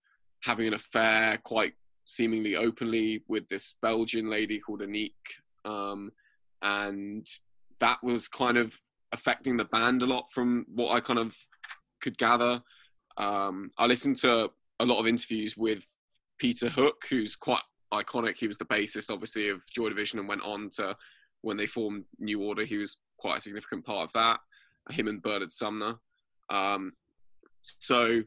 having 0.44 0.68
an 0.68 0.74
affair 0.74 1.40
quite 1.44 1.74
seemingly 2.06 2.56
openly 2.56 3.24
with 3.28 3.48
this 3.48 3.76
Belgian 3.82 4.30
lady 4.30 4.60
called 4.60 4.82
Annik. 4.82 5.14
Um, 5.64 6.12
and 6.62 7.28
that 7.80 8.04
was 8.04 8.28
kind 8.28 8.58
of 8.58 8.80
affecting 9.12 9.58
the 9.58 9.66
band 9.66 10.04
a 10.04 10.06
lot 10.06 10.32
from 10.32 10.66
what 10.74 10.92
I 10.92 11.00
kind 11.00 11.20
of 11.20 11.36
could 12.02 12.18
gather. 12.18 12.62
Um, 13.18 13.72
I 13.78 13.86
listened 13.86 14.18
to 14.18 14.52
a 14.80 14.86
lot 14.86 15.00
of 15.00 15.08
interviews 15.08 15.56
with 15.56 15.86
Peter 16.38 16.70
Hook, 16.70 17.06
who's 17.10 17.36
quite 17.36 17.62
iconic. 17.94 18.36
He 18.38 18.48
was 18.48 18.58
the 18.58 18.66
bassist, 18.66 19.10
obviously, 19.10 19.50
of 19.50 19.64
Joy 19.74 19.90
Division 19.90 20.20
and 20.20 20.28
went 20.28 20.42
on 20.44 20.70
to 20.72 20.96
when 21.42 21.58
they 21.58 21.68
formed 21.68 22.06
New 22.20 22.42
Order, 22.42 22.66
he 22.66 22.78
was 22.78 22.98
quite 23.18 23.38
a 23.38 23.42
significant 23.42 23.86
part 23.86 24.08
of 24.08 24.14
that. 24.14 24.40
Him 24.90 25.08
and 25.08 25.22
Bernard 25.22 25.54
Sumner. 25.54 25.96
Um, 26.50 26.94
So 27.62 28.24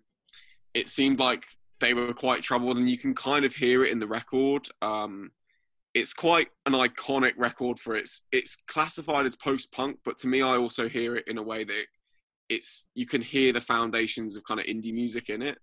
it 0.75 0.89
seemed 0.89 1.19
like 1.19 1.45
they 1.81 1.95
were 1.95 2.15
quite 2.15 2.43
troubled, 2.43 2.79
and 2.79 2.89
you 2.89 2.99
can 2.99 3.15
kind 3.15 3.45
of 3.45 3.55
hear 3.55 3.85
it 3.85 3.91
in 3.91 3.99
the 3.99 4.07
record. 4.07 4.69
Um, 4.83 5.33
it's 5.95 6.13
quite 6.13 6.49
an 6.67 6.75
iconic 6.75 7.35
record 7.37 7.79
for 7.79 7.97
its. 7.97 8.23
It's 8.31 8.57
classified 8.69 9.27
as 9.27 9.35
post 9.35 9.73
punk, 9.73 9.99
but 10.05 10.19
to 10.19 10.29
me, 10.29 10.43
I 10.43 10.57
also 10.57 10.89
hear 10.89 11.17
it 11.17 11.27
in 11.27 11.39
a 11.39 11.43
way 11.43 11.65
that 11.65 11.85
it's 12.49 12.87
you 12.95 13.07
can 13.07 13.21
hear 13.21 13.53
the 13.53 13.61
foundations 13.61 14.37
of 14.37 14.45
kind 14.45 14.61
of 14.61 14.67
indie 14.67 14.93
music 14.93 15.29
in 15.29 15.43
it. 15.43 15.59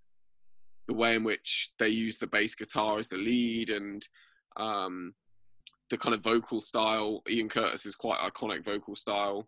The 0.88 0.94
way 0.94 1.16
in 1.16 1.24
which 1.24 1.72
they 1.80 1.90
use 1.90 2.20
the 2.20 2.28
bass 2.28 2.54
guitar 2.54 3.00
as 3.00 3.10
the 3.10 3.18
lead, 3.18 3.70
and 3.72 4.08
um, 4.58 5.14
the 5.90 5.98
kind 5.98 6.14
of 6.16 6.22
vocal 6.22 6.62
style. 6.62 7.22
Ian 7.30 7.50
Curtis 7.50 7.86
is 7.86 7.96
quite 7.96 8.20
iconic 8.20 8.64
vocal 8.64 8.96
style. 8.96 9.48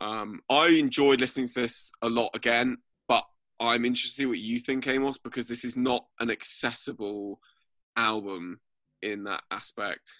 Um, 0.00 0.40
I 0.48 0.68
enjoyed 0.68 1.20
listening 1.20 1.48
to 1.48 1.54
this 1.54 1.92
a 2.02 2.08
lot 2.08 2.30
again, 2.34 2.78
but 3.06 3.24
I'm 3.60 3.84
interested 3.84 4.16
to 4.16 4.22
see 4.22 4.26
what 4.26 4.38
you 4.38 4.58
think, 4.58 4.86
Amos, 4.86 5.18
because 5.18 5.46
this 5.46 5.64
is 5.64 5.76
not 5.76 6.06
an 6.20 6.30
accessible 6.30 7.40
album 7.96 8.60
in 9.02 9.24
that 9.24 9.42
aspect. 9.50 10.10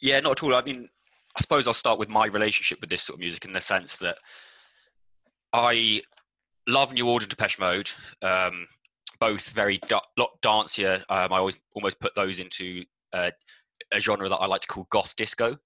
Yeah, 0.00 0.20
not 0.20 0.32
at 0.32 0.42
all. 0.42 0.54
I 0.54 0.62
mean, 0.62 0.88
I 1.36 1.40
suppose 1.40 1.66
I'll 1.66 1.74
start 1.74 1.98
with 1.98 2.08
my 2.08 2.26
relationship 2.26 2.80
with 2.80 2.90
this 2.90 3.02
sort 3.02 3.16
of 3.16 3.20
music 3.20 3.44
in 3.44 3.52
the 3.52 3.60
sense 3.60 3.96
that 3.98 4.18
I 5.52 6.02
love 6.66 6.92
New 6.92 7.08
Order 7.08 7.26
Depeche 7.26 7.58
Mode, 7.58 7.90
um, 8.22 8.66
both 9.18 9.50
very 9.50 9.78
da- 9.88 10.00
lot 10.16 10.30
dancier. 10.42 10.98
Um, 11.08 11.32
I 11.32 11.38
always 11.38 11.58
almost 11.74 12.00
put 12.00 12.14
those 12.14 12.40
into 12.40 12.84
uh, 13.12 13.30
a 13.92 14.00
genre 14.00 14.28
that 14.28 14.36
I 14.36 14.46
like 14.46 14.62
to 14.62 14.68
call 14.68 14.86
goth 14.90 15.16
disco. 15.16 15.56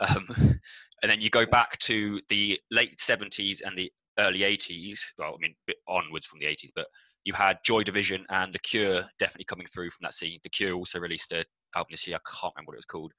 Um, 0.00 0.26
and 1.02 1.10
then 1.10 1.20
you 1.20 1.30
go 1.30 1.46
back 1.46 1.78
to 1.80 2.20
the 2.28 2.60
late 2.70 2.98
70s 2.98 3.60
and 3.64 3.76
the 3.76 3.90
early 4.18 4.40
80s. 4.40 5.00
Well, 5.18 5.34
I 5.34 5.40
mean, 5.40 5.54
onwards 5.88 6.26
from 6.26 6.40
the 6.40 6.46
80s, 6.46 6.70
but 6.74 6.86
you 7.24 7.32
had 7.32 7.58
Joy 7.64 7.82
Division 7.82 8.26
and 8.30 8.52
The 8.52 8.58
Cure 8.58 9.04
definitely 9.18 9.44
coming 9.44 9.66
through 9.66 9.90
from 9.90 10.04
that 10.04 10.14
scene. 10.14 10.38
The 10.42 10.50
Cure 10.50 10.74
also 10.74 10.98
released 10.98 11.32
an 11.32 11.44
album 11.74 11.88
this 11.90 12.06
year. 12.06 12.16
I 12.16 12.30
can't 12.40 12.52
remember 12.56 12.70
what 12.70 12.74
it 12.74 12.78
was 12.78 12.84
called 12.84 13.12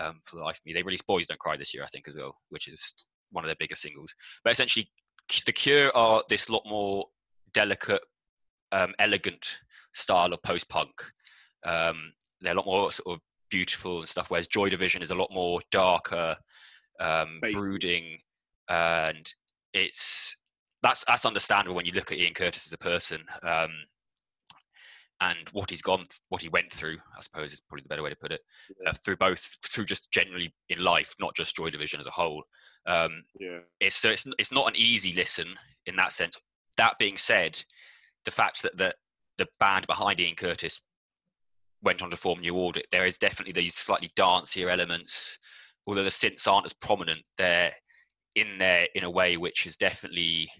um, 0.00 0.20
for 0.24 0.36
the 0.36 0.42
life 0.42 0.56
of 0.56 0.66
me. 0.66 0.72
They 0.72 0.82
released 0.82 1.06
Boys 1.06 1.26
Don't 1.26 1.38
Cry 1.38 1.56
this 1.56 1.74
year, 1.74 1.84
I 1.84 1.88
think, 1.88 2.08
as 2.08 2.16
well, 2.16 2.36
which 2.48 2.68
is 2.68 2.94
one 3.30 3.44
of 3.44 3.48
their 3.48 3.56
biggest 3.58 3.82
singles. 3.82 4.14
But 4.44 4.52
essentially, 4.52 4.90
The 5.40 5.52
Cure 5.52 5.96
are 5.96 6.22
this 6.28 6.48
lot 6.48 6.62
more 6.66 7.06
delicate, 7.52 8.02
um, 8.70 8.94
elegant 8.98 9.58
style 9.92 10.32
of 10.32 10.42
post 10.42 10.68
punk. 10.68 10.90
Um, 11.64 12.12
they're 12.40 12.52
a 12.52 12.56
lot 12.56 12.66
more 12.66 12.92
sort 12.92 13.16
of 13.16 13.20
beautiful 13.50 14.00
and 14.00 14.08
stuff, 14.08 14.30
whereas 14.30 14.48
Joy 14.48 14.68
Division 14.68 15.02
is 15.02 15.10
a 15.10 15.14
lot 15.14 15.30
more 15.32 15.60
darker, 15.70 16.36
um, 17.00 17.40
brooding, 17.52 18.18
and 18.68 19.32
it's 19.72 20.36
that's 20.82 21.04
that's 21.04 21.24
understandable 21.24 21.76
when 21.76 21.86
you 21.86 21.92
look 21.92 22.12
at 22.12 22.18
Ian 22.18 22.34
Curtis 22.34 22.66
as 22.66 22.72
a 22.72 22.78
person 22.78 23.22
um, 23.42 23.70
and 25.22 25.48
what 25.52 25.70
he's 25.70 25.82
gone, 25.82 26.06
what 26.30 26.42
he 26.42 26.48
went 26.48 26.72
through. 26.72 26.98
I 27.16 27.22
suppose 27.22 27.52
is 27.52 27.60
probably 27.60 27.84
the 27.84 27.88
better 27.88 28.02
way 28.02 28.10
to 28.10 28.16
put 28.16 28.32
it. 28.32 28.42
Yeah. 28.82 28.90
Uh, 28.90 28.92
through 29.04 29.16
both, 29.16 29.56
through 29.64 29.84
just 29.84 30.10
generally 30.10 30.52
in 30.68 30.80
life, 30.80 31.14
not 31.20 31.36
just 31.36 31.54
Joy 31.54 31.70
Division 31.70 32.00
as 32.00 32.06
a 32.06 32.10
whole. 32.10 32.42
Um, 32.86 33.22
yeah. 33.38 33.60
It's 33.80 33.94
so 33.94 34.10
it's 34.10 34.26
it's 34.38 34.52
not 34.52 34.68
an 34.68 34.76
easy 34.76 35.12
listen 35.14 35.54
in 35.86 35.96
that 35.96 36.12
sense. 36.12 36.36
That 36.76 36.98
being 36.98 37.16
said, 37.16 37.62
the 38.24 38.32
fact 38.32 38.62
that 38.62 38.76
the 38.76 38.94
the 39.38 39.46
band 39.60 39.86
behind 39.86 40.18
Ian 40.18 40.34
Curtis 40.34 40.80
went 41.82 42.02
on 42.02 42.10
to 42.10 42.16
form 42.16 42.40
New 42.40 42.56
Order, 42.56 42.80
there 42.90 43.06
is 43.06 43.16
definitely 43.16 43.52
these 43.52 43.76
slightly 43.76 44.10
dancier 44.16 44.70
elements. 44.70 45.38
Although 45.86 46.04
the 46.04 46.10
synths 46.10 46.48
aren't 46.48 46.66
as 46.66 46.74
prominent, 46.74 47.22
they're 47.38 47.72
in 48.34 48.58
there 48.58 48.88
in 48.94 49.04
a 49.04 49.10
way 49.10 49.36
which 49.36 49.66
is 49.66 49.76
definitely 49.76 50.50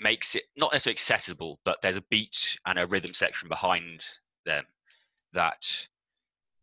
makes 0.00 0.34
it 0.34 0.44
not 0.56 0.72
necessarily 0.72 0.94
accessible, 0.94 1.58
but 1.64 1.82
there's 1.82 1.96
a 1.96 2.02
beat 2.02 2.58
and 2.66 2.78
a 2.78 2.86
rhythm 2.86 3.12
section 3.12 3.48
behind 3.48 4.04
them 4.44 4.64
that 5.32 5.88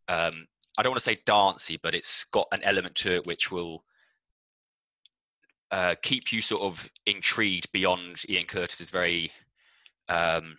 um, 0.08 0.46
I 0.78 0.82
don't 0.82 0.90
want 0.92 1.02
to 1.02 1.10
say 1.10 1.20
dancey, 1.24 1.78
but 1.82 1.94
it's 1.94 2.24
got 2.24 2.48
an 2.52 2.60
element 2.64 2.94
to 2.96 3.16
it 3.16 3.26
which 3.26 3.50
will 3.50 3.84
uh, 5.70 5.94
keep 6.02 6.32
you 6.32 6.40
sort 6.40 6.62
of 6.62 6.88
intrigued 7.06 7.70
beyond 7.72 8.22
Ian 8.28 8.46
Curtis's 8.46 8.90
very. 8.90 9.32
Um, 10.08 10.56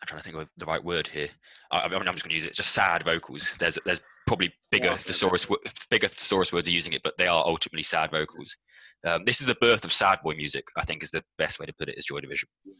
I'm 0.00 0.06
trying 0.06 0.20
to 0.20 0.24
think 0.24 0.36
of 0.36 0.48
the 0.56 0.64
right 0.64 0.82
word 0.82 1.08
here. 1.08 1.28
I, 1.70 1.80
I 1.80 1.88
mean, 1.88 2.08
I'm 2.08 2.14
just 2.14 2.24
going 2.24 2.30
to 2.30 2.34
use 2.34 2.44
it. 2.44 2.48
It's 2.48 2.56
just 2.56 2.72
sad 2.72 3.02
vocals. 3.02 3.54
There's 3.58 3.78
there's 3.84 4.00
probably 4.30 4.54
bigger 4.70 4.90
yeah, 4.90 4.96
thesaurus 4.96 5.44
bigger 5.90 6.06
thesaurus 6.06 6.52
words 6.52 6.68
are 6.68 6.70
using 6.70 6.92
it, 6.92 7.02
but 7.02 7.18
they 7.18 7.26
are 7.26 7.44
ultimately 7.44 7.82
sad 7.82 8.12
vocals. 8.12 8.54
Um, 9.04 9.24
this 9.24 9.40
is 9.40 9.48
the 9.48 9.56
birth 9.56 9.84
of 9.84 9.92
sad 9.92 10.20
boy 10.22 10.34
music. 10.36 10.68
I 10.76 10.84
think 10.84 11.02
is 11.02 11.10
the 11.10 11.24
best 11.36 11.58
way 11.58 11.66
to 11.66 11.72
put 11.72 11.88
it. 11.88 11.98
Is 11.98 12.04
Joy 12.04 12.20
Division. 12.20 12.48
Yeah. 12.64 12.74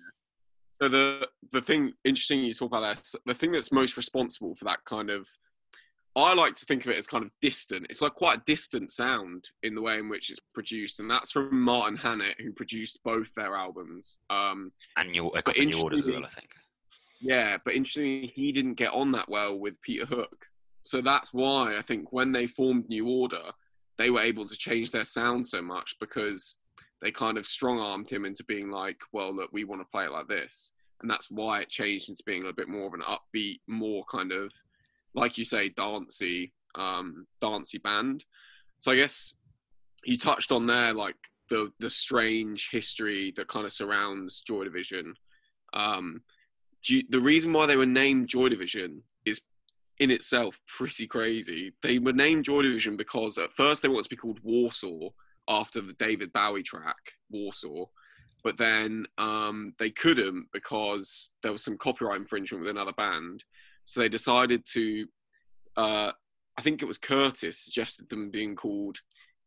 So 0.68 0.88
the 0.88 1.26
the 1.50 1.60
thing 1.60 1.92
interesting 2.04 2.44
you 2.44 2.54
talk 2.54 2.68
about 2.68 2.82
that 2.94 3.20
the 3.26 3.34
thing 3.34 3.50
that's 3.50 3.72
most 3.72 3.96
responsible 3.96 4.54
for 4.54 4.64
that 4.66 4.78
kind 4.84 5.10
of 5.10 5.26
I 6.14 6.34
like 6.34 6.54
to 6.54 6.64
think 6.64 6.84
of 6.84 6.92
it 6.92 6.98
as 6.98 7.08
kind 7.08 7.24
of 7.24 7.32
distant. 7.42 7.86
It's 7.90 8.00
like 8.00 8.14
quite 8.14 8.38
a 8.38 8.42
distant 8.46 8.92
sound 8.92 9.48
in 9.64 9.74
the 9.74 9.82
way 9.82 9.98
in 9.98 10.08
which 10.08 10.30
it's 10.30 10.40
produced, 10.54 11.00
and 11.00 11.10
that's 11.10 11.32
from 11.32 11.60
Martin 11.60 11.96
Hannett, 11.96 12.40
who 12.40 12.52
produced 12.52 13.00
both 13.04 13.34
their 13.34 13.56
albums. 13.56 14.18
Um, 14.28 14.72
and 14.96 15.14
your, 15.14 15.32
a 15.36 15.42
couple 15.42 15.64
new 15.64 15.82
orders 15.82 16.02
as 16.02 16.10
well, 16.10 16.24
I 16.24 16.28
think. 16.28 16.50
Yeah, 17.20 17.58
but 17.64 17.74
interestingly, 17.74 18.32
he 18.34 18.50
didn't 18.50 18.74
get 18.74 18.92
on 18.92 19.12
that 19.12 19.28
well 19.28 19.58
with 19.58 19.80
Peter 19.82 20.06
Hook. 20.06 20.46
So 20.82 21.00
that's 21.00 21.32
why 21.32 21.76
I 21.76 21.82
think 21.82 22.12
when 22.12 22.32
they 22.32 22.46
formed 22.46 22.88
New 22.88 23.08
Order, 23.08 23.52
they 23.98 24.10
were 24.10 24.20
able 24.20 24.48
to 24.48 24.56
change 24.56 24.90
their 24.90 25.04
sound 25.04 25.46
so 25.46 25.60
much 25.60 25.96
because 26.00 26.56
they 27.02 27.10
kind 27.10 27.38
of 27.38 27.46
strong 27.46 27.78
armed 27.78 28.10
him 28.10 28.24
into 28.24 28.44
being 28.44 28.70
like, 28.70 29.00
well, 29.12 29.34
look, 29.34 29.50
we 29.52 29.64
want 29.64 29.80
to 29.80 29.90
play 29.90 30.04
it 30.04 30.12
like 30.12 30.28
this. 30.28 30.72
And 31.00 31.10
that's 31.10 31.30
why 31.30 31.60
it 31.60 31.70
changed 31.70 32.08
into 32.08 32.22
being 32.24 32.46
a 32.46 32.52
bit 32.52 32.68
more 32.68 32.86
of 32.86 32.94
an 32.94 33.02
upbeat, 33.02 33.60
more 33.66 34.04
kind 34.04 34.32
of, 34.32 34.52
like 35.14 35.38
you 35.38 35.44
say, 35.44 35.70
dancey, 35.70 36.52
um, 36.74 37.26
dancey 37.40 37.78
band. 37.78 38.24
So 38.80 38.92
I 38.92 38.96
guess 38.96 39.34
you 40.04 40.16
touched 40.18 40.52
on 40.52 40.66
there, 40.66 40.92
like 40.92 41.16
the 41.48 41.72
the 41.80 41.90
strange 41.90 42.70
history 42.70 43.32
that 43.36 43.48
kind 43.48 43.66
of 43.66 43.72
surrounds 43.72 44.40
Joy 44.40 44.64
Division. 44.64 45.14
Um, 45.72 46.22
you, 46.84 47.02
the 47.08 47.20
reason 47.20 47.52
why 47.52 47.66
they 47.66 47.76
were 47.76 47.86
named 47.86 48.28
Joy 48.28 48.48
Division 48.48 49.02
is 49.24 49.40
in 50.00 50.10
itself 50.10 50.58
pretty 50.66 51.06
crazy. 51.06 51.74
They 51.82 51.98
were 51.98 52.14
named 52.14 52.46
Joy 52.46 52.62
Division 52.62 52.96
because 52.96 53.36
at 53.36 53.52
first 53.52 53.82
they 53.82 53.88
wanted 53.88 54.04
to 54.04 54.08
be 54.08 54.16
called 54.16 54.40
Warsaw 54.42 55.10
after 55.46 55.82
the 55.82 55.92
David 55.92 56.32
Bowie 56.32 56.62
track 56.62 57.12
Warsaw, 57.30 57.84
but 58.42 58.56
then 58.56 59.04
um, 59.18 59.74
they 59.78 59.90
couldn't 59.90 60.46
because 60.52 61.30
there 61.42 61.52
was 61.52 61.62
some 61.62 61.76
copyright 61.76 62.18
infringement 62.18 62.62
with 62.62 62.70
another 62.70 62.94
band. 62.94 63.44
So 63.84 64.00
they 64.00 64.08
decided 64.08 64.64
to, 64.72 65.06
uh, 65.76 66.12
I 66.56 66.62
think 66.62 66.80
it 66.80 66.86
was 66.86 66.98
Curtis 66.98 67.58
suggested 67.58 68.08
them 68.08 68.30
being 68.30 68.56
called 68.56 69.00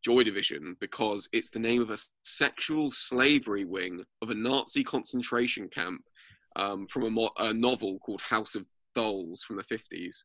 Joy 0.04 0.22
Division 0.22 0.76
because 0.80 1.28
it's 1.32 1.50
the 1.50 1.58
name 1.58 1.82
of 1.82 1.90
a 1.90 1.98
sexual 2.22 2.92
slavery 2.92 3.64
wing 3.64 4.04
of 4.22 4.30
a 4.30 4.34
Nazi 4.34 4.84
concentration 4.84 5.68
camp 5.68 6.02
um, 6.54 6.86
from 6.86 7.04
a, 7.04 7.10
mo- 7.10 7.32
a 7.38 7.52
novel 7.52 7.98
called 7.98 8.20
House 8.20 8.54
of 8.54 8.66
Dolls 8.94 9.42
from 9.42 9.56
the 9.56 9.64
50s 9.64 10.22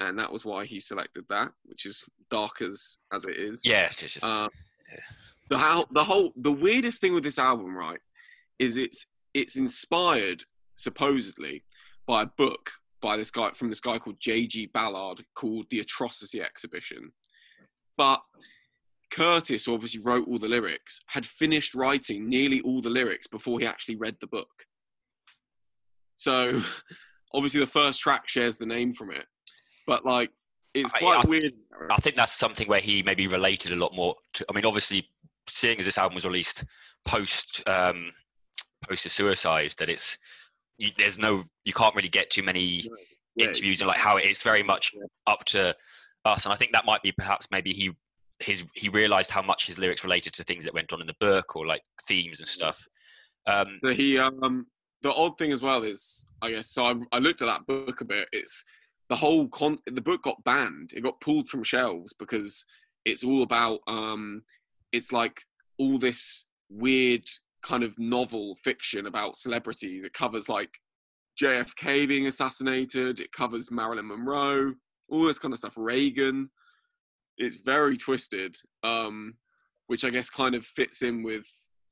and 0.00 0.18
that 0.18 0.32
was 0.32 0.44
why 0.44 0.64
he 0.64 0.80
selected 0.80 1.24
that, 1.28 1.52
which 1.64 1.86
is 1.86 2.06
dark 2.30 2.62
as 2.62 2.98
as 3.12 3.24
it 3.24 3.36
is. 3.36 3.62
Yeah, 3.64 3.86
it's 3.86 3.96
just 3.96 4.24
uh, 4.24 4.48
yeah. 4.90 5.00
the 5.48 5.58
how 5.58 5.86
the 5.92 6.04
whole 6.04 6.32
the 6.36 6.52
weirdest 6.52 7.00
thing 7.00 7.14
with 7.14 7.22
this 7.22 7.38
album, 7.38 7.76
right, 7.76 8.00
is 8.58 8.76
it's 8.76 9.06
it's 9.34 9.56
inspired 9.56 10.44
supposedly 10.74 11.64
by 12.06 12.22
a 12.22 12.26
book 12.26 12.70
by 13.02 13.16
this 13.16 13.30
guy 13.30 13.50
from 13.52 13.68
this 13.68 13.80
guy 13.80 13.98
called 13.98 14.16
J.G. 14.20 14.70
Ballard 14.72 15.24
called 15.34 15.66
The 15.70 15.80
Atrocity 15.80 16.42
Exhibition, 16.42 17.12
but 17.96 18.20
Curtis 19.10 19.68
obviously 19.68 20.00
wrote 20.00 20.26
all 20.28 20.38
the 20.38 20.48
lyrics, 20.48 21.00
had 21.08 21.26
finished 21.26 21.74
writing 21.74 22.28
nearly 22.28 22.60
all 22.60 22.80
the 22.80 22.90
lyrics 22.90 23.26
before 23.26 23.60
he 23.60 23.66
actually 23.66 23.96
read 23.96 24.16
the 24.20 24.26
book. 24.26 24.64
So 26.16 26.62
obviously 27.34 27.60
the 27.60 27.66
first 27.66 28.00
track 28.00 28.28
shares 28.28 28.56
the 28.56 28.66
name 28.66 28.94
from 28.94 29.10
it 29.10 29.26
but 29.86 30.04
like 30.04 30.30
it's 30.74 30.92
quite 30.92 31.18
I, 31.18 31.22
I, 31.22 31.26
weird. 31.26 31.52
I 31.90 31.96
think 31.96 32.16
that's 32.16 32.32
something 32.32 32.68
where 32.68 32.80
he 32.80 33.02
maybe 33.02 33.26
related 33.26 33.72
a 33.72 33.76
lot 33.76 33.94
more 33.94 34.14
to. 34.34 34.46
I 34.48 34.54
mean, 34.54 34.64
obviously, 34.64 35.08
seeing 35.48 35.78
as 35.78 35.86
this 35.86 35.98
album 35.98 36.14
was 36.14 36.24
released 36.24 36.64
post 37.06 37.68
um, 37.68 38.12
post 38.86 39.06
a 39.06 39.08
suicide, 39.08 39.74
that 39.78 39.88
it's 39.88 40.18
you, 40.78 40.90
there's 40.96 41.18
no 41.18 41.44
you 41.64 41.72
can't 41.72 41.94
really 41.94 42.08
get 42.08 42.30
too 42.30 42.42
many 42.42 42.88
yeah, 43.34 43.46
interviews 43.46 43.80
and 43.80 43.88
like 43.88 43.98
how 43.98 44.16
it's 44.16 44.42
very 44.42 44.62
much 44.62 44.92
yeah. 44.94 45.02
up 45.26 45.44
to 45.46 45.74
us. 46.24 46.44
And 46.44 46.52
I 46.52 46.56
think 46.56 46.72
that 46.72 46.86
might 46.86 47.02
be 47.02 47.12
perhaps 47.12 47.48
maybe 47.50 47.72
he 47.72 47.90
his 48.38 48.64
he 48.74 48.88
realized 48.88 49.30
how 49.30 49.42
much 49.42 49.66
his 49.66 49.78
lyrics 49.78 50.04
related 50.04 50.32
to 50.34 50.44
things 50.44 50.64
that 50.64 50.74
went 50.74 50.92
on 50.92 51.00
in 51.00 51.06
the 51.06 51.16
book 51.20 51.56
or 51.56 51.66
like 51.66 51.82
themes 52.06 52.40
and 52.40 52.48
stuff. 52.48 52.86
Um, 53.46 53.76
so 53.78 53.88
he 53.88 54.18
um 54.18 54.66
the 55.02 55.12
odd 55.12 55.38
thing 55.38 55.52
as 55.52 55.62
well 55.62 55.82
is 55.82 56.24
I 56.42 56.50
guess 56.50 56.68
so 56.68 56.84
I, 56.84 56.94
I 57.12 57.18
looked 57.18 57.42
at 57.42 57.46
that 57.46 57.66
book 57.66 58.00
a 58.00 58.04
bit. 58.04 58.28
It's 58.32 58.64
the 59.10 59.16
whole 59.16 59.48
con 59.48 59.76
the 59.86 60.00
book 60.00 60.22
got 60.22 60.42
banned. 60.44 60.92
It 60.94 61.02
got 61.02 61.20
pulled 61.20 61.48
from 61.48 61.64
shelves 61.64 62.14
because 62.14 62.64
it's 63.04 63.24
all 63.24 63.42
about 63.42 63.80
um 63.86 64.42
it's 64.92 65.12
like 65.12 65.42
all 65.78 65.98
this 65.98 66.46
weird 66.70 67.28
kind 67.62 67.82
of 67.82 67.98
novel 67.98 68.54
fiction 68.62 69.06
about 69.06 69.36
celebrities. 69.36 70.04
It 70.04 70.14
covers 70.14 70.48
like 70.48 70.70
JFK 71.42 72.06
being 72.06 72.28
assassinated. 72.28 73.20
It 73.20 73.32
covers 73.32 73.70
Marilyn 73.70 74.06
Monroe, 74.06 74.74
all 75.08 75.24
this 75.24 75.38
kind 75.38 75.52
of 75.52 75.58
stuff. 75.58 75.74
Reagan. 75.76 76.48
It's 77.36 77.56
very 77.56 77.96
twisted, 77.96 78.56
um, 78.82 79.34
which 79.86 80.04
I 80.04 80.10
guess 80.10 80.28
kind 80.28 80.54
of 80.54 80.64
fits 80.64 81.02
in 81.02 81.22
with, 81.22 81.46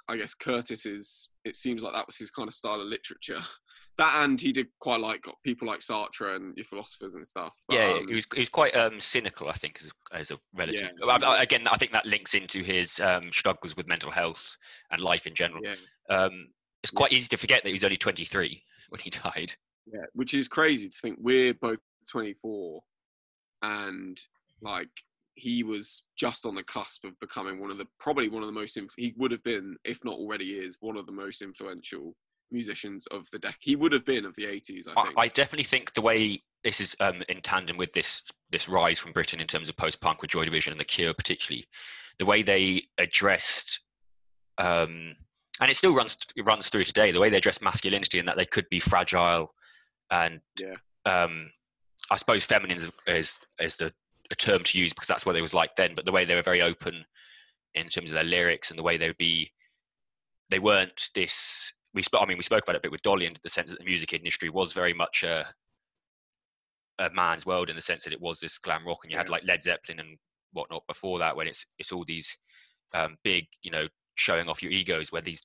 I 0.06 0.16
guess 0.16 0.34
Curtis's. 0.34 1.30
It 1.44 1.56
seems 1.56 1.82
like 1.82 1.94
that 1.94 2.06
was 2.06 2.18
his 2.18 2.30
kind 2.30 2.48
of 2.48 2.54
style 2.54 2.80
of 2.80 2.86
literature. 2.86 3.40
That 3.98 4.22
and 4.24 4.40
he 4.40 4.52
did 4.52 4.68
quite 4.78 5.00
like 5.00 5.24
people 5.44 5.66
like 5.66 5.80
Sartre 5.80 6.36
and 6.36 6.56
your 6.56 6.64
philosophers 6.64 7.16
and 7.16 7.26
stuff. 7.26 7.60
But, 7.68 7.76
yeah, 7.78 7.92
um, 7.94 8.06
he 8.08 8.14
was 8.14 8.26
he 8.32 8.40
was 8.40 8.48
quite 8.48 8.74
um, 8.76 9.00
cynical, 9.00 9.48
I 9.48 9.54
think, 9.54 9.80
as 9.80 9.86
a, 9.88 10.16
as 10.16 10.30
a 10.30 10.34
relative. 10.54 10.90
Yeah. 11.04 11.12
I- 11.12 11.26
I- 11.38 11.42
again, 11.42 11.66
I 11.66 11.76
think 11.76 11.90
that 11.92 12.06
links 12.06 12.34
into 12.34 12.62
his 12.62 13.00
um, 13.00 13.32
struggles 13.32 13.76
with 13.76 13.88
mental 13.88 14.10
health 14.12 14.56
and 14.92 15.00
life 15.00 15.26
in 15.26 15.34
general. 15.34 15.60
yeah, 15.64 15.74
Um, 16.08 16.48
it's 16.84 16.92
quite 16.92 17.12
easy 17.12 17.26
to 17.28 17.36
forget 17.36 17.62
that 17.64 17.68
he 17.68 17.72
was 17.72 17.82
only 17.82 17.96
23 17.96 18.62
when 18.90 19.00
he 19.00 19.10
died. 19.10 19.54
yeah, 19.92 20.04
which 20.12 20.32
is 20.32 20.46
crazy 20.46 20.88
to 20.88 20.96
think 21.02 21.18
we're 21.20 21.52
both 21.54 21.80
24, 22.08 22.80
and 23.62 24.20
like 24.60 24.88
he 25.34 25.62
was 25.62 26.02
just 26.16 26.46
on 26.46 26.54
the 26.54 26.62
cusp 26.62 27.04
of 27.04 27.18
becoming 27.20 27.60
one 27.60 27.70
of 27.70 27.78
the 27.78 27.86
probably 27.98 28.28
one 28.28 28.42
of 28.42 28.46
the 28.46 28.52
most. 28.52 28.76
Inf- 28.76 28.92
he 28.96 29.14
would 29.16 29.32
have 29.32 29.42
been, 29.42 29.76
if 29.84 30.04
not 30.04 30.14
already 30.14 30.52
is, 30.52 30.76
one 30.80 30.96
of 30.96 31.06
the 31.06 31.12
most 31.12 31.42
influential 31.42 32.14
musicians 32.50 33.06
of 33.06 33.28
the 33.32 33.38
decade. 33.38 33.56
He 33.60 33.76
would 33.76 33.92
have 33.92 34.04
been 34.04 34.24
of 34.24 34.34
the 34.34 34.44
80s, 34.44 34.88
I 34.88 35.00
I, 35.00 35.04
think. 35.04 35.14
I 35.18 35.28
definitely 35.28 35.64
think 35.64 35.94
the 35.94 36.00
way 36.02 36.42
this 36.64 36.80
is 36.80 36.96
um, 37.00 37.22
in 37.28 37.40
tandem 37.40 37.76
with 37.76 37.92
this 37.92 38.22
this 38.50 38.68
rise 38.68 38.98
from 38.98 39.12
Britain 39.12 39.40
in 39.40 39.46
terms 39.46 39.68
of 39.68 39.76
post 39.76 40.00
punk 40.00 40.22
with 40.22 40.30
Joy 40.30 40.44
Division 40.44 40.72
and 40.72 40.80
The 40.80 40.84
Cure, 40.84 41.14
particularly 41.14 41.64
the 42.18 42.24
way 42.26 42.42
they 42.42 42.82
addressed, 42.96 43.80
um, 44.58 45.14
and 45.60 45.70
it 45.70 45.76
still 45.76 45.94
runs 45.94 46.16
it 46.36 46.42
runs 46.46 46.68
through 46.68 46.84
today. 46.84 47.12
The 47.12 47.20
way 47.20 47.30
they 47.30 47.36
address 47.36 47.60
masculinity 47.62 48.18
and 48.18 48.26
that 48.28 48.36
they 48.36 48.46
could 48.46 48.68
be 48.70 48.80
fragile, 48.80 49.50
and 50.10 50.40
Yeah. 50.58 50.74
um, 51.04 51.50
I 52.10 52.16
suppose 52.16 52.44
feminine 52.44 52.78
is, 52.78 52.90
is 53.06 53.38
is 53.60 53.76
the 53.76 53.92
a 54.30 54.34
term 54.34 54.62
to 54.62 54.78
use 54.78 54.92
because 54.92 55.08
that's 55.08 55.24
what 55.24 55.36
it 55.36 55.42
was 55.42 55.54
like 55.54 55.76
then. 55.76 55.92
But 55.94 56.04
the 56.04 56.12
way 56.12 56.24
they 56.24 56.34
were 56.34 56.42
very 56.42 56.60
open 56.62 57.04
in 57.74 57.88
terms 57.88 58.10
of 58.10 58.14
their 58.14 58.24
lyrics 58.24 58.70
and 58.70 58.78
the 58.78 58.82
way 58.82 58.96
they 58.96 59.06
would 59.06 59.16
be, 59.18 59.52
they 60.50 60.58
weren't 60.58 61.10
this. 61.14 61.72
We 61.98 62.02
spoke. 62.02 62.22
I 62.22 62.26
mean, 62.26 62.36
we 62.36 62.44
spoke 62.44 62.62
about 62.62 62.76
it 62.76 62.78
a 62.78 62.82
bit 62.82 62.92
with 62.92 63.02
Dolly 63.02 63.26
in 63.26 63.32
the 63.42 63.48
sense 63.48 63.70
that 63.70 63.80
the 63.80 63.84
music 63.84 64.12
industry 64.12 64.50
was 64.50 64.72
very 64.72 64.94
much 64.94 65.24
a 65.24 65.44
a 67.00 67.10
man's 67.10 67.44
world 67.44 67.70
in 67.70 67.74
the 67.74 67.82
sense 67.82 68.04
that 68.04 68.12
it 68.12 68.20
was 68.20 68.38
this 68.38 68.56
glam 68.56 68.86
rock, 68.86 69.00
and 69.02 69.10
you 69.10 69.18
had 69.18 69.28
like 69.28 69.42
Led 69.44 69.64
Zeppelin 69.64 69.98
and 69.98 70.16
whatnot 70.52 70.86
before 70.86 71.18
that, 71.18 71.34
when 71.34 71.48
it's 71.48 71.66
it's 71.76 71.90
all 71.90 72.04
these 72.06 72.38
um, 72.94 73.16
big, 73.24 73.46
you 73.64 73.72
know, 73.72 73.88
showing 74.14 74.48
off 74.48 74.62
your 74.62 74.70
egos, 74.70 75.10
where 75.10 75.22
these 75.22 75.44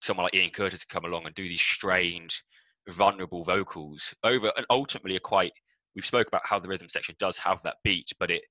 someone 0.00 0.24
like 0.24 0.34
Ian 0.34 0.48
Curtis 0.48 0.82
come 0.82 1.04
along 1.04 1.26
and 1.26 1.34
do 1.34 1.46
these 1.46 1.60
strange, 1.60 2.42
vulnerable 2.88 3.44
vocals 3.44 4.14
over, 4.24 4.50
and 4.56 4.64
ultimately 4.70 5.16
a 5.16 5.20
quite. 5.20 5.52
We've 5.94 6.06
spoke 6.06 6.28
about 6.28 6.46
how 6.46 6.58
the 6.58 6.68
rhythm 6.68 6.88
section 6.88 7.16
does 7.18 7.36
have 7.36 7.62
that 7.64 7.76
beat, 7.84 8.12
but 8.18 8.30
it 8.30 8.44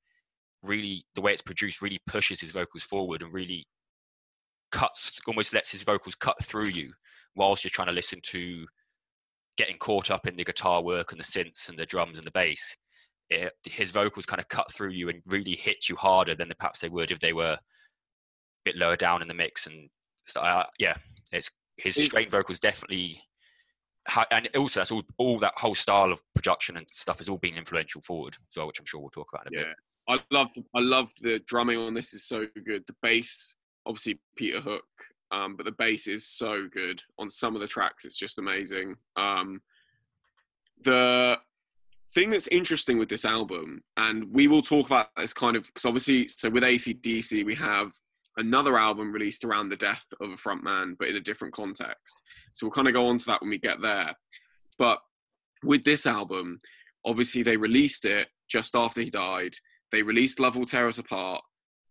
really 0.61 1.05
the 1.15 1.21
way 1.21 1.31
it's 1.31 1.41
produced 1.41 1.81
really 1.81 2.01
pushes 2.05 2.39
his 2.39 2.51
vocals 2.51 2.83
forward 2.83 3.23
and 3.23 3.33
really 3.33 3.65
cuts 4.71 5.19
almost 5.27 5.53
lets 5.53 5.71
his 5.71 5.83
vocals 5.83 6.15
cut 6.15 6.41
through 6.43 6.67
you 6.67 6.91
whilst 7.35 7.63
you're 7.63 7.69
trying 7.69 7.87
to 7.87 7.93
listen 7.93 8.19
to 8.23 8.65
getting 9.57 9.77
caught 9.77 10.09
up 10.09 10.27
in 10.27 10.35
the 10.35 10.43
guitar 10.43 10.81
work 10.81 11.11
and 11.11 11.19
the 11.19 11.23
synths 11.23 11.69
and 11.69 11.77
the 11.77 11.85
drums 11.85 12.17
and 12.17 12.25
the 12.25 12.31
bass 12.31 12.77
it, 13.29 13.51
his 13.63 13.91
vocals 13.91 14.25
kind 14.25 14.39
of 14.39 14.47
cut 14.47 14.71
through 14.73 14.89
you 14.89 15.09
and 15.09 15.21
really 15.27 15.55
hit 15.55 15.89
you 15.89 15.95
harder 15.95 16.33
than 16.33 16.51
perhaps 16.57 16.79
they 16.79 16.89
would 16.89 17.11
if 17.11 17.19
they 17.19 17.33
were 17.33 17.53
a 17.53 17.59
bit 18.65 18.75
lower 18.75 18.95
down 18.95 19.21
in 19.21 19.27
the 19.27 19.33
mix 19.33 19.67
and 19.67 19.89
so, 20.25 20.41
uh, 20.41 20.63
yeah 20.79 20.95
it's 21.31 21.51
his 21.77 21.95
strained 21.95 22.29
vocals 22.29 22.59
definitely 22.59 23.21
ha- 24.07 24.25
and 24.31 24.49
also 24.55 24.79
that's 24.79 24.91
all 24.91 25.03
all 25.17 25.37
that 25.39 25.53
whole 25.57 25.75
style 25.75 26.11
of 26.11 26.21
production 26.33 26.77
and 26.77 26.87
stuff 26.91 27.19
has 27.19 27.29
all 27.29 27.37
been 27.37 27.55
influential 27.55 28.01
forward 28.01 28.35
as 28.51 28.57
well 28.57 28.67
which 28.67 28.79
i'm 28.79 28.85
sure 28.85 28.99
we'll 28.99 29.09
talk 29.09 29.27
about 29.33 29.45
in 29.47 29.55
a 29.55 29.59
bit 29.59 29.67
Yeah. 29.67 29.73
I 30.09 30.17
love 30.31 30.47
I 30.75 30.79
love 30.79 31.11
the 31.21 31.37
drumming 31.45 31.77
on 31.77 31.93
this 31.93 32.15
is 32.15 32.23
so 32.23 32.47
good. 32.65 32.83
The 32.87 32.95
bass, 33.03 33.55
obviously 33.89 34.19
Peter 34.35 34.61
Hook, 34.61 34.85
um, 35.31 35.55
but 35.55 35.65
the 35.65 35.71
bass 35.71 36.07
is 36.07 36.25
so 36.25 36.67
good 36.71 37.01
on 37.17 37.29
some 37.29 37.55
of 37.55 37.61
the 37.61 37.67
tracks. 37.67 38.05
It's 38.05 38.17
just 38.17 38.37
amazing. 38.37 38.95
Um, 39.17 39.61
the 40.83 41.39
thing 42.13 42.29
that's 42.29 42.47
interesting 42.47 42.97
with 42.97 43.09
this 43.09 43.25
album, 43.25 43.83
and 43.97 44.31
we 44.31 44.47
will 44.47 44.61
talk 44.61 44.85
about 44.85 45.07
this 45.17 45.33
kind 45.33 45.55
of 45.55 45.65
because 45.65 45.85
obviously, 45.85 46.27
so 46.27 46.49
with 46.49 46.63
ACDC 46.63 47.45
we 47.45 47.55
have 47.55 47.91
another 48.37 48.77
album 48.77 49.11
released 49.11 49.43
around 49.43 49.69
the 49.69 49.75
death 49.75 50.05
of 50.21 50.29
a 50.29 50.35
frontman, 50.35 50.95
but 50.97 51.09
in 51.09 51.15
a 51.15 51.21
different 51.21 51.53
context. 51.53 52.21
So 52.53 52.65
we'll 52.65 52.71
kind 52.71 52.87
of 52.87 52.93
go 52.93 53.07
on 53.07 53.17
to 53.17 53.25
that 53.25 53.41
when 53.41 53.49
we 53.49 53.57
get 53.57 53.81
there. 53.81 54.15
But 54.77 54.99
with 55.63 55.83
this 55.83 56.05
album, 56.05 56.59
obviously 57.03 57.43
they 57.43 57.57
released 57.57 58.05
it 58.05 58.29
just 58.47 58.75
after 58.75 59.01
he 59.01 59.09
died. 59.09 59.55
They 59.91 60.03
released 60.03 60.39
Love 60.39 60.55
Will 60.55 60.65
Tear 60.65 60.87
Us 60.87 60.99
Apart 60.99 61.41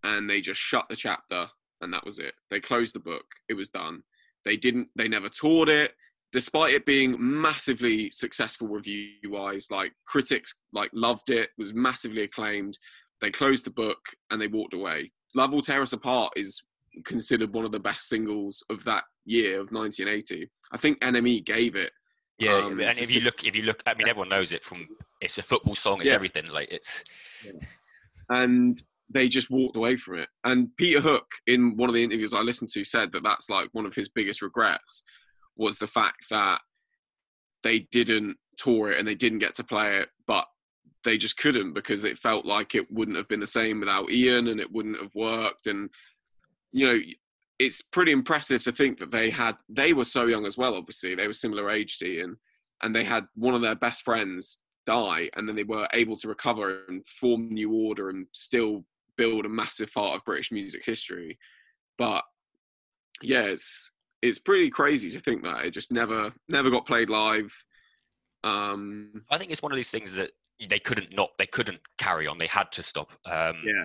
and 0.04 0.30
they 0.30 0.40
just 0.40 0.60
shut 0.60 0.86
the 0.88 0.96
chapter 0.96 1.48
and 1.80 1.92
that 1.92 2.04
was 2.04 2.18
it. 2.18 2.34
They 2.50 2.60
closed 2.60 2.94
the 2.94 3.00
book. 3.00 3.24
It 3.48 3.54
was 3.54 3.68
done. 3.68 4.02
They 4.44 4.56
didn't 4.56 4.88
they 4.96 5.08
never 5.08 5.28
toured 5.28 5.68
it 5.68 5.92
despite 6.32 6.74
it 6.74 6.84
being 6.84 7.16
massively 7.18 8.10
successful 8.10 8.68
review 8.68 9.12
wise 9.26 9.66
like 9.70 9.92
critics 10.06 10.54
like 10.72 10.90
loved 10.92 11.30
it 11.30 11.50
was 11.56 11.72
massively 11.72 12.22
acclaimed 12.22 12.78
they 13.20 13.30
closed 13.30 13.64
the 13.64 13.70
book 13.70 13.98
and 14.30 14.40
they 14.40 14.46
walked 14.46 14.74
away 14.74 15.10
love 15.34 15.52
will 15.52 15.62
tear 15.62 15.80
us 15.80 15.94
apart 15.94 16.30
is 16.36 16.62
considered 17.04 17.52
one 17.54 17.64
of 17.64 17.72
the 17.72 17.80
best 17.80 18.08
singles 18.08 18.62
of 18.68 18.84
that 18.84 19.04
year 19.24 19.54
of 19.58 19.72
1980 19.72 20.48
i 20.72 20.76
think 20.76 21.00
nme 21.00 21.44
gave 21.46 21.74
it 21.74 21.92
Yeah, 22.38 22.56
Um, 22.58 22.78
and 22.80 22.98
if 22.98 23.14
you 23.14 23.22
look, 23.22 23.42
if 23.44 23.56
you 23.56 23.62
look, 23.62 23.82
I 23.86 23.94
mean, 23.94 24.06
everyone 24.08 24.28
knows 24.28 24.52
it 24.52 24.62
from. 24.62 24.86
It's 25.20 25.38
a 25.38 25.42
football 25.42 25.74
song. 25.74 26.00
It's 26.00 26.10
Yeah. 26.10 26.14
everything. 26.14 26.46
Like 26.52 26.70
it's. 26.70 27.02
and 28.28 28.80
they 29.10 29.28
just 29.28 29.50
walked 29.50 29.76
away 29.76 29.96
from 29.96 30.18
it. 30.18 30.28
And 30.44 30.76
Peter 30.76 31.00
Hook, 31.00 31.26
in 31.46 31.76
one 31.76 31.88
of 31.88 31.94
the 31.94 32.04
interviews 32.04 32.34
I 32.34 32.40
listened 32.40 32.70
to, 32.70 32.84
said 32.84 33.12
that 33.12 33.22
that's 33.22 33.48
like 33.48 33.68
one 33.72 33.86
of 33.86 33.94
his 33.94 34.08
biggest 34.08 34.42
regrets 34.42 35.02
was 35.56 35.78
the 35.78 35.86
fact 35.86 36.26
that 36.30 36.60
they 37.62 37.80
didn't 37.80 38.36
tour 38.56 38.90
it 38.90 38.98
and 38.98 39.08
they 39.08 39.14
didn't 39.14 39.38
get 39.38 39.54
to 39.54 39.64
play 39.64 39.98
it, 39.98 40.08
but 40.26 40.46
they 41.04 41.16
just 41.16 41.38
couldn't 41.38 41.72
because 41.72 42.04
it 42.04 42.18
felt 42.18 42.44
like 42.44 42.74
it 42.74 42.90
wouldn't 42.90 43.16
have 43.16 43.28
been 43.28 43.40
the 43.40 43.46
same 43.46 43.80
without 43.80 44.10
Ian 44.10 44.48
and 44.48 44.60
it 44.60 44.72
wouldn't 44.72 45.00
have 45.00 45.14
worked. 45.14 45.66
And 45.66 45.90
you 46.72 46.86
know, 46.86 47.00
it's 47.58 47.82
pretty 47.82 48.12
impressive 48.12 48.62
to 48.64 48.72
think 48.72 48.98
that 48.98 49.10
they 49.10 49.30
had 49.30 49.56
they 49.68 49.92
were 49.92 50.04
so 50.04 50.26
young 50.26 50.46
as 50.46 50.58
well. 50.58 50.74
Obviously, 50.74 51.14
they 51.14 51.26
were 51.26 51.32
similar 51.32 51.70
age 51.70 51.98
to 51.98 52.06
Ian, 52.06 52.36
and 52.82 52.94
they 52.94 53.04
had 53.04 53.26
one 53.34 53.54
of 53.54 53.62
their 53.62 53.74
best 53.74 54.04
friends 54.04 54.58
die, 54.86 55.30
and 55.36 55.48
then 55.48 55.56
they 55.56 55.64
were 55.64 55.88
able 55.92 56.16
to 56.16 56.28
recover 56.28 56.84
and 56.88 57.06
form 57.06 57.48
new 57.48 57.72
order 57.72 58.10
and 58.10 58.26
still 58.32 58.84
build 59.18 59.44
a 59.44 59.50
massive 59.50 59.92
part 59.92 60.16
of 60.16 60.24
British 60.24 60.50
music 60.50 60.82
history. 60.84 61.38
But 61.98 62.24
yeah, 63.20 63.42
it's 63.42 63.92
it's 64.22 64.38
pretty 64.38 64.70
crazy 64.70 65.10
to 65.10 65.20
think 65.20 65.42
that 65.42 65.66
it 65.66 65.72
just 65.72 65.92
never 65.92 66.32
never 66.48 66.70
got 66.70 66.86
played 66.86 67.10
live. 67.10 67.52
Um, 68.44 69.24
I 69.30 69.36
think 69.38 69.50
it's 69.50 69.62
one 69.62 69.72
of 69.72 69.76
these 69.76 69.90
things 69.90 70.14
that 70.14 70.30
they 70.68 70.78
couldn't 70.78 71.14
not. 71.14 71.30
They 71.38 71.46
couldn't 71.46 71.80
carry 71.98 72.26
on. 72.26 72.38
They 72.38 72.46
had 72.46 72.72
to 72.72 72.82
stop. 72.82 73.10
Um, 73.26 73.56
yeah, 73.64 73.84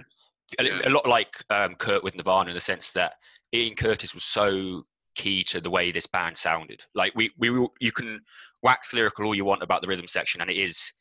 a, 0.60 0.64
Yeah. 0.64 0.82
a 0.86 0.90
lot 0.90 1.08
like 1.08 1.44
um, 1.50 1.76
Kurt 1.76 2.04
with 2.04 2.16
Nirvana 2.16 2.50
in 2.50 2.56
the 2.56 2.62
sense 2.62 2.92
that 2.92 3.14
Ian 3.54 3.76
Curtis 3.76 4.14
was 4.14 4.24
so 4.24 4.84
key 5.16 5.44
to 5.44 5.60
the 5.62 5.70
way 5.70 5.92
this 5.92 6.08
band 6.08 6.38
sounded. 6.38 6.86
Like 6.96 7.14
we, 7.16 7.32
we 7.38 7.52
will, 7.52 7.72
you 7.80 7.92
can 7.92 8.20
wax 8.64 8.94
lyrical 8.94 9.26
all 9.26 9.36
you 9.36 9.46
want 9.46 9.62
about 9.62 9.82
the 9.82 9.88
rhythm 9.88 10.08
section, 10.08 10.42
and 10.42 10.50
it 10.50 10.58
is 10.58 10.92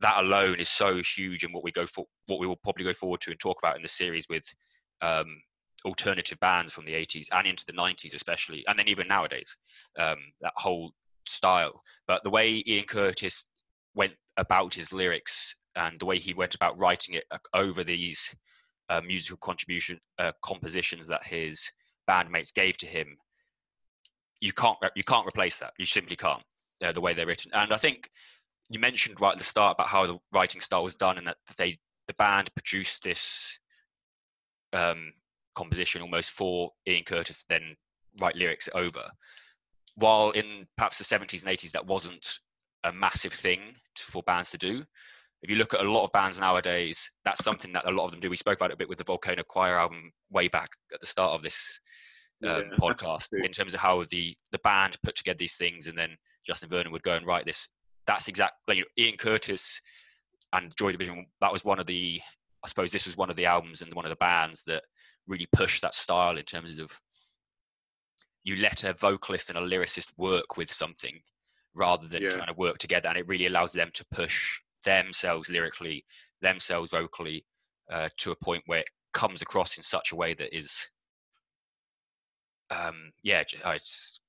that 0.00 0.18
alone 0.18 0.58
is 0.58 0.68
so 0.68 1.02
huge 1.02 1.44
in 1.44 1.52
what 1.52 1.64
we 1.64 1.72
go 1.72 1.86
for, 1.86 2.06
what 2.26 2.40
we 2.40 2.46
will 2.46 2.56
probably 2.56 2.84
go 2.84 2.92
forward 2.92 3.20
to 3.22 3.30
and 3.30 3.40
talk 3.40 3.58
about 3.62 3.76
in 3.76 3.82
the 3.82 3.88
series 3.88 4.26
with 4.28 4.44
um, 5.02 5.42
alternative 5.84 6.38
bands 6.40 6.72
from 6.72 6.84
the 6.84 6.92
80s 6.92 7.28
and 7.32 7.46
into 7.46 7.64
the 7.66 7.72
90s, 7.72 8.14
especially, 8.14 8.64
and 8.66 8.78
then 8.78 8.88
even 8.88 9.08
nowadays, 9.08 9.56
um, 9.98 10.18
that 10.40 10.52
whole 10.56 10.92
style. 11.26 11.82
But 12.06 12.22
the 12.24 12.30
way 12.30 12.62
Ian 12.66 12.84
Curtis 12.84 13.44
went 13.94 14.14
about 14.36 14.74
his 14.74 14.92
lyrics 14.92 15.54
and 15.76 15.98
the 15.98 16.06
way 16.06 16.18
he 16.18 16.34
went 16.34 16.54
about 16.54 16.78
writing 16.78 17.14
it 17.14 17.24
uh, 17.30 17.38
over 17.54 17.84
these 17.84 18.34
uh, 18.88 19.00
musical 19.00 19.38
contribution 19.38 20.00
uh, 20.18 20.32
compositions 20.44 21.06
that 21.06 21.26
his 21.26 21.70
bandmates 22.08 22.52
gave 22.52 22.76
to 22.78 22.86
him, 22.86 23.16
you 24.40 24.52
can't 24.52 24.78
you 24.96 25.04
can't 25.04 25.26
replace 25.26 25.58
that. 25.58 25.74
You 25.78 25.86
simply 25.86 26.16
can't. 26.16 26.42
Uh, 26.82 26.92
the 26.92 27.00
way 27.00 27.12
they're 27.12 27.26
written, 27.26 27.50
and 27.52 27.74
I 27.74 27.76
think 27.76 28.08
you 28.70 28.78
mentioned 28.78 29.20
right 29.20 29.32
at 29.32 29.38
the 29.38 29.44
start 29.44 29.76
about 29.76 29.88
how 29.88 30.06
the 30.06 30.18
writing 30.32 30.60
style 30.60 30.84
was 30.84 30.96
done, 30.96 31.18
and 31.18 31.26
that 31.26 31.36
they 31.58 31.76
the 32.06 32.14
band 32.14 32.54
produced 32.54 33.02
this 33.02 33.58
um, 34.72 35.12
composition 35.54 36.02
almost 36.02 36.30
for 36.30 36.70
Ian 36.88 37.04
Curtis, 37.04 37.40
to 37.40 37.46
then 37.48 37.76
write 38.20 38.36
lyrics 38.36 38.68
over. 38.74 39.10
While 39.96 40.30
in 40.30 40.66
perhaps 40.76 40.98
the 40.98 41.04
70s 41.04 41.44
and 41.44 41.56
80s, 41.56 41.72
that 41.72 41.86
wasn't 41.86 42.38
a 42.84 42.92
massive 42.92 43.32
thing 43.32 43.60
for 43.98 44.22
bands 44.22 44.50
to 44.50 44.58
do. 44.58 44.84
If 45.42 45.50
you 45.50 45.56
look 45.56 45.74
at 45.74 45.84
a 45.84 45.90
lot 45.90 46.04
of 46.04 46.12
bands 46.12 46.38
nowadays, 46.38 47.10
that's 47.24 47.44
something 47.44 47.72
that 47.72 47.88
a 47.88 47.90
lot 47.90 48.04
of 48.04 48.12
them 48.12 48.20
do. 48.20 48.30
We 48.30 48.36
spoke 48.36 48.58
about 48.58 48.70
it 48.70 48.74
a 48.74 48.76
bit 48.76 48.88
with 48.88 48.98
the 48.98 49.04
Volcano 49.04 49.42
Choir 49.42 49.78
album 49.78 50.12
way 50.30 50.48
back 50.48 50.70
at 50.92 51.00
the 51.00 51.06
start 51.06 51.32
of 51.32 51.42
this 51.42 51.80
um, 52.46 52.50
Yeah, 52.50 52.76
podcast 52.78 53.28
in 53.32 53.50
terms 53.52 53.74
of 53.74 53.80
how 53.80 54.04
the 54.10 54.36
the 54.52 54.58
band 54.58 54.98
put 55.02 55.16
together 55.16 55.38
these 55.38 55.56
things, 55.56 55.86
and 55.86 55.98
then 55.98 56.16
Justin 56.44 56.68
Vernon 56.68 56.92
would 56.92 57.02
go 57.02 57.14
and 57.14 57.26
write 57.26 57.46
this. 57.46 57.68
That's 58.06 58.28
exactly 58.28 58.76
you 58.78 58.82
know, 58.82 59.04
Ian 59.04 59.16
Curtis 59.16 59.80
and 60.52 60.74
Joy 60.76 60.92
Division. 60.92 61.26
That 61.40 61.52
was 61.52 61.64
one 61.64 61.78
of 61.78 61.86
the, 61.86 62.20
I 62.64 62.68
suppose, 62.68 62.90
this 62.92 63.06
was 63.06 63.16
one 63.16 63.30
of 63.30 63.36
the 63.36 63.46
albums 63.46 63.82
and 63.82 63.94
one 63.94 64.04
of 64.04 64.10
the 64.10 64.16
bands 64.16 64.64
that 64.64 64.82
really 65.26 65.46
pushed 65.52 65.82
that 65.82 65.94
style 65.94 66.36
in 66.36 66.44
terms 66.44 66.78
of 66.78 67.00
you 68.42 68.56
let 68.56 68.84
a 68.84 68.94
vocalist 68.94 69.50
and 69.50 69.58
a 69.58 69.60
lyricist 69.60 70.08
work 70.16 70.56
with 70.56 70.72
something 70.72 71.20
rather 71.74 72.08
than 72.08 72.22
Yeah. 72.22 72.30
trying 72.30 72.46
to 72.48 72.54
work 72.54 72.78
together, 72.78 73.08
and 73.08 73.18
it 73.18 73.28
really 73.28 73.46
allows 73.46 73.72
them 73.72 73.90
to 73.94 74.04
push 74.10 74.60
themselves 74.84 75.48
lyrically, 75.48 76.04
themselves 76.40 76.90
vocally, 76.90 77.46
uh, 77.90 78.08
to 78.16 78.30
a 78.32 78.36
point 78.36 78.64
where 78.66 78.80
it 78.80 78.90
comes 79.12 79.42
across 79.42 79.76
in 79.76 79.82
such 79.82 80.10
a 80.10 80.16
way 80.16 80.34
that 80.34 80.56
is 80.56 80.90
um, 82.70 83.12
yeah, 83.22 83.42
uh, 83.66 83.70
it's 83.70 84.20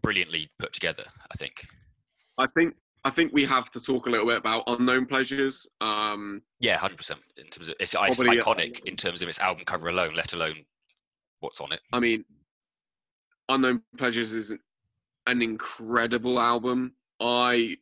brilliantly 0.00 0.50
put 0.58 0.72
together. 0.72 1.04
I 1.30 1.36
think. 1.36 1.66
I 2.40 2.46
think 2.56 2.74
I 3.04 3.10
think 3.10 3.32
we 3.32 3.44
have 3.46 3.70
to 3.70 3.80
talk 3.80 4.06
a 4.06 4.10
little 4.10 4.26
bit 4.26 4.36
about 4.38 4.64
unknown 4.66 5.06
pleasures. 5.06 5.66
Um, 5.80 6.42
Yeah, 6.58 6.76
hundred 6.76 6.98
percent. 6.98 7.20
In 7.36 7.46
terms 7.46 7.68
of 7.68 7.74
it's, 7.80 7.94
it's 7.94 8.20
uh, 8.20 8.24
iconic 8.24 8.84
in 8.86 8.96
terms 8.96 9.22
of 9.22 9.28
its 9.28 9.38
album 9.38 9.64
cover 9.64 9.88
alone, 9.88 10.14
let 10.14 10.32
alone 10.32 10.56
what's 11.40 11.60
on 11.60 11.72
it. 11.72 11.80
I 11.92 12.00
mean, 12.00 12.24
unknown 13.48 13.82
pleasures 13.96 14.34
is 14.34 14.52
an 15.26 15.42
incredible 15.42 16.38
album. 16.38 16.94
I 17.20 17.76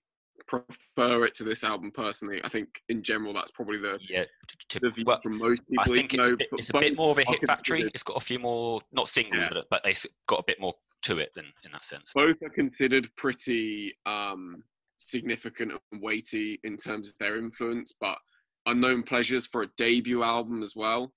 prefer 0.47 1.25
it 1.25 1.35
to 1.35 1.45
this 1.45 1.63
album 1.63 1.91
personally. 1.91 2.41
I 2.43 2.49
think 2.49 2.83
in 2.89 3.03
general 3.03 3.33
that's 3.33 3.51
probably 3.51 3.79
the, 3.79 3.99
Yeah, 4.09 4.25
to, 4.71 4.81
the 4.81 4.89
view 4.89 5.05
well, 5.07 5.21
from 5.21 5.39
most 5.39 5.63
people. 5.69 5.85
I 5.93 5.95
think 5.95 6.15
it's, 6.15 6.27
a 6.27 6.37
bit, 6.37 6.49
it's 6.53 6.71
a 6.71 6.79
bit 6.79 6.97
more 6.97 7.11
of 7.11 7.19
a 7.19 7.25
hit 7.25 7.41
factory. 7.47 7.89
It's 7.93 8.03
got 8.03 8.17
a 8.17 8.21
few 8.21 8.39
more, 8.39 8.81
not 8.93 9.09
singles, 9.09 9.47
Yeah. 9.51 9.51
but, 9.53 9.67
but 9.71 9.83
it's 9.85 10.07
got 10.27 10.41
a 10.41 10.45
bit 10.45 10.61
more 10.61 10.75
to 11.03 11.19
it 11.19 11.31
than 11.35 11.47
in 11.65 11.73
that 11.73 11.85
sense. 11.85 12.13
both 12.15 12.43
are 12.43 12.51
considered 12.51 13.09
pretty 13.17 13.95
um, 14.07 14.63
significant 14.97 15.73
and 15.93 16.03
weighty 16.03 16.59
in 16.65 16.77
terms 16.77 17.09
of 17.09 17.19
their 17.19 17.37
influence, 17.37 17.93
but 17.99 18.19
Unknown 18.67 19.03
Pleasures 19.03 19.47
for 19.47 19.63
a 19.63 19.71
debut 19.77 20.23
album 20.23 20.63
as 20.63 20.75
well 20.77 21.13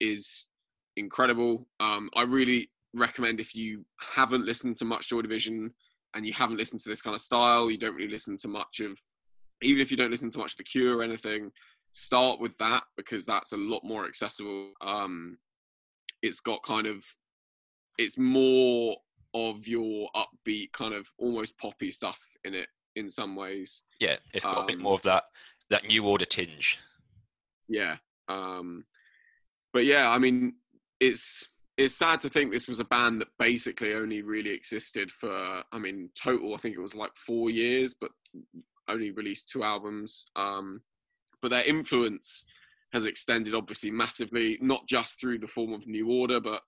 is 0.00 0.46
incredible. 0.96 1.66
Um, 1.80 2.08
I 2.14 2.22
really 2.22 2.70
recommend 2.94 3.40
if 3.40 3.54
you 3.54 3.84
haven't 3.98 4.46
listened 4.46 4.76
to 4.76 4.84
much 4.84 5.08
Joy 5.08 5.22
Division 5.22 5.72
and 6.14 6.26
you 6.26 6.32
haven't 6.32 6.56
listened 6.56 6.80
to 6.80 6.88
this 6.88 7.02
kind 7.02 7.14
of 7.14 7.20
style, 7.20 7.70
you 7.70 7.78
don't 7.78 7.94
really 7.94 8.10
listen 8.10 8.36
to 8.38 8.48
much 8.48 8.80
of, 8.80 8.98
even 9.62 9.80
if 9.80 9.90
you 9.90 9.96
don't 9.96 10.10
listen 10.10 10.30
to 10.30 10.38
much 10.38 10.52
of 10.52 10.58
The 10.58 10.64
Cure 10.64 10.98
or 10.98 11.02
anything, 11.02 11.50
start 11.92 12.40
with 12.40 12.56
that 12.58 12.84
because 12.96 13.26
that's 13.26 13.52
a 13.52 13.56
lot 13.56 13.82
more 13.84 14.06
accessible. 14.06 14.72
Um, 14.80 15.38
it's 16.22 16.40
got 16.40 16.62
kind 16.62 16.86
of, 16.86 17.04
it's 17.98 18.18
more 18.18 18.96
of 19.36 19.68
your 19.68 20.08
upbeat 20.16 20.72
kind 20.72 20.94
of 20.94 21.06
almost 21.18 21.58
poppy 21.58 21.90
stuff 21.90 22.20
in 22.44 22.54
it 22.54 22.68
in 22.94 23.10
some 23.10 23.36
ways. 23.36 23.82
Yeah, 24.00 24.16
it's 24.32 24.44
got 24.44 24.64
a 24.64 24.66
bit 24.66 24.76
Um, 24.76 24.82
more 24.82 24.94
of 24.94 25.02
that 25.02 25.24
that 25.70 25.86
new 25.86 26.04
order 26.04 26.24
tinge. 26.24 26.78
Yeah. 27.68 27.96
Um 28.28 28.84
but 29.72 29.84
yeah, 29.84 30.10
I 30.10 30.18
mean 30.18 30.54
it's 31.00 31.48
it's 31.76 31.94
sad 31.94 32.20
to 32.20 32.30
think 32.30 32.50
this 32.50 32.68
was 32.68 32.80
a 32.80 32.84
band 32.84 33.20
that 33.20 33.28
basically 33.38 33.92
only 33.92 34.22
really 34.22 34.50
existed 34.50 35.10
for 35.10 35.62
I 35.70 35.78
mean 35.78 36.10
total 36.14 36.54
I 36.54 36.58
think 36.58 36.74
it 36.76 36.80
was 36.80 36.94
like 36.94 37.14
4 37.16 37.50
years 37.50 37.94
but 37.94 38.12
only 38.88 39.10
released 39.10 39.48
two 39.48 39.62
albums. 39.62 40.26
Um 40.36 40.80
but 41.42 41.50
their 41.50 41.64
influence 41.64 42.44
has 42.92 43.04
extended 43.04 43.52
obviously 43.54 43.90
massively 43.90 44.56
not 44.60 44.86
just 44.88 45.20
through 45.20 45.38
the 45.38 45.48
form 45.48 45.74
of 45.74 45.86
New 45.86 46.08
Order 46.10 46.40
but 46.40 46.62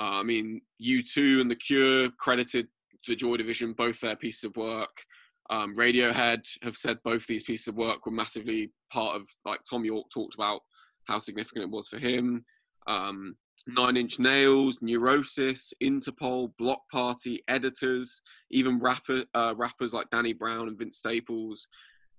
uh, 0.00 0.18
I 0.20 0.22
mean 0.22 0.60
U2 0.82 1.40
and 1.40 1.50
The 1.50 1.56
Cure 1.56 2.10
credited 2.18 2.68
the 3.06 3.14
Joy 3.16 3.36
Division 3.36 3.72
both 3.74 4.00
their 4.00 4.16
pieces 4.16 4.44
of 4.44 4.56
work. 4.56 5.04
Um, 5.50 5.74
Radiohead 5.76 6.42
have 6.62 6.76
said 6.76 6.98
both 7.02 7.26
these 7.26 7.42
pieces 7.42 7.68
of 7.68 7.74
work 7.76 8.06
were 8.06 8.12
massively 8.12 8.72
part 8.90 9.16
of, 9.16 9.28
like 9.44 9.60
Thom 9.68 9.84
Yorke 9.84 10.10
talked 10.10 10.34
about 10.34 10.60
how 11.04 11.18
significant 11.18 11.64
it 11.64 11.70
was 11.70 11.88
for 11.88 11.98
him. 11.98 12.44
Um, 12.86 13.36
Nine 13.66 13.96
Inch 13.96 14.18
Nails, 14.18 14.78
Neurosis, 14.80 15.72
Interpol, 15.82 16.52
Bloc 16.58 16.80
Party, 16.90 17.42
Editors, 17.48 18.22
even 18.50 18.78
rapper, 18.78 19.24
uh, 19.34 19.54
rappers 19.56 19.92
like 19.92 20.08
Danny 20.10 20.32
Brown 20.32 20.68
and 20.68 20.78
Vince 20.78 20.98
Staples 20.98 21.66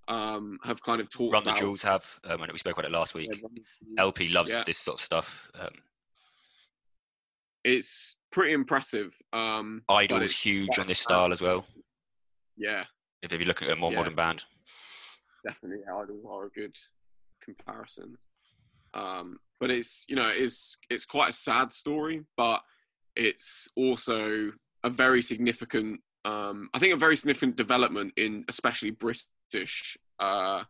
um, 0.08 0.58
have 0.64 0.82
kind 0.84 1.00
of 1.02 1.10
talked 1.10 1.34
Run 1.34 1.44
the 1.44 1.52
about. 1.52 1.60
Jewels 1.60 1.82
have, 1.84 2.20
um, 2.26 2.42
we 2.52 2.58
spoke 2.60 2.74
about 2.78 2.86
it 2.86 2.92
last 2.92 3.14
week. 3.14 3.30
Yeah, 3.34 3.40
Run 3.44 3.54
the 3.56 3.62
Jewels. 3.62 3.96
LP 3.98 4.30
loves 4.30 4.52
Yeah. 4.52 4.64
this 4.66 4.78
sort 4.78 5.00
of 5.00 5.04
stuff. 5.04 5.50
Um, 5.60 5.70
It's 7.64 8.16
pretty 8.32 8.54
impressive. 8.54 9.16
Um, 9.34 9.84
Idol's 9.90 10.32
huge 10.32 10.80
on 10.80 10.88
this 10.88 11.00
style 11.00 11.32
as 11.32 11.42
well. 11.42 11.66
Yeah, 12.58 12.86
If 13.22 13.32
you're 13.32 13.42
looking 13.42 13.68
at 13.68 13.74
a 13.78 13.80
more 13.80 13.92
Yeah. 13.92 13.98
modern 13.98 14.16
band, 14.16 14.46
definitely 15.46 15.84
Idles 15.86 16.26
are 16.30 16.46
a 16.46 16.50
good 16.50 16.76
comparison 17.44 18.18
um 18.94 19.40
but 19.60 19.72
it's 19.72 20.06
you 20.08 20.16
know 20.16 20.28
it's 20.28 20.78
it's 20.90 21.06
quite 21.06 21.30
a 21.30 21.34
sad 21.34 21.72
story 21.72 22.24
but 22.38 22.62
it's 23.16 23.68
also 23.76 24.52
a 24.84 24.90
very 24.90 25.22
significant 25.22 26.00
um 26.26 26.70
i 26.74 26.78
think 26.80 26.94
a 26.94 26.98
very 26.98 27.16
significant 27.16 27.56
development 27.56 28.14
in 28.18 28.44
especially 28.50 28.92
british 28.92 29.98
uh 30.20 30.62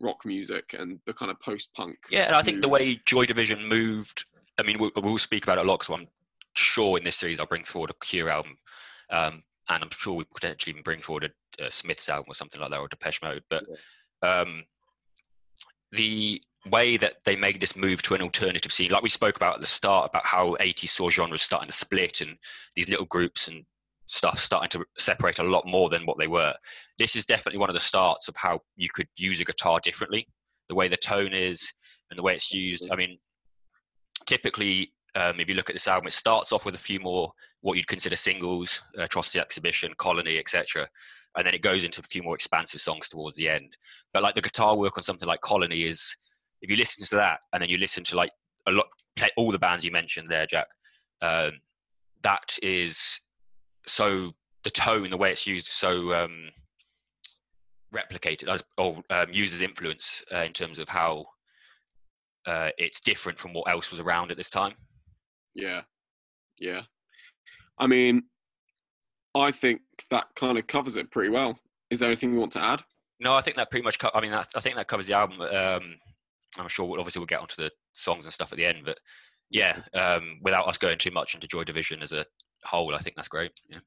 rock 0.00 0.26
music 0.26 0.74
and 0.78 0.98
the 1.06 1.14
kind 1.14 1.30
of 1.30 1.40
post-punk 1.40 1.96
yeah, 2.10 2.26
and 2.26 2.34
I 2.34 2.42
think 2.42 2.60
the 2.60 2.68
way 2.68 3.00
Joy 3.06 3.24
Division 3.24 3.66
moved. 3.68 4.24
I 4.58 4.64
mean, 4.64 4.78
we'll, 4.80 4.90
we'll 4.96 5.16
speak 5.18 5.44
about 5.44 5.58
it 5.58 5.64
a 5.64 5.68
lot 5.68 5.78
because 5.80 5.98
I'm 6.00 6.08
sure 6.54 6.98
in 6.98 7.04
this 7.04 7.16
series 7.16 7.40
I'll 7.40 7.46
bring 7.46 7.64
forward 7.64 7.90
a 7.90 8.04
Cure 8.04 8.30
album, 8.30 8.56
um, 9.10 9.42
and 9.68 9.82
I'm 9.82 9.90
sure 9.90 10.14
we 10.14 10.24
potentially 10.24 10.72
even 10.72 10.82
bring 10.82 11.00
forward 11.00 11.32
a, 11.58 11.66
a 11.66 11.70
Smiths 11.70 12.08
album 12.08 12.26
or 12.28 12.34
something 12.34 12.60
like 12.60 12.70
that 12.70 12.80
or 12.80 12.88
Depeche 12.88 13.22
Mode. 13.22 13.42
But 13.48 13.64
um, 14.22 14.64
the 15.92 16.42
way 16.70 16.96
that 16.96 17.16
they 17.24 17.36
made 17.36 17.60
this 17.60 17.76
move 17.76 18.02
to 18.02 18.14
an 18.14 18.22
alternative 18.22 18.72
scene, 18.72 18.90
like 18.90 19.02
we 19.02 19.08
spoke 19.08 19.36
about 19.36 19.56
at 19.56 19.60
the 19.60 19.66
start, 19.66 20.10
about 20.10 20.26
how 20.26 20.56
80s 20.60 20.88
saw 20.88 21.10
genres 21.10 21.42
starting 21.42 21.68
to 21.68 21.76
split 21.76 22.20
and 22.20 22.36
these 22.76 22.88
little 22.88 23.06
groups 23.06 23.48
and 23.48 23.64
stuff 24.06 24.38
starting 24.38 24.68
to 24.70 24.84
separate 24.98 25.38
a 25.38 25.44
lot 25.44 25.66
more 25.66 25.88
than 25.88 26.04
what 26.04 26.18
they 26.18 26.28
were. 26.28 26.54
This 26.98 27.16
is 27.16 27.26
definitely 27.26 27.58
one 27.58 27.70
of 27.70 27.74
the 27.74 27.80
starts 27.80 28.28
of 28.28 28.36
how 28.36 28.60
you 28.76 28.88
could 28.92 29.08
use 29.16 29.40
a 29.40 29.44
guitar 29.44 29.80
differently, 29.82 30.28
the 30.68 30.74
way 30.74 30.88
the 30.88 30.96
tone 30.96 31.32
is 31.32 31.72
and 32.10 32.18
the 32.18 32.22
way 32.22 32.34
it's 32.34 32.52
used. 32.52 32.88
I 32.90 32.96
mean, 32.96 33.18
typically, 34.26 34.92
um, 35.14 35.40
if 35.40 35.48
you 35.48 35.54
look 35.54 35.68
at 35.68 35.74
this 35.74 35.88
album, 35.88 36.06
it 36.06 36.12
starts 36.12 36.52
off 36.52 36.64
with 36.64 36.74
a 36.74 36.78
few 36.78 37.00
more 37.00 37.32
what 37.60 37.76
you'd 37.76 37.86
consider 37.86 38.16
singles, 38.16 38.82
Atrocity 38.96 39.38
Exhibition, 39.38 39.92
Colony, 39.98 40.38
etc. 40.38 40.88
And 41.36 41.46
then 41.46 41.54
it 41.54 41.62
goes 41.62 41.84
into 41.84 42.00
a 42.00 42.04
few 42.04 42.22
more 42.22 42.34
expansive 42.34 42.80
songs 42.80 43.08
towards 43.08 43.36
the 43.36 43.48
end. 43.48 43.76
But 44.12 44.22
like 44.22 44.34
the 44.34 44.42
guitar 44.42 44.76
work 44.76 44.96
on 44.96 45.02
something 45.02 45.28
like 45.28 45.40
Colony 45.40 45.82
is, 45.82 46.16
if 46.60 46.70
you 46.70 46.76
listen 46.76 47.04
to 47.06 47.16
that 47.16 47.40
and 47.52 47.62
then 47.62 47.68
you 47.68 47.78
listen 47.78 48.04
to 48.04 48.16
like 48.16 48.30
a 48.66 48.72
lot, 48.72 48.86
all 49.36 49.52
the 49.52 49.58
bands 49.58 49.84
you 49.84 49.90
mentioned 49.90 50.28
there, 50.28 50.46
Jack, 50.46 50.68
um, 51.20 51.52
that 52.22 52.58
is 52.62 53.20
so 53.86 54.32
the 54.64 54.70
tone, 54.70 55.10
the 55.10 55.16
way 55.16 55.30
it's 55.30 55.46
used, 55.46 55.68
is 55.68 55.74
so 55.74 56.14
um, 56.14 56.48
replicated 57.94 58.62
or 58.78 59.02
um, 59.10 59.26
used 59.30 59.54
as 59.54 59.60
influence 59.60 60.22
uh, 60.32 60.38
in 60.38 60.52
terms 60.52 60.78
of 60.78 60.88
how 60.88 61.26
uh, 62.46 62.70
it's 62.78 63.00
different 63.00 63.38
from 63.38 63.52
what 63.52 63.68
else 63.70 63.90
was 63.90 64.00
around 64.00 64.30
at 64.30 64.36
this 64.36 64.50
time. 64.50 64.74
Yeah, 65.54 65.82
yeah. 66.58 66.82
I 67.78 67.86
mean, 67.86 68.24
I 69.34 69.50
think 69.50 69.80
that 70.10 70.26
kind 70.36 70.58
of 70.58 70.66
covers 70.66 70.96
it 70.96 71.10
pretty 71.10 71.30
well. 71.30 71.58
Is 71.90 71.98
there 71.98 72.08
anything 72.08 72.32
you 72.32 72.40
want 72.40 72.52
to 72.52 72.64
add? 72.64 72.82
No, 73.20 73.34
I 73.34 73.40
think 73.40 73.56
that 73.56 73.70
pretty 73.70 73.84
much. 73.84 73.98
Co- 73.98 74.10
I 74.14 74.20
mean, 74.20 74.30
that, 74.30 74.48
I 74.56 74.60
think 74.60 74.76
that 74.76 74.88
covers 74.88 75.06
the 75.06 75.14
album. 75.14 75.40
Um, 75.40 75.96
I'm 76.58 76.68
sure. 76.68 76.86
We'll, 76.86 77.00
obviously, 77.00 77.20
we'll 77.20 77.26
get 77.26 77.40
onto 77.40 77.62
the 77.62 77.70
songs 77.92 78.24
and 78.24 78.32
stuff 78.32 78.52
at 78.52 78.58
the 78.58 78.64
end, 78.64 78.78
but 78.84 78.98
yeah, 79.50 79.76
um, 79.94 80.38
without 80.42 80.66
us 80.66 80.78
going 80.78 80.98
too 80.98 81.10
much 81.10 81.34
into 81.34 81.46
Joy 81.46 81.64
Division 81.64 82.02
as 82.02 82.12
a 82.12 82.24
whole, 82.64 82.94
I 82.94 82.98
think 82.98 83.16
that's 83.16 83.28
great. 83.28 83.52
Yeah. 83.68 83.80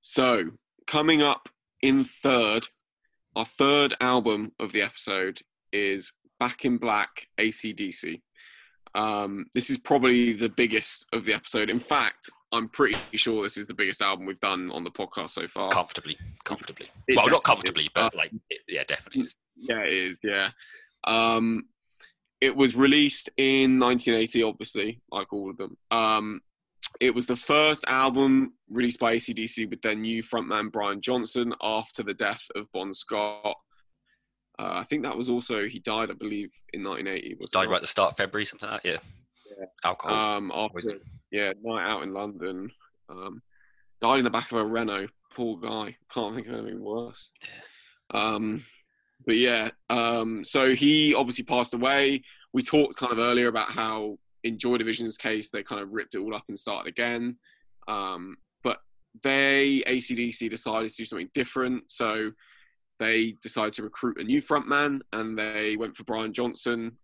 So, 0.00 0.50
coming 0.86 1.22
up 1.22 1.48
in 1.82 2.02
third, 2.02 2.66
our 3.38 3.44
third 3.44 3.94
album 4.00 4.50
of 4.58 4.72
the 4.72 4.82
episode 4.82 5.40
is 5.72 6.12
Back 6.40 6.64
in 6.64 6.76
Black 6.76 7.28
ACDC. 7.38 8.20
Um, 8.96 9.46
this 9.54 9.70
is 9.70 9.78
probably 9.78 10.32
the 10.32 10.48
biggest 10.48 11.06
of 11.12 11.24
the 11.24 11.34
episode. 11.34 11.70
In 11.70 11.78
fact, 11.78 12.30
I'm 12.50 12.68
pretty 12.68 12.98
sure 13.14 13.44
this 13.44 13.56
is 13.56 13.68
the 13.68 13.74
biggest 13.74 14.02
album 14.02 14.26
we've 14.26 14.40
done 14.40 14.72
on 14.72 14.82
the 14.82 14.90
podcast 14.90 15.30
so 15.30 15.46
far. 15.46 15.70
Comfortably, 15.70 16.16
comfortably. 16.42 16.88
It 17.06 17.16
well, 17.16 17.30
not 17.30 17.44
comfortably, 17.44 17.84
is. 17.84 17.90
but 17.94 18.12
like, 18.12 18.32
it, 18.50 18.60
yeah, 18.66 18.82
definitely. 18.88 19.22
is. 19.22 19.34
Yeah, 19.56 19.82
it 19.82 19.92
is. 19.92 20.18
Yeah. 20.24 20.50
Um, 21.04 21.66
it 22.40 22.56
was 22.56 22.74
released 22.74 23.30
in 23.36 23.78
1980, 23.78 24.42
obviously, 24.42 25.00
like 25.12 25.32
all 25.32 25.48
of 25.48 25.56
them. 25.58 25.76
Um, 25.92 26.40
it 27.00 27.14
was 27.14 27.26
the 27.26 27.36
first 27.36 27.84
album 27.86 28.54
released 28.68 28.98
by 28.98 29.16
ACDC 29.16 29.70
with 29.70 29.80
their 29.82 29.94
new 29.94 30.22
frontman 30.22 30.72
Brian 30.72 31.00
Johnson 31.00 31.54
after 31.62 32.02
the 32.02 32.14
death 32.14 32.44
of 32.56 32.70
Bon 32.72 32.92
Scott. 32.92 33.56
Uh, 34.58 34.72
I 34.74 34.84
think 34.84 35.04
that 35.04 35.16
was 35.16 35.28
also 35.28 35.68
he 35.68 35.78
died, 35.78 36.10
I 36.10 36.14
believe, 36.14 36.50
in 36.72 36.82
1980. 36.82 37.36
Was 37.40 37.52
Died 37.52 37.68
right 37.68 37.76
at 37.76 37.82
the 37.82 37.86
start 37.86 38.12
of 38.12 38.16
February, 38.16 38.44
something 38.44 38.68
like 38.68 38.82
that. 38.82 38.88
Yeah. 38.88 38.98
Yeah. 39.58 39.66
Alcohol. 39.84 40.16
Um, 40.16 40.52
after 40.54 40.98
yeah, 41.30 41.52
night 41.62 41.88
out 41.88 42.02
in 42.02 42.12
London. 42.12 42.70
Um, 43.08 43.42
died 44.00 44.18
in 44.18 44.24
the 44.24 44.30
back 44.30 44.50
of 44.50 44.58
a 44.58 44.64
Renault. 44.64 45.08
Poor 45.34 45.56
guy. 45.58 45.96
Can't 46.12 46.34
think 46.34 46.48
of 46.48 46.54
anything 46.54 46.82
worse. 46.82 47.30
Um, 48.12 48.64
but 49.24 49.36
yeah, 49.36 49.70
um, 49.90 50.44
so 50.44 50.74
he 50.74 51.14
obviously 51.14 51.44
passed 51.44 51.74
away. 51.74 52.22
We 52.52 52.62
talked 52.62 52.98
kind 52.98 53.12
of 53.12 53.18
earlier 53.18 53.48
about 53.48 53.70
how 53.70 54.18
in 54.44 54.58
Joy 54.58 54.78
Division's 54.78 55.16
case 55.16 55.50
they 55.50 55.62
kind 55.62 55.82
of 55.82 55.92
ripped 55.92 56.14
it 56.14 56.18
all 56.18 56.34
up 56.34 56.44
and 56.48 56.58
started 56.58 56.88
again. 56.88 57.36
Um, 57.86 58.36
but 58.62 58.78
they 59.22 59.82
ACDC 59.86 60.50
decided 60.50 60.90
to 60.90 60.96
do 60.96 61.04
something 61.04 61.30
different. 61.34 61.84
So 61.90 62.32
they 62.98 63.36
decided 63.42 63.72
to 63.74 63.82
recruit 63.82 64.20
a 64.20 64.24
new 64.24 64.42
frontman, 64.42 65.00
and 65.12 65.38
they 65.38 65.76
went 65.76 65.96
for 65.96 66.04
Brian 66.04 66.32
Johnson 66.32 66.98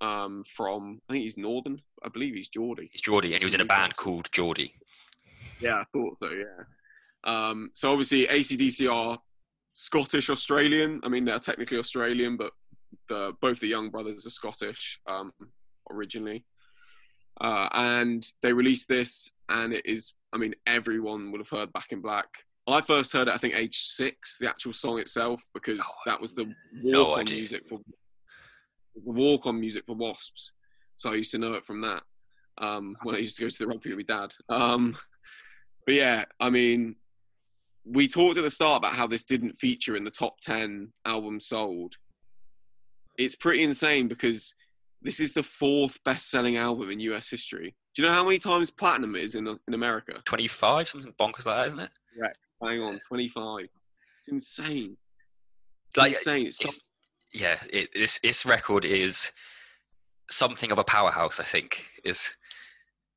um, 0.00 0.44
from 0.46 1.00
I 1.08 1.14
think 1.14 1.22
he's 1.22 1.38
Northern. 1.38 1.80
I 2.04 2.08
believe 2.08 2.34
he's 2.34 2.48
Geordie. 2.48 2.90
He's 2.92 3.00
Geordie, 3.00 3.32
and 3.32 3.38
he 3.38 3.44
was 3.44 3.54
in 3.54 3.60
a 3.60 3.66
band 3.66 3.96
called 3.96 4.30
Geordie. 4.32 4.74
Yeah, 5.60 5.76
I 5.76 5.84
thought 5.92 6.18
so. 6.18 6.30
Yeah. 6.30 6.64
Um, 7.24 7.70
so 7.72 7.90
obviously 7.92 8.26
ACDC 8.26 8.92
are 8.92 9.18
Scottish 9.72 10.28
Australian. 10.28 11.00
I 11.04 11.08
mean, 11.08 11.24
they're 11.24 11.38
technically 11.38 11.78
Australian, 11.78 12.36
but 12.36 12.52
the, 13.08 13.32
both 13.40 13.60
the 13.60 13.68
Young 13.68 13.90
brothers 13.90 14.26
are 14.26 14.30
Scottish 14.30 14.98
um, 15.06 15.32
originally. 15.90 16.44
Uh, 17.42 17.68
and 17.72 18.24
they 18.40 18.52
released 18.52 18.88
this, 18.88 19.30
and 19.48 19.72
it 19.74 19.84
is. 19.84 20.14
I 20.32 20.38
mean, 20.38 20.54
everyone 20.66 21.30
would 21.32 21.40
have 21.40 21.48
heard 21.50 21.72
Back 21.72 21.90
in 21.90 22.00
Black. 22.00 22.28
I 22.68 22.80
first 22.80 23.12
heard 23.12 23.26
it, 23.28 23.34
I 23.34 23.36
think, 23.38 23.54
age 23.56 23.76
six, 23.88 24.38
the 24.38 24.48
actual 24.48 24.72
song 24.72 24.98
itself, 25.00 25.42
because 25.52 25.80
Oh, 25.80 25.94
that 26.06 26.20
was 26.20 26.34
the 26.34 26.46
no 26.72 27.04
walk 27.06 27.14
on 27.16 27.20
idea. 27.22 27.38
music 27.38 27.68
for 27.68 27.80
the 28.94 29.10
walk 29.10 29.46
on 29.46 29.58
music 29.60 29.84
for 29.84 29.96
Wasps. 29.96 30.52
So 30.96 31.10
I 31.10 31.16
used 31.16 31.32
to 31.32 31.38
know 31.38 31.54
it 31.54 31.66
from 31.66 31.80
that 31.80 32.04
um, 32.58 32.94
when 33.02 33.16
I 33.16 33.18
used 33.18 33.36
to 33.38 33.42
go 33.42 33.50
to 33.50 33.58
the 33.58 33.66
rugby 33.66 33.92
with 33.92 34.08
my 34.08 34.20
dad. 34.20 34.32
Um, 34.48 34.96
but 35.84 35.96
yeah, 35.96 36.24
I 36.38 36.48
mean, 36.50 36.94
we 37.84 38.06
talked 38.06 38.36
at 38.38 38.44
the 38.44 38.50
start 38.50 38.78
about 38.78 38.94
how 38.94 39.08
this 39.08 39.24
didn't 39.24 39.58
feature 39.58 39.96
in 39.96 40.04
the 40.04 40.10
top 40.12 40.38
10 40.40 40.92
albums 41.04 41.46
sold. 41.46 41.96
It's 43.18 43.34
pretty 43.34 43.64
insane 43.64 44.06
because 44.06 44.54
this 45.02 45.20
is 45.20 45.34
the 45.34 45.42
fourth 45.42 46.02
best 46.04 46.30
selling 46.30 46.56
album 46.56 46.90
in 46.90 47.00
US 47.00 47.28
history. 47.28 47.74
Do 47.94 48.02
you 48.02 48.08
know 48.08 48.14
how 48.14 48.24
many 48.24 48.38
times 48.38 48.70
platinum 48.70 49.16
is 49.16 49.34
in, 49.34 49.46
in 49.46 49.74
America? 49.74 50.14
25, 50.24 50.88
something 50.88 51.12
bonkers 51.20 51.44
like 51.46 51.56
that, 51.56 51.66
isn't 51.66 51.80
it? 51.80 51.90
Right, 52.18 52.36
hang 52.62 52.80
on, 52.80 53.00
25. 53.08 53.66
It's 54.20 54.28
insane. 54.28 54.96
It's 55.88 55.96
Like, 55.96 56.12
insane. 56.12 56.46
It's, 56.46 56.60
it's- 56.60 56.82
yeah, 57.34 57.56
it, 57.72 57.88
this 57.94 58.18
this 58.20 58.44
record 58.44 58.84
is 58.84 59.32
something 60.30 60.70
of 60.70 60.78
a 60.78 60.84
powerhouse. 60.84 61.40
I 61.40 61.44
think 61.44 61.86
is. 62.04 62.34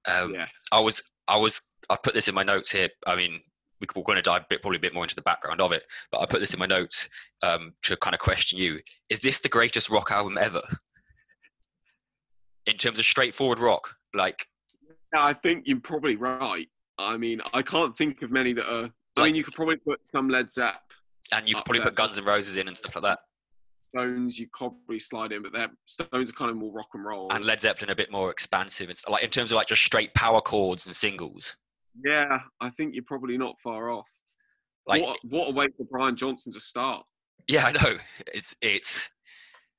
Um, 0.08 0.34
yes. 0.34 0.50
I 0.72 0.80
was 0.80 1.04
I 1.28 1.36
was 1.38 1.62
I 1.90 1.98
put 2.02 2.14
this 2.14 2.28
in 2.30 2.36
my 2.36 2.44
notes 2.44 2.72
here. 2.72 2.88
I 3.06 3.16
mean, 3.18 3.42
we- 3.82 3.88
we're 3.94 4.04
going 4.04 4.16
to 4.16 4.22
dive 4.22 4.44
a 4.44 4.46
bit, 4.50 4.62
probably 4.62 4.78
a 4.78 4.82
bit 4.82 4.94
more 4.94 5.04
into 5.04 5.16
the 5.16 5.22
background 5.22 5.60
of 5.60 5.74
it, 5.74 5.84
but 6.12 6.22
I 6.22 6.26
put 6.28 6.40
this 6.40 6.54
in 6.54 6.60
my 6.60 6.66
notes 6.66 7.10
um, 7.44 7.74
to 7.84 7.98
kind 7.98 8.14
of 8.14 8.22
question 8.22 8.58
you: 8.58 8.80
Is 9.10 9.20
this 9.20 9.42
the 9.42 9.50
greatest 9.50 9.90
rock 9.90 10.12
album 10.12 10.38
ever? 10.40 10.62
In 12.66 12.78
terms 12.78 13.00
of 13.00 13.06
straightforward 13.06 13.60
rock, 13.60 13.96
like 14.14 14.48
Yeah, 15.14 15.24
I 15.24 15.34
think 15.34 15.68
you're 15.68 15.80
probably 15.80 16.16
right. 16.16 16.68
I 16.98 17.18
mean, 17.18 17.42
I 17.54 17.62
can't 17.62 17.96
think 17.96 18.22
of 18.22 18.32
many 18.32 18.54
that 18.54 18.66
are. 18.72 18.90
I 19.18 19.26
mean, 19.26 19.36
you 19.36 19.44
could 19.44 19.54
probably 19.54 19.78
put 19.78 20.08
some 20.08 20.30
Led 20.30 20.50
Zepp, 20.50 20.82
and 21.34 21.48
you 21.48 21.56
could 21.56 21.66
probably 21.66 21.80
there. 21.80 21.90
put 21.90 21.96
Guns 21.96 22.18
and 22.18 22.26
Roses 22.26 22.58
in 22.58 22.68
and 22.68 22.76
stuff 22.76 22.96
like 22.96 23.04
that, 23.04 23.20
Stones. 23.80 24.40
You 24.40 24.48
could 24.52 24.72
probably 24.72 25.00
slide 25.00 25.32
in, 25.32 25.44
but 25.44 25.54
their 25.54 25.70
Stones 25.86 26.30
are 26.30 26.34
kind 26.34 26.52
of 26.52 26.58
more 26.58 26.72
rock 26.74 26.90
and 26.94 27.06
roll. 27.06 27.32
and 27.32 27.46
Led 27.46 27.62
Zeppelin 27.62 27.90
a 27.92 27.96
bit 27.96 28.12
more 28.12 28.32
expansive 28.32 28.90
and. 28.90 28.98
Like 29.10 29.24
in 29.24 29.30
terms 29.30 29.52
of 29.52 29.58
like 29.58 29.68
just 29.68 29.84
straight 29.84 30.14
power 30.14 30.42
chords 30.42 30.86
and 30.86 30.96
singles. 30.96 31.56
yeah, 32.04 32.40
I 32.62 32.70
think 32.70 32.94
you're 32.96 33.04
probably 33.06 33.38
not 33.38 33.60
far 33.60 33.90
off. 33.92 34.10
Like 34.88 35.02
what, 35.02 35.20
what 35.24 35.50
a 35.50 35.54
way 35.54 35.68
for 35.78 35.86
Brian 35.90 36.16
Johnson 36.16 36.52
to 36.54 36.60
start. 36.60 37.06
Yeah, 37.48 37.66
I 37.66 37.72
know. 37.72 37.98
It's 38.34 38.56
it's. 38.62 39.10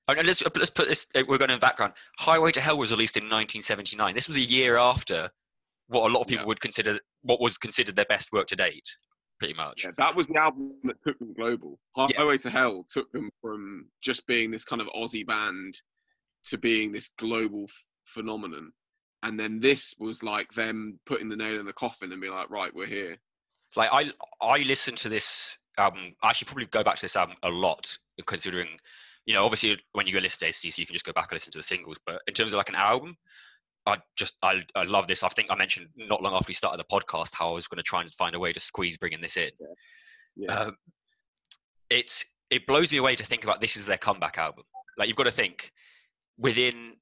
Oh, 0.09 0.13
no, 0.15 0.23
let's 0.23 0.43
let's 0.55 0.71
put 0.71 0.89
this. 0.89 1.07
uh, 1.17 1.23
We're 1.27 1.39
going 1.39 1.51
in 1.51 1.57
the 1.57 1.61
background. 1.61 1.95
Highway 2.19 2.53
to 2.53 2.61
Hell 2.61 2.79
was 2.79 2.91
released 2.93 3.17
in 3.17 3.25
1979. 3.25 4.15
This 4.15 4.29
was 4.29 4.37
a 4.37 4.41
year 4.41 4.77
after 4.79 5.29
what 5.89 6.09
a 6.11 6.13
lot 6.15 6.21
of 6.23 6.27
people 6.29 6.45
Yeah. 6.45 6.49
would 6.49 6.61
consider 6.61 6.99
what 7.23 7.41
was 7.41 7.59
considered 7.59 7.97
their 7.97 8.05
best 8.05 8.31
work 8.33 8.47
to 8.49 8.57
date, 8.57 8.97
pretty 9.39 9.55
much. 9.55 9.85
Yeah, 9.85 9.91
that 9.99 10.15
was 10.15 10.29
the 10.29 10.37
album 10.41 10.75
that 10.85 11.03
took 11.03 11.19
them 11.19 11.35
global. 11.35 11.79
Yeah. 11.97 12.07
Highway 12.19 12.39
to 12.39 12.51
Hell 12.51 12.87
took 12.89 13.11
them 13.13 13.31
from 13.41 13.87
just 14.01 14.27
being 14.27 14.51
this 14.53 14.65
kind 14.65 14.81
of 14.81 14.89
Aussie 14.89 15.27
band 15.27 15.81
to 16.45 16.59
being 16.59 16.93
this 16.93 17.09
global 17.19 17.65
f- 17.65 17.83
phenomenon. 18.05 18.73
And 19.25 19.41
then 19.41 19.59
this 19.59 19.97
was 19.99 20.23
like 20.23 20.53
them 20.53 21.01
putting 21.05 21.29
the 21.29 21.37
nail 21.37 21.59
in 21.59 21.67
the 21.67 21.73
coffin 21.73 22.13
and 22.13 22.21
be 22.21 22.29
like, 22.31 22.49
right, 22.49 22.73
we're 22.73 22.87
here. 22.87 23.17
It's 23.69 23.77
Like 23.77 23.91
I 23.93 24.13
I 24.41 24.59
listened 24.59 24.99
to 24.99 25.09
this 25.09 25.59
album. 25.77 26.15
I 26.23 26.33
should 26.33 26.47
probably 26.47 26.67
go 26.67 26.85
back 26.85 26.95
to 26.97 27.03
this 27.03 27.17
album 27.17 27.35
a 27.43 27.49
lot, 27.49 27.99
considering 28.27 28.69
you 29.27 29.35
know 29.35 29.45
obviously 29.45 29.79
when 29.93 30.07
you 30.07 30.13
go 30.13 30.21
listen 30.21 30.39
to 30.41 30.53
ACDC, 30.53 30.79
you 30.79 30.87
can 30.87 30.95
just 30.95 31.05
go 31.05 31.13
back 31.13 31.27
and 31.31 31.37
listen 31.37 31.53
to 31.53 31.59
the 31.59 31.63
singles. 31.63 31.99
But 32.05 32.23
in 32.27 32.35
terms 32.35 32.53
of 32.53 32.59
like 32.59 32.69
an 32.69 32.75
album. 32.77 33.17
I 33.89 33.99
just 34.17 34.35
I, 34.43 34.65
I 34.75 34.83
love 34.83 35.07
this. 35.07 35.23
I 35.23 35.29
think 35.29 35.49
I 35.49 35.55
mentioned 35.55 35.87
not 35.97 36.21
long 36.21 36.35
after 36.35 36.49
we 36.49 36.55
started 36.55 36.85
the 36.85 36.93
podcast 36.93 37.37
how 37.37 37.51
I 37.51 37.53
was 37.53 37.69
going 37.69 37.77
to 37.77 37.85
try 37.85 38.01
and 38.01 38.11
find 38.11 38.35
a 38.35 38.41
way 38.41 38.53
to 38.53 38.59
squeeze 38.59 38.97
bringing 38.99 39.21
this 39.21 39.37
in. 39.37 39.51
Yeah. 40.35 40.53
um, 40.53 40.77
it's 41.89 42.25
it 42.51 42.67
blows 42.67 42.93
me 42.93 42.99
away 42.99 43.15
to 43.15 43.25
think 43.25 43.45
about 43.45 43.61
this 43.61 43.77
is 43.77 43.87
their 43.87 43.97
comeback 43.97 44.39
album. 44.39 44.65
Like 44.99 45.09
you've 45.09 45.17
got 45.17 45.25
to 45.25 45.31
think 45.31 45.73
within 46.39 46.95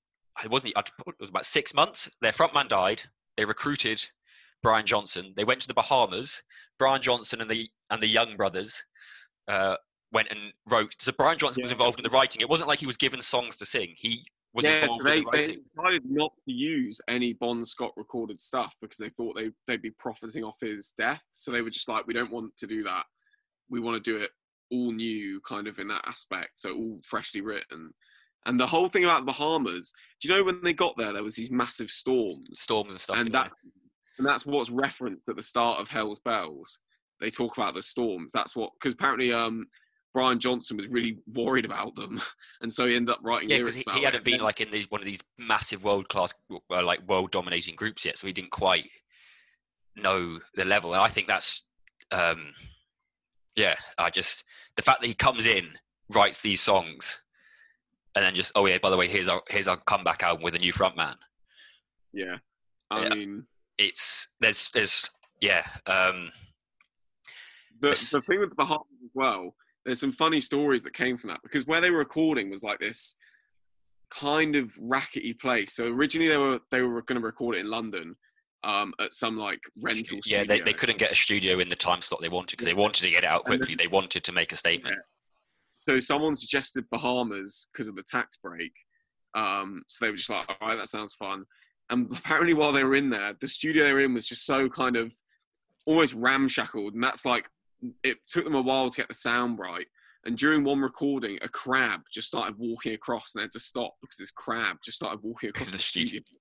it 0.42 0.50
wasn't 0.50 0.74
it 0.76 0.90
was 1.20 1.30
about 1.30 1.44
six 1.44 1.74
months. 1.74 2.10
Their 2.20 2.32
frontman 2.32 2.68
died. 2.68 3.02
They 3.36 3.44
recruited 3.44 4.04
Brian 4.62 4.86
Johnson. 4.86 5.32
They 5.36 5.44
went 5.44 5.60
to 5.60 5.68
the 5.68 5.74
Bahamas. 5.74 6.42
Brian 6.78 7.02
Johnson 7.02 7.40
and 7.40 7.50
the 7.50 7.68
and 7.90 8.00
the 8.00 8.08
Young 8.08 8.36
brothers 8.36 8.84
uh, 9.48 9.76
went 10.12 10.28
and 10.30 10.52
wrote. 10.68 10.94
So 10.98 11.12
Brian 11.12 11.38
Johnson 11.38 11.62
was 11.62 11.70
involved 11.70 11.98
in 11.98 12.04
the 12.04 12.10
writing. 12.10 12.40
It 12.40 12.48
wasn't 12.48 12.68
like 12.68 12.78
he 12.78 12.86
was 12.86 12.96
given 12.96 13.20
songs 13.20 13.56
to 13.56 13.66
sing. 13.66 13.94
He 13.96 14.24
was 14.52 14.64
yeah, 14.64 14.82
involved 14.82 15.04
they, 15.04 15.18
in 15.18 15.24
the 15.24 15.30
they 15.30 15.56
decided 15.56 16.02
not 16.08 16.32
to 16.46 16.52
use 16.52 17.00
any 17.08 17.32
Bon 17.32 17.64
Scott 17.64 17.92
recorded 17.96 18.40
stuff 18.40 18.74
because 18.80 18.98
they 18.98 19.08
thought 19.08 19.34
they, 19.34 19.50
they'd 19.66 19.82
be 19.82 19.90
profiting 19.90 20.44
off 20.44 20.58
his 20.60 20.92
death. 20.96 21.22
So 21.32 21.50
they 21.50 21.62
were 21.62 21.70
just 21.70 21.88
like, 21.88 22.06
we 22.06 22.14
don't 22.14 22.32
want 22.32 22.56
to 22.58 22.66
do 22.66 22.84
that. 22.84 23.04
We 23.68 23.80
want 23.80 24.02
to 24.02 24.10
do 24.10 24.22
it 24.22 24.30
all 24.70 24.92
new, 24.92 25.40
kind 25.40 25.66
of 25.66 25.78
in 25.78 25.88
that 25.88 26.06
aspect. 26.06 26.58
So 26.58 26.74
all 26.74 27.00
freshly 27.04 27.40
written. 27.40 27.92
And 28.46 28.60
the 28.60 28.66
whole 28.66 28.88
thing 28.88 29.04
about 29.04 29.20
the 29.20 29.26
Bahamas, 29.26 29.92
do 30.20 30.28
you 30.28 30.34
know 30.34 30.44
when 30.44 30.62
they 30.62 30.74
got 30.74 30.96
there, 30.96 31.12
there 31.12 31.24
was 31.24 31.34
these 31.34 31.50
massive 31.50 31.90
storms. 31.90 32.60
Storms 32.60 32.90
and 32.90 33.00
stuff. 33.00 33.16
and 33.18 33.32
that 33.32 33.50
and 34.18 34.26
that's 34.26 34.46
what's 34.46 34.70
referenced 34.70 35.28
at 35.28 35.36
the 35.36 35.42
start 35.42 35.80
of 35.80 35.88
Hell's 35.88 36.20
Bells. 36.20 36.78
They 37.20 37.30
talk 37.30 37.56
about 37.56 37.74
the 37.74 37.82
storms. 37.82 38.32
That's 38.32 38.54
what 38.54 38.70
because 38.78 38.92
apparently 38.92 39.32
um 39.32 39.66
Brian 40.14 40.38
Johnson 40.38 40.76
was 40.76 40.86
really 40.86 41.18
worried 41.26 41.64
about 41.66 41.94
them, 41.96 42.22
and 42.62 42.72
so 42.72 42.86
he 42.86 42.94
ended 42.94 43.12
up 43.14 43.20
writing 43.22 43.50
Yeah, 43.50 43.58
because 43.58 43.74
he, 43.74 43.84
he 43.92 44.04
hadn't 44.04 44.24
been 44.24 44.40
like 44.40 44.60
in 44.60 44.70
these 44.70 44.90
one 44.90 45.00
of 45.00 45.04
these 45.06 45.20
massive 45.38 45.84
world 45.84 46.08
class, 46.08 46.32
uh, 46.70 46.82
like 46.82 47.06
world 47.08 47.32
dominating 47.32 47.74
groups 47.74 48.04
yet, 48.04 48.16
so 48.16 48.26
he 48.26 48.32
didn't 48.32 48.52
quite 48.52 48.88
know 49.96 50.38
the 50.54 50.64
level. 50.64 50.92
And 50.94 51.02
I 51.02 51.08
think 51.08 51.26
that's, 51.26 51.64
um, 52.12 52.52
yeah, 53.56 53.74
I 53.98 54.08
just 54.10 54.44
the 54.76 54.82
fact 54.82 55.00
that 55.00 55.06
he 55.08 55.14
comes 55.14 55.46
in, 55.46 55.70
writes 56.14 56.40
these 56.40 56.60
songs, 56.60 57.20
and 58.14 58.24
then 58.24 58.34
just 58.36 58.52
oh 58.54 58.66
yeah, 58.66 58.78
by 58.78 58.90
the 58.90 58.96
way, 58.96 59.08
here's 59.08 59.28
our 59.28 59.42
here's 59.50 59.68
our 59.68 59.76
comeback 59.78 60.22
album 60.22 60.44
with 60.44 60.54
a 60.54 60.58
new 60.58 60.72
frontman. 60.72 61.16
yeah. 62.12 62.36
I 62.90 63.02
Yeah. 63.02 63.14
mean, 63.14 63.46
It's 63.78 64.28
there's 64.38 64.70
there's 64.70 65.10
yeah, 65.40 65.66
um, 65.86 66.30
the 67.80 67.88
the 68.12 68.22
thing 68.22 68.38
with 68.38 68.50
the 68.50 68.54
Bahamas 68.54 68.86
as 69.04 69.10
well. 69.12 69.56
There's 69.84 70.00
some 70.00 70.12
funny 70.12 70.40
stories 70.40 70.82
that 70.84 70.94
came 70.94 71.18
from 71.18 71.28
that 71.30 71.40
because 71.42 71.66
where 71.66 71.80
they 71.80 71.90
were 71.90 71.98
recording 71.98 72.50
was 72.50 72.62
like 72.62 72.78
this 72.78 73.16
kind 74.10 74.56
of 74.56 74.72
rackety 74.80 75.32
place. 75.34 75.74
So 75.74 75.86
originally 75.88 76.28
they 76.28 76.36
were 76.38 76.60
they 76.70 76.82
were 76.82 77.02
going 77.02 77.20
to 77.20 77.26
record 77.26 77.56
it 77.56 77.60
in 77.60 77.70
London. 77.70 78.16
Um, 78.66 78.94
at 78.98 79.12
some 79.12 79.36
like 79.36 79.60
rental 79.82 80.20
yeah, 80.24 80.38
studio. 80.38 80.46
they, 80.46 80.60
they 80.62 80.72
couldn't 80.72 80.96
get 80.98 81.12
a 81.12 81.14
studio 81.14 81.58
in 81.60 81.68
the 81.68 81.76
time 81.76 82.00
slot 82.00 82.22
they 82.22 82.30
wanted 82.30 82.52
because 82.52 82.64
they 82.64 82.72
wanted 82.72 83.04
to 83.04 83.10
get 83.10 83.22
it 83.22 83.26
out 83.26 83.42
And 83.44 83.52
then- 83.52 83.58
quickly. 83.58 83.74
They 83.74 83.88
wanted 83.88 84.24
to 84.24 84.32
make 84.32 84.52
a 84.52 84.56
statement. 84.56 84.96
so 85.74 85.98
someone 85.98 86.34
suggested 86.34 86.86
Bahamas 86.90 87.68
because 87.70 87.88
of 87.88 87.94
the 87.94 88.02
tax 88.02 88.38
break. 88.38 88.72
Um, 89.34 89.82
so 89.86 90.02
they 90.02 90.10
were 90.10 90.16
just 90.16 90.30
like, 90.30 90.48
all 90.48 90.68
right, 90.68 90.78
that 90.78 90.88
sounds 90.88 91.12
fun. 91.12 91.44
And 91.90 92.10
apparently, 92.16 92.54
while 92.54 92.72
they 92.72 92.84
were 92.84 92.94
in 92.94 93.10
there, 93.10 93.34
the 93.38 93.48
studio 93.48 93.84
they 93.84 93.92
were 93.92 94.00
in 94.00 94.14
was 94.14 94.26
just 94.26 94.46
so 94.46 94.70
kind 94.70 94.96
of 94.96 95.14
almost 95.84 96.14
ramshackled. 96.14 96.94
And 96.94 97.04
that's 97.04 97.26
like, 97.26 97.50
it 98.02 98.18
took 98.26 98.44
them 98.44 98.54
a 98.54 98.60
while 98.62 98.90
to 98.90 98.96
get 98.96 99.08
the 99.08 99.14
sound 99.14 99.58
right. 99.58 99.86
And 100.26 100.38
during 100.38 100.64
one 100.64 100.80
recording, 100.80 101.38
a 101.42 101.48
crab 101.48 102.00
just 102.12 102.28
started 102.28 102.56
walking 102.58 102.94
across 102.94 103.34
and 103.34 103.40
they 103.40 103.44
had 103.44 103.52
to 103.52 103.60
stop 103.60 103.94
because 104.00 104.16
this 104.16 104.30
crab 104.30 104.78
just 104.84 104.96
started 104.96 105.20
walking 105.22 105.50
across 105.50 105.66
The 105.66 105.72
the 105.76 105.82
studio. 105.82 106.20
studio. 106.22 106.40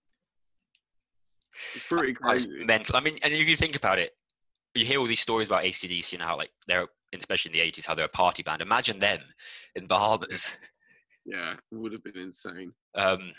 It's 1.75 1.85
pretty 1.87 2.13
crazy. 2.13 2.49
mental. 2.65 2.95
I 2.95 3.01
mean, 3.01 3.17
and 3.23 3.33
if 3.33 3.47
you 3.47 3.55
think 3.55 3.75
about 3.75 3.99
it, 3.99 4.11
you 4.73 4.85
hear 4.85 4.99
all 4.99 5.05
these 5.05 5.19
stories 5.19 5.47
about 5.47 5.63
ACDC 5.63 6.13
and 6.13 6.21
how 6.21 6.37
like 6.37 6.51
they're 6.67 6.87
especially 7.13 7.49
in 7.49 7.53
the 7.53 7.61
eighties, 7.61 7.85
how 7.85 7.93
they're 7.93 8.05
a 8.05 8.09
party 8.09 8.41
band. 8.41 8.61
Imagine 8.61 8.97
them 8.99 9.19
in 9.75 9.83
the 9.83 9.87
Bahamas. 9.87 10.57
Yeah, 11.25 11.53
it 11.53 11.75
would 11.75 11.93
have 11.93 12.03
been 12.03 12.17
insane. 12.17 12.73
Um, 12.95 13.31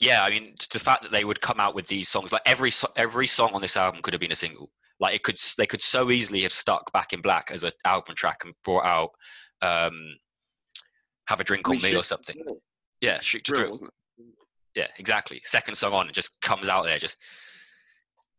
yeah, 0.00 0.22
I 0.24 0.30
mean, 0.30 0.54
the 0.72 0.78
fact 0.78 1.02
that 1.02 1.12
they 1.12 1.22
would 1.22 1.42
come 1.42 1.60
out 1.60 1.74
with 1.74 1.86
these 1.86 2.08
songs, 2.08 2.32
like 2.32 2.40
every 2.46 2.70
every 2.96 3.26
song 3.26 3.50
on 3.52 3.60
this 3.60 3.76
album 3.76 4.00
could 4.00 4.14
have 4.14 4.22
been 4.22 4.32
a 4.32 4.36
single. 4.36 4.70
Like 4.98 5.14
it 5.14 5.22
could, 5.22 5.36
they 5.58 5.66
could 5.66 5.82
so 5.82 6.10
easily 6.10 6.42
have 6.42 6.52
stuck 6.52 6.92
Back 6.92 7.12
in 7.12 7.20
Black 7.20 7.50
as 7.52 7.62
an 7.64 7.72
album 7.84 8.14
track 8.14 8.44
and 8.44 8.54
brought 8.64 8.84
out 8.84 9.10
um, 9.62 10.16
"Have 11.28 11.40
a 11.40 11.44
Drink 11.44 11.68
on 11.68 11.78
Me" 11.78 11.94
or 11.94 12.02
something. 12.02 12.36
Yeah, 13.00 13.20
shoot 13.20 13.44
to 13.44 13.50
Thrill, 13.52 13.60
thrill. 13.60 13.70
wasn't 13.72 13.90
Yeah, 14.74 14.86
exactly. 14.98 15.40
Second 15.44 15.74
song 15.74 15.92
on, 15.92 16.08
it 16.08 16.14
just 16.14 16.40
comes 16.40 16.68
out 16.68 16.84
there. 16.84 16.98
Just 16.98 17.16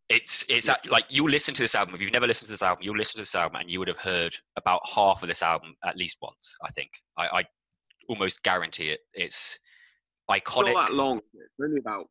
it's 0.09 0.45
it's 0.49 0.67
Yeah. 0.67 0.75
like 0.89 1.05
you'll 1.09 1.29
listen 1.29 1.53
to 1.53 1.61
this 1.61 1.75
album. 1.75 1.93
If 1.93 2.01
you've 2.01 2.13
never 2.13 2.27
listened 2.27 2.47
to 2.47 2.53
this 2.53 2.61
album, 2.61 2.83
you'll 2.83 2.97
listen 2.97 3.17
to 3.17 3.21
this 3.21 3.35
album 3.35 3.57
and 3.61 3.69
you 3.69 3.79
would 3.79 3.87
have 3.89 3.99
heard 3.99 4.35
about 4.55 4.81
half 4.95 5.21
of 5.21 5.27
this 5.29 5.43
album 5.43 5.75
at 5.85 5.97
least 5.97 6.17
once. 6.21 6.55
I 6.63 6.69
think 6.69 6.89
I, 7.17 7.27
I 7.39 7.43
almost 8.09 8.41
guarantee 8.41 8.89
it. 8.89 9.01
It's 9.13 9.59
it? 10.29 10.43
iconic. 10.43 10.73
Not 10.73 10.87
that 10.89 10.95
long. 10.95 11.17
It's 11.33 11.53
only 11.61 11.79
about 11.79 12.07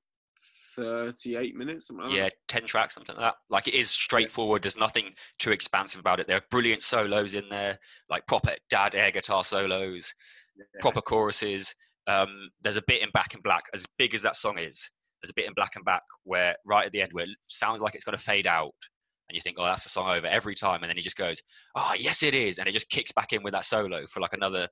thirty-eight 0.76 1.56
minutes. 1.56 1.86
Something 1.88 2.06
like 2.06 2.14
yeah, 2.14 2.24
that. 2.24 2.34
ten 2.48 2.64
tracks, 2.66 2.94
something 2.94 3.16
like 3.16 3.24
that. 3.24 3.34
Like 3.50 3.68
it 3.68 3.74
is 3.74 3.90
straightforward. 3.90 4.62
There's 4.62 4.76
nothing 4.78 5.14
too 5.38 5.50
expansive 5.50 6.00
about 6.00 6.20
it. 6.20 6.26
There 6.26 6.36
are 6.36 6.44
brilliant 6.50 6.82
solos 6.82 7.34
in 7.34 7.48
there, 7.48 7.78
like 8.08 8.26
proper 8.26 8.52
dad 8.70 8.94
air 8.94 9.10
guitar 9.10 9.42
solos, 9.44 10.14
Yeah. 10.56 10.64
proper 10.80 11.00
choruses. 11.00 11.74
Um, 12.06 12.50
there's 12.62 12.76
a 12.76 12.82
bit 12.86 13.02
in 13.02 13.10
Back 13.10 13.34
in 13.34 13.40
Black, 13.40 13.64
as 13.74 13.84
big 13.98 14.14
as 14.14 14.22
that 14.22 14.36
song 14.36 14.58
is. 14.58 14.90
There's 15.22 15.30
a 15.30 15.34
bit 15.34 15.46
in 15.46 15.54
Black 15.54 15.74
and 15.74 15.84
Back 15.84 16.02
where 16.24 16.54
right 16.64 16.86
at 16.86 16.92
the 16.92 17.02
end 17.02 17.10
where 17.12 17.24
it 17.24 17.30
sounds 17.48 17.80
like 17.80 17.94
it's 17.94 18.04
going 18.04 18.16
to 18.16 18.22
fade 18.22 18.46
out, 18.46 18.74
and 19.28 19.34
you 19.34 19.40
think, 19.40 19.56
oh, 19.58 19.64
that's 19.64 19.82
the 19.82 19.88
song 19.88 20.08
over 20.08 20.26
every 20.26 20.54
time, 20.54 20.82
and 20.82 20.90
then 20.90 20.96
he 20.96 21.02
just 21.02 21.16
goes, 21.16 21.42
oh, 21.74 21.94
yes, 21.98 22.22
it 22.22 22.32
is, 22.32 22.58
and 22.58 22.68
it 22.68 22.72
just 22.72 22.90
kicks 22.90 23.10
back 23.10 23.32
in 23.32 23.42
with 23.42 23.54
that 23.54 23.64
solo 23.64 24.06
for 24.06 24.20
like 24.20 24.34
another 24.34 24.68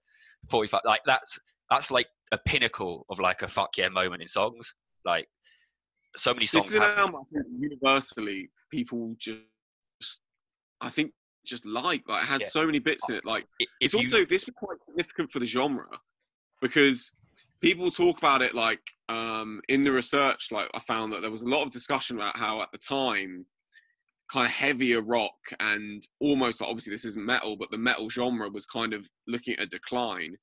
45. 0.49 0.83
Like 0.85 1.01
that's 1.07 1.39
that's 1.71 1.91
like 1.91 2.07
a 2.31 2.39
pinnacle 2.39 3.05
of 3.11 3.19
like 3.19 3.43
a 3.43 3.49
fuck 3.49 3.71
yeah 3.77 3.89
moment 3.89 4.23
in 4.23 4.29
songs. 4.29 4.75
Like 5.05 5.27
so 6.17 6.33
many 6.35 6.47
songs 6.47 6.65
This 6.67 6.71
is 6.73 6.77
an 6.77 6.83
album 6.99 7.17
I 7.17 7.25
think 7.33 7.47
universally 7.59 8.51
people 8.71 9.15
just, 9.19 10.21
I 10.81 10.91
think, 10.91 11.13
just 11.47 11.65
like. 11.67 12.09
Like 12.09 12.23
it 12.23 12.27
has 12.27 12.43
Yeah. 12.43 12.49
so 12.49 12.67
many 12.67 12.79
bits 12.79 13.09
in 13.09 13.15
it. 13.17 13.25
Like 13.25 13.47
i- 13.61 13.67
it's 13.81 13.93
you- 13.93 14.01
also 14.01 14.25
this 14.25 14.47
was 14.47 14.55
quite 14.57 14.79
significant 14.87 15.31
for 15.33 15.39
the 15.41 15.47
genre 15.47 15.89
because 16.61 17.13
people 17.61 17.91
talk 17.91 18.19
about 18.19 18.43
it 18.43 18.55
like 18.55 18.81
um, 19.09 19.61
in 19.69 19.85
the 19.85 19.93
research. 19.93 20.51
Like 20.53 20.71
I 20.75 20.81
found 20.81 21.13
that 21.13 21.21
there 21.23 21.31
was 21.31 21.43
a 21.43 21.49
lot 21.49 21.63
of 21.63 21.71
discussion 21.71 22.17
about 22.17 22.37
how 22.37 22.63
at 22.63 22.71
the 22.73 22.79
time, 22.79 23.47
kind 24.33 24.47
of 24.47 24.53
heavier 24.53 25.03
rock 25.03 25.37
and 25.61 26.07
almost 26.21 26.61
like 26.61 26.71
obviously 26.71 26.93
this 26.93 27.05
isn't 27.05 27.25
metal, 27.27 27.57
but 27.57 27.71
the 27.71 27.77
metal 27.79 28.09
genre 28.09 28.49
was 28.49 28.65
kind 28.67 28.95
of 28.95 29.09
looking 29.27 29.55
at 29.55 29.63
a 29.65 29.67
decline. 29.67 30.37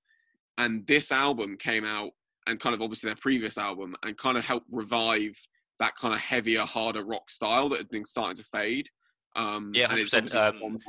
And 0.59 0.85
this 0.85 1.11
album 1.11 1.57
came 1.57 1.83
out 1.85 2.11
and 2.45 2.59
kind 2.59 2.75
of 2.75 2.81
obviously 2.81 3.07
their 3.07 3.15
previous 3.15 3.57
album 3.57 3.95
and 4.03 4.15
kind 4.17 4.37
of 4.37 4.45
helped 4.45 4.67
revive 4.69 5.35
that 5.81 5.95
kind 5.95 6.13
of 6.13 6.19
heavier, 6.21 6.61
harder 6.61 7.03
rock 7.03 7.29
style 7.29 7.67
that 7.69 7.79
had 7.79 7.89
been 7.89 8.05
starting 8.05 8.37
to 8.37 8.43
fade. 8.45 8.87
Um, 9.35 9.71
Yeah, 9.73 9.87
100%, 9.87 10.15
obviously 10.17 10.39
um, 10.39 10.79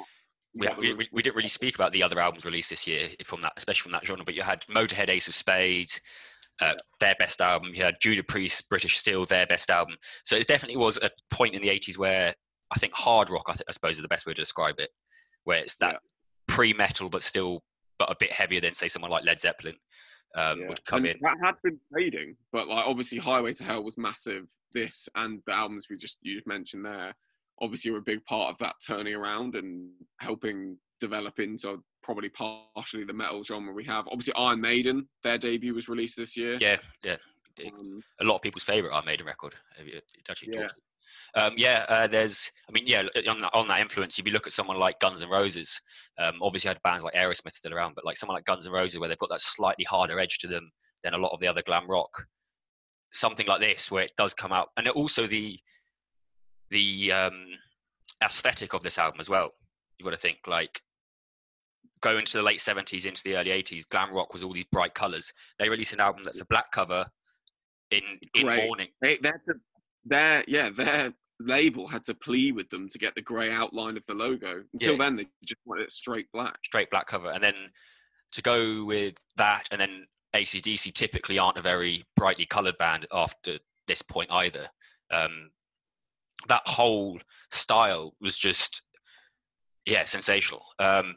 we, 0.55 0.69
we, 0.79 0.95
we- 0.95 1.09
we 1.13 1.23
didn't 1.23 1.35
really 1.37 1.49
speak 1.49 1.75
about 1.75 1.93
the 1.93 2.03
other 2.03 2.21
albums 2.21 2.45
released 2.45 2.71
this 2.71 2.87
year 2.87 3.09
from 3.25 3.41
that, 3.43 3.55
especially 3.57 3.83
from 3.83 3.93
that 3.93 4.05
genre. 4.07 4.25
But 4.25 4.35
you 4.35 4.43
had 4.43 4.61
Motorhead, 4.67 5.09
Ace 5.09 5.27
of 5.29 5.35
Spades, 5.35 6.01
uh, 6.61 6.75
their 7.01 7.15
best 7.19 7.41
album. 7.41 7.73
You 7.75 7.83
had 7.85 7.97
Judas 8.01 8.25
Priest, 8.29 8.69
British 8.69 8.99
Steel, 8.99 9.25
their 9.25 9.47
best 9.47 9.71
album. 9.71 9.97
So 10.25 10.37
it 10.37 10.47
definitely 10.47 10.77
was 10.77 10.99
a 10.99 11.11
point 11.31 11.55
in 11.55 11.63
the 11.63 11.69
'80s 11.69 11.97
where 11.97 12.35
I 12.71 12.79
think 12.79 12.93
hard 12.95 13.31
rock, 13.31 13.45
I, 13.49 13.53
th- 13.53 13.63
I 13.69 13.73
suppose, 13.73 13.97
is 13.97 14.03
the 14.03 14.09
best 14.09 14.27
way 14.27 14.35
to 14.35 14.43
describe 14.43 14.75
it, 14.79 14.91
where 15.45 15.59
it's 15.59 15.77
that 15.77 15.95
Yeah. 15.95 15.99
pre-metal 16.55 17.09
but 17.09 17.23
still, 17.23 17.63
but 17.99 18.11
a 18.11 18.17
bit 18.21 18.33
heavier 18.33 18.61
than 18.61 18.75
say 18.75 18.89
someone 18.89 19.11
like 19.11 19.25
Led 19.25 19.41
Zeppelin 19.41 19.77
um, 20.35 20.61
Yeah. 20.61 20.69
would 20.69 20.85
come 20.85 20.99
And 20.99 21.07
in. 21.09 21.19
That 21.23 21.39
had 21.43 21.57
been 21.63 21.79
fading, 21.95 22.37
but 22.53 22.69
like 22.69 22.87
obviously 22.87 23.19
Highway 23.19 23.53
to 23.55 23.65
Hell 23.65 23.83
was 23.85 23.99
massive. 23.99 24.51
This 24.73 25.09
and 25.15 25.43
the 25.47 25.55
albums 25.55 25.89
we 25.91 25.97
just 25.97 26.19
you 26.23 26.35
just 26.35 26.47
mentioned 26.47 26.85
there, 26.85 27.15
obviously 27.61 27.91
were 27.91 27.99
a 27.99 28.03
big 28.03 28.25
part 28.25 28.51
of 28.53 28.59
that 28.59 28.77
turning 28.85 29.15
around 29.15 29.55
and 29.55 29.91
helping 30.19 30.79
develop 31.01 31.39
into 31.41 31.83
probably 32.03 32.29
partially 32.31 33.05
the 33.05 33.13
metal 33.13 33.43
genre 33.45 33.73
we 33.73 33.85
have. 33.85 34.07
Obviously 34.09 34.35
Iron 34.35 34.61
Maiden, 34.61 35.09
their 35.23 35.39
debut 35.39 35.75
was 35.75 35.89
released 35.89 36.17
this 36.17 36.37
year. 36.37 36.57
Yeah, 36.61 36.79
yeah. 37.05 37.17
Um, 37.67 38.01
a 38.21 38.25
lot 38.25 38.37
of 38.37 38.43
people's 38.43 38.65
favorite 38.65 38.93
Iron 38.93 39.05
Maiden 39.05 39.27
record. 39.27 39.55
It 39.79 40.03
actually 40.31 40.53
Yeah. 40.55 40.63
talks. 40.63 40.75
Um, 41.35 41.55
yeah, 41.57 41.87
uh, 41.89 42.07
there's. 42.07 42.51
I 42.69 42.73
mean, 42.73 42.87
yeah, 42.87 43.05
on 43.29 43.39
that, 43.41 43.51
on 43.55 43.69
that 43.69 43.81
influence, 43.81 44.19
if 44.19 44.27
you 44.27 44.33
look 44.33 44.47
at 44.47 44.53
someone 44.53 44.79
like 44.79 45.01
Guns 45.01 45.23
N' 45.23 45.31
Roses, 45.31 45.81
um, 46.19 46.35
obviously 46.43 46.69
had 46.69 46.83
bands 46.83 47.05
like 47.05 47.15
Aerosmith 47.15 47.53
still 47.53 47.73
around, 47.73 47.95
but 47.95 48.05
like 48.05 48.17
someone 48.17 48.37
like 48.37 48.45
Guns 48.45 48.67
N' 48.67 48.73
Roses, 48.73 48.99
where 48.99 49.09
they've 49.09 49.19
got 49.19 49.31
that 49.31 49.41
slightly 49.41 49.85
harder 49.85 50.21
edge 50.21 50.39
to 50.39 50.47
them 50.47 50.71
than 51.03 51.15
a 51.15 51.19
lot 51.19 51.33
of 51.33 51.41
the 51.41 51.49
other 51.49 51.63
glam 51.63 51.89
rock. 51.89 52.27
Something 53.13 53.47
like 53.47 53.61
this, 53.61 53.91
where 53.91 54.05
it 54.05 54.13
does 54.17 54.35
come 54.35 54.53
out, 54.53 54.69
and 54.77 54.89
also 54.89 55.27
the 55.27 55.59
the 56.71 57.13
um, 57.13 57.47
aesthetic 58.23 58.75
of 58.75 58.83
this 58.83 58.99
album 58.99 59.21
as 59.21 59.29
well. 59.29 59.51
You've 59.99 60.05
got 60.05 60.13
to 60.13 60.17
think 60.17 60.39
like 60.47 60.83
going 62.03 62.25
to 62.27 62.37
the 62.39 62.43
late 62.43 62.61
seventies 62.61 63.07
into 63.07 63.23
the 63.23 63.37
early 63.37 63.51
eighties, 63.51 63.85
glam 63.87 64.13
rock 64.13 64.33
was 64.35 64.43
all 64.43 64.53
these 64.53 64.67
bright 64.71 64.95
colours. 64.95 65.33
They 65.59 65.69
released 65.69 65.93
an 65.93 66.01
album 66.01 66.23
that's 66.25 66.41
a 66.41 66.47
black 66.47 66.73
cover 66.73 67.07
in 67.91 68.03
in 68.35 68.47
Great. 68.47 68.67
mourning. 68.67 68.89
they 69.01 69.17
to, 69.17 69.55
their 70.05 70.45
yeah, 70.47 70.71
their 70.71 71.13
label 71.47 71.87
had 71.87 72.05
to 72.05 72.15
plead 72.15 72.55
with 72.55 72.69
them 72.71 72.89
to 72.89 72.99
get 72.99 73.15
the 73.15 73.23
grey 73.23 73.51
outline 73.51 73.97
of 73.97 74.05
the 74.07 74.15
logo. 74.15 74.65
Until 74.73 74.93
Yeah. 74.93 74.99
then 74.99 75.17
they 75.17 75.27
just 75.45 75.61
wanted 75.65 75.83
it 75.85 75.93
straight 75.93 76.31
black. 76.33 76.59
straight 76.65 76.91
black 76.91 77.07
cover. 77.07 77.31
And 77.31 77.43
then 77.43 77.55
to 78.33 78.43
go 78.43 78.85
with 78.85 79.15
that, 79.37 79.69
and 79.71 79.81
then 79.81 80.05
ACDC 80.35 80.93
typically 80.95 81.39
aren't 81.39 81.59
a 81.59 81.63
very 81.63 82.05
brightly 82.17 82.47
coloured 82.47 82.79
band 82.79 83.07
after 83.13 83.59
this 83.87 84.03
point 84.03 84.31
either. 84.33 84.67
Um, 85.11 85.51
that 86.49 86.63
whole 86.67 87.21
style 87.51 88.15
was 88.21 88.37
just, 88.39 88.83
yeah, 89.85 90.05
sensational. 90.07 90.65
Um, 90.79 91.17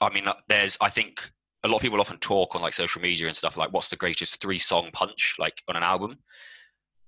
I 0.00 0.10
mean, 0.12 0.24
there's, 0.48 0.76
I 0.80 0.90
think 0.90 1.30
a 1.62 1.68
lot 1.68 1.76
of 1.76 1.82
people 1.82 2.00
often 2.00 2.18
talk 2.18 2.54
on 2.54 2.62
like 2.62 2.74
social 2.74 3.00
media 3.00 3.28
and 3.28 3.36
stuff 3.36 3.56
like, 3.56 3.72
what's 3.72 3.88
the 3.90 3.96
greatest 3.96 4.40
three 4.40 4.58
song 4.58 4.90
punch 4.92 5.36
like 5.38 5.62
on 5.68 5.76
an 5.76 5.82
album? 5.82 6.18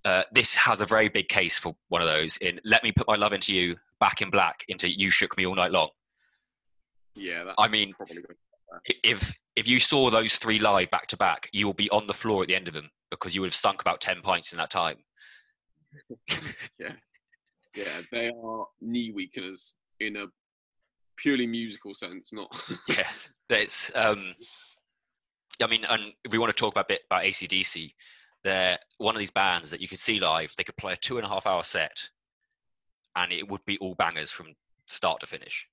Uh, 0.08 0.22
this 0.32 0.54
has 0.54 0.80
a 0.80 0.86
very 0.86 1.10
big 1.10 1.28
case 1.28 1.58
for 1.58 1.76
one 1.88 2.00
of 2.00 2.08
those 2.08 2.38
in 2.38 2.58
Let 2.64 2.82
Me 2.82 2.92
Put 2.92 3.06
My 3.06 3.16
Love 3.16 3.34
Into 3.34 3.54
You, 3.54 3.76
Back 4.00 4.22
in 4.22 4.30
Black, 4.30 4.64
into 4.68 4.88
You 4.88 5.10
Shook 5.10 5.36
Me 5.36 5.44
All 5.44 5.54
Night 5.54 5.70
Long. 5.70 5.90
Yeah, 7.14 7.44
that's 7.44 7.56
I 7.58 7.68
mean, 7.68 7.92
probably 7.92 8.22
if 9.04 9.30
if 9.54 9.68
you 9.68 9.78
saw 9.78 10.08
those 10.08 10.36
three 10.36 10.58
live 10.58 10.90
back 10.90 11.08
to 11.08 11.18
back, 11.18 11.50
you 11.52 11.66
will 11.66 11.74
be 11.74 11.90
on 11.90 12.06
the 12.06 12.14
floor 12.14 12.40
at 12.40 12.48
the 12.48 12.56
end 12.56 12.68
of 12.68 12.74
them 12.74 12.88
because 13.10 13.34
you 13.34 13.42
would 13.42 13.48
have 13.48 13.54
sunk 13.54 13.82
about 13.82 14.00
ten 14.00 14.22
pints 14.22 14.50
in 14.50 14.56
that 14.56 14.70
time. 14.70 14.96
Yeah, 16.78 16.92
yeah, 17.76 18.00
they 18.10 18.30
are 18.30 18.66
knee 18.80 19.12
weakeners 19.12 19.74
in 20.00 20.16
a 20.16 20.26
purely 21.18 21.46
musical 21.46 21.92
sense, 21.92 22.32
not. 22.32 22.48
yeah, 22.88 23.08
it's. 23.50 23.90
Um, 23.94 24.34
I 25.62 25.66
mean, 25.66 25.84
and 25.90 26.14
if 26.24 26.32
we 26.32 26.38
want 26.38 26.56
to 26.56 26.58
talk 26.58 26.72
about 26.72 26.86
a 26.86 26.94
bit 26.94 27.02
about 27.10 27.24
ACDC, 27.24 27.92
they're 28.44 28.78
one 28.98 29.14
of 29.14 29.18
these 29.18 29.30
bands 29.30 29.70
that 29.70 29.80
you 29.80 29.88
could 29.88 29.98
see 29.98 30.20
live. 30.20 30.54
They 30.56 30.64
could 30.64 30.76
play 30.76 30.92
a 30.92 30.96
two 30.96 31.16
and 31.16 31.26
a 31.26 31.28
half 31.28 31.46
hour 31.46 31.62
set, 31.64 32.08
and 33.16 33.32
it 33.32 33.48
would 33.48 33.64
be 33.66 33.78
all 33.78 33.94
bangers 33.94 34.30
from 34.30 34.54
start 34.86 35.20
to 35.20 35.26
finish. 35.26 35.66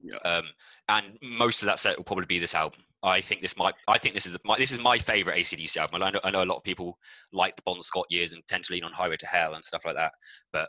Yeah. 0.00 0.18
Um, 0.24 0.44
and 0.88 1.18
most 1.22 1.62
of 1.62 1.66
that 1.66 1.78
set 1.78 1.96
will 1.96 2.04
probably 2.04 2.26
be 2.26 2.38
this 2.38 2.54
album. 2.54 2.80
I 3.02 3.20
think 3.20 3.42
this 3.42 3.56
might. 3.56 3.74
I 3.86 3.98
think 3.98 4.14
this 4.14 4.26
is 4.26 4.36
my 4.44 4.56
this 4.56 4.72
is 4.72 4.80
my 4.80 4.98
favorite 4.98 5.38
ACDC 5.38 5.76
album. 5.76 6.02
I 6.02 6.10
know, 6.10 6.20
I 6.24 6.30
know 6.30 6.42
a 6.42 6.44
lot 6.44 6.56
of 6.56 6.64
people 6.64 6.98
like 7.32 7.56
the 7.56 7.62
Bon 7.62 7.80
Scott 7.82 8.06
years 8.10 8.32
and 8.32 8.42
tend 8.48 8.64
to 8.64 8.72
lean 8.72 8.84
on 8.84 8.92
Highway 8.92 9.16
to 9.18 9.26
Hell 9.26 9.54
and 9.54 9.64
stuff 9.64 9.84
like 9.84 9.96
that. 9.96 10.12
But 10.52 10.68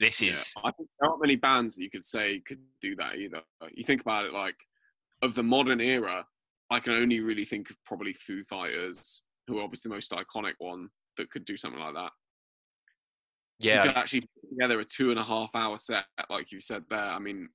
this 0.00 0.20
Yeah, 0.20 0.30
is 0.30 0.54
I 0.58 0.70
think 0.72 0.88
there 0.98 1.08
aren't 1.08 1.22
many 1.22 1.36
bands 1.36 1.76
that 1.76 1.82
you 1.82 1.90
could 1.90 2.04
say 2.04 2.40
could 2.40 2.60
do 2.80 2.94
that 2.96 3.16
either. 3.16 3.40
You 3.72 3.84
think 3.84 4.00
about 4.02 4.26
it, 4.26 4.32
like 4.32 4.56
of 5.22 5.34
the 5.34 5.42
modern 5.42 5.80
era, 5.80 6.26
I 6.70 6.80
can 6.80 6.92
only 6.92 7.20
really 7.20 7.44
think 7.44 7.70
of 7.70 7.76
probably 7.84 8.12
Foo 8.12 8.42
Fighters, 8.44 9.22
who 9.46 9.58
are 9.58 9.64
obviously 9.64 9.88
the 9.88 9.94
most 9.94 10.12
iconic 10.12 10.54
one 10.58 10.88
that 11.16 11.30
could 11.30 11.44
do 11.44 11.56
something 11.56 11.80
like 11.80 11.94
that. 11.94 12.12
yeah. 13.60 13.82
You 13.82 13.88
could 13.90 13.98
actually 13.98 14.20
put 14.20 14.50
together 14.50 14.80
a 14.80 14.84
two 14.84 15.10
and 15.10 15.18
a 15.18 15.22
half 15.22 15.54
hour 15.54 15.78
set, 15.78 16.04
like 16.30 16.52
you 16.52 16.60
said 16.60 16.84
there. 16.88 16.98
I 16.98 17.18
mean, 17.18 17.48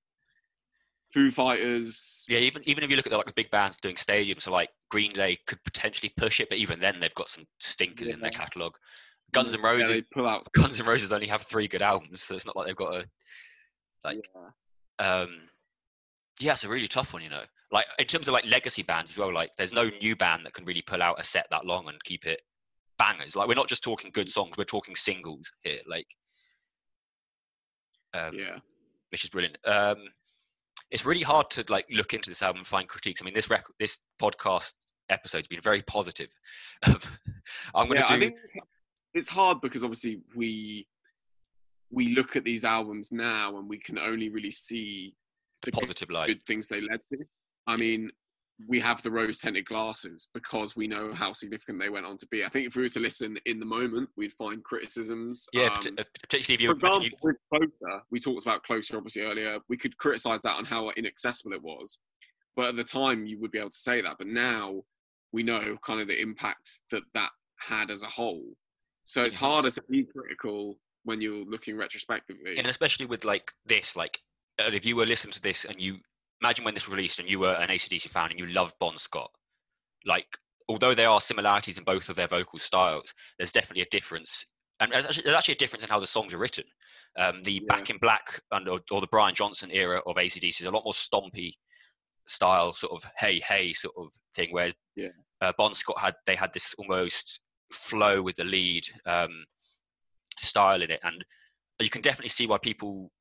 Foo 1.13 1.31
Fighters. 1.31 2.25
Yeah, 2.27 2.39
even 2.39 2.61
even 2.65 2.83
if 2.83 2.89
you 2.89 2.95
look 2.95 3.07
at 3.07 3.11
the, 3.11 3.17
like 3.17 3.27
the 3.27 3.33
big 3.33 3.49
bands 3.49 3.77
doing 3.77 3.95
stadiums, 3.95 4.41
so 4.41 4.51
like 4.51 4.69
Green 4.89 5.11
Day 5.11 5.37
could 5.47 5.63
potentially 5.63 6.11
push 6.17 6.39
it, 6.39 6.49
but 6.49 6.57
even 6.57 6.79
then 6.79 6.99
they've 6.99 7.13
got 7.15 7.29
some 7.29 7.45
stinkers 7.59 8.09
in 8.09 8.19
their 8.19 8.31
catalogue. 8.31 8.75
Guns 9.33 9.53
N' 9.53 9.59
yeah, 9.61 9.67
Roses, 9.67 9.97
they 9.97 10.03
pull 10.13 10.27
out. 10.27 10.45
Guns 10.53 10.79
N' 10.79 10.85
Roses 10.85 11.11
only 11.11 11.27
have 11.27 11.43
three 11.43 11.67
good 11.67 11.81
albums, 11.81 12.21
so 12.21 12.35
it's 12.35 12.45
not 12.45 12.55
like 12.55 12.67
they've 12.67 12.75
got 12.75 12.95
a 12.95 13.05
like. 14.03 14.19
yeah. 14.35 14.49
Um, 14.99 15.29
yeah, 16.39 16.53
it's 16.53 16.63
a 16.63 16.69
really 16.69 16.87
tough 16.87 17.13
one, 17.13 17.23
you 17.23 17.29
know. 17.29 17.43
Like 17.71 17.85
in 17.99 18.05
terms 18.05 18.27
of 18.27 18.33
like 18.33 18.45
legacy 18.45 18.83
bands 18.83 19.11
as 19.11 19.17
well. 19.17 19.33
Like, 19.33 19.51
there's 19.57 19.73
no 19.73 19.89
new 20.01 20.15
band 20.15 20.45
that 20.45 20.53
can 20.53 20.65
really 20.65 20.81
pull 20.81 21.01
out 21.01 21.19
a 21.19 21.23
set 21.23 21.47
that 21.51 21.65
long 21.65 21.87
and 21.89 22.01
keep 22.03 22.25
it 22.25 22.41
bangers. 22.97 23.35
Like, 23.35 23.47
we're 23.47 23.55
not 23.55 23.67
just 23.67 23.83
talking 23.83 24.11
good 24.13 24.29
songs; 24.29 24.57
we're 24.57 24.63
talking 24.63 24.95
singles 24.95 25.51
here. 25.63 25.79
Like, 25.87 26.07
um, 28.13 28.33
yeah. 28.33 28.57
which 29.11 29.23
is 29.23 29.29
brilliant. 29.29 29.57
Um, 29.65 29.97
it's 30.91 31.05
really 31.05 31.23
hard 31.23 31.49
to 31.51 31.65
like 31.69 31.85
look 31.91 32.13
into 32.13 32.29
this 32.29 32.41
album 32.41 32.59
and 32.59 32.67
find 32.67 32.87
critiques. 32.87 33.21
I 33.21 33.25
mean, 33.25 33.33
this 33.33 33.49
record, 33.49 33.73
this 33.79 33.99
podcast 34.21 34.73
episode's 35.09 35.47
been 35.47 35.61
very 35.61 35.81
positive. 35.81 36.29
I'm 36.85 37.87
going 37.87 37.97
to 38.01 38.05
yeah, 38.07 38.15
I 38.15 38.15
do. 38.15 38.19
think 38.19 38.35
it's 39.13 39.29
hard 39.29 39.61
because 39.61 39.83
obviously 39.83 40.21
we 40.35 40.87
we 41.89 42.09
look 42.09 42.35
at 42.35 42.43
these 42.43 42.63
albums 42.63 43.11
now 43.11 43.57
and 43.57 43.69
we 43.69 43.77
can 43.77 43.97
only 43.97 44.29
really 44.29 44.51
see 44.51 45.13
the 45.61 45.67
the 45.67 45.71
good- 45.71 45.79
positive 45.79 46.09
light. 46.09 46.27
good 46.27 46.43
things 46.45 46.67
they 46.67 46.81
led 46.81 46.99
to. 47.11 47.19
I 47.67 47.77
mean, 47.77 48.09
we 48.67 48.79
have 48.79 49.01
the 49.03 49.11
rose 49.11 49.39
tinted 49.39 49.65
glasses 49.65 50.29
because 50.33 50.75
we 50.75 50.87
know 50.87 51.13
how 51.13 51.31
significant 51.31 51.79
they 51.79 51.89
went 51.89 52.05
on 52.05 52.17
to 52.17 52.27
be. 52.27 52.43
I 52.43 52.49
think 52.49 52.65
if 52.65 52.75
we 52.75 52.81
were 52.81 52.89
to 52.89 52.99
listen 52.99 53.37
in 53.45 53.59
the 53.59 53.65
moment, 53.65 54.09
we'd 54.17 54.33
find 54.33 54.63
criticisms. 54.63 55.47
Yeah, 55.53 55.67
um, 55.67 55.95
uh, 55.99 56.03
particularly 56.19 56.55
if 56.55 56.59
for 56.59 56.63
you, 56.63 56.71
example, 56.71 57.03
you 57.03 57.11
with 57.21 57.35
Closer, 57.53 58.01
we 58.09 58.19
talked 58.19 58.43
about 58.43 58.63
Closer 58.63 58.97
obviously 58.97 59.21
earlier. 59.21 59.59
We 59.69 59.77
could 59.77 59.97
criticize 59.97 60.41
that 60.41 60.57
on 60.57 60.65
how 60.65 60.89
inaccessible 60.97 61.53
it 61.53 61.61
was, 61.61 61.99
but 62.55 62.69
at 62.69 62.75
the 62.75 62.83
time 62.83 63.27
you 63.27 63.39
would 63.39 63.51
be 63.51 63.59
able 63.59 63.69
to 63.69 63.77
say 63.77 64.01
that. 64.01 64.15
But 64.17 64.27
now 64.27 64.81
we 65.31 65.43
know 65.43 65.77
kind 65.85 66.01
of 66.01 66.07
the 66.07 66.19
impact 66.19 66.79
that 66.89 67.03
that 67.13 67.29
had 67.59 67.91
as 67.91 68.01
a 68.01 68.07
whole. 68.07 68.43
So 69.03 69.21
it's 69.21 69.35
harder 69.35 69.71
to 69.71 69.83
be 69.89 70.05
critical 70.05 70.79
when 71.03 71.21
you're 71.21 71.45
looking 71.45 71.77
retrospectively. 71.77 72.57
and 72.57 72.67
especially 72.67 73.05
with 73.05 73.23
like 73.23 73.51
this, 73.65 73.95
like 73.95 74.19
uh, 74.59 74.69
if 74.73 74.85
you 74.85 74.95
were 74.95 75.05
listening 75.05 75.31
to 75.33 75.41
this 75.41 75.63
and 75.63 75.79
you 75.79 75.99
imagine 76.41 76.65
when 76.65 76.73
this 76.73 76.87
was 76.87 76.95
released 76.95 77.19
and 77.19 77.29
you 77.29 77.39
were 77.39 77.53
an 77.53 77.69
ACDC 77.69 78.09
fan 78.09 78.31
and 78.31 78.39
you 78.39 78.47
loved 78.47 78.75
Bon 78.79 78.97
Scott, 78.97 79.31
like 80.05 80.27
although 80.69 80.93
there 80.93 81.09
are 81.09 81.21
similarities 81.21 81.77
in 81.77 81.83
both 81.83 82.09
of 82.09 82.15
their 82.15 82.27
vocal 82.27 82.59
styles, 82.59 83.13
there's 83.37 83.51
definitely 83.51 83.83
a 83.83 83.87
difference. 83.91 84.45
And 84.79 84.91
there's 84.91 85.05
actually, 85.05 85.23
there's 85.23 85.35
actually 85.35 85.55
a 85.55 85.57
difference 85.57 85.83
in 85.83 85.89
how 85.89 85.99
the 85.99 86.07
songs 86.07 86.33
are 86.33 86.37
written. 86.37 86.65
Um, 87.17 87.41
the 87.43 87.53
Yeah. 87.53 87.59
Back 87.75 87.89
in 87.89 87.97
Black 87.97 88.41
and, 88.51 88.67
or, 88.69 88.81
or 88.91 89.01
the 89.01 89.07
Brian 89.07 89.33
Johnson 89.33 89.71
era 89.71 90.01
of 90.05 90.17
ACDC 90.17 90.61
is 90.61 90.67
a 90.67 90.71
lot 90.71 90.83
more 90.83 90.93
stompy 90.93 91.53
style, 92.27 92.73
sort 92.73 92.91
of 92.93 93.09
hey 93.17 93.39
hey 93.39 93.73
sort 93.73 93.95
of 93.97 94.11
thing. 94.35 94.49
Whereas 94.51 94.73
Yeah. 94.95 95.07
uh, 95.41 95.53
Bon 95.57 95.73
Scott 95.73 95.99
had 95.99 96.15
they 96.25 96.35
had 96.35 96.53
this 96.53 96.75
almost 96.77 97.39
flow 97.71 98.21
with 98.21 98.35
the 98.35 98.43
lead 98.43 98.83
um, 99.05 99.45
style 100.37 100.81
in 100.81 100.91
it, 100.91 100.99
and 101.03 101.25
you 101.79 101.89
can 101.89 102.01
definitely 102.01 102.29
see 102.29 102.45
why 102.45 102.57
people 102.57 103.11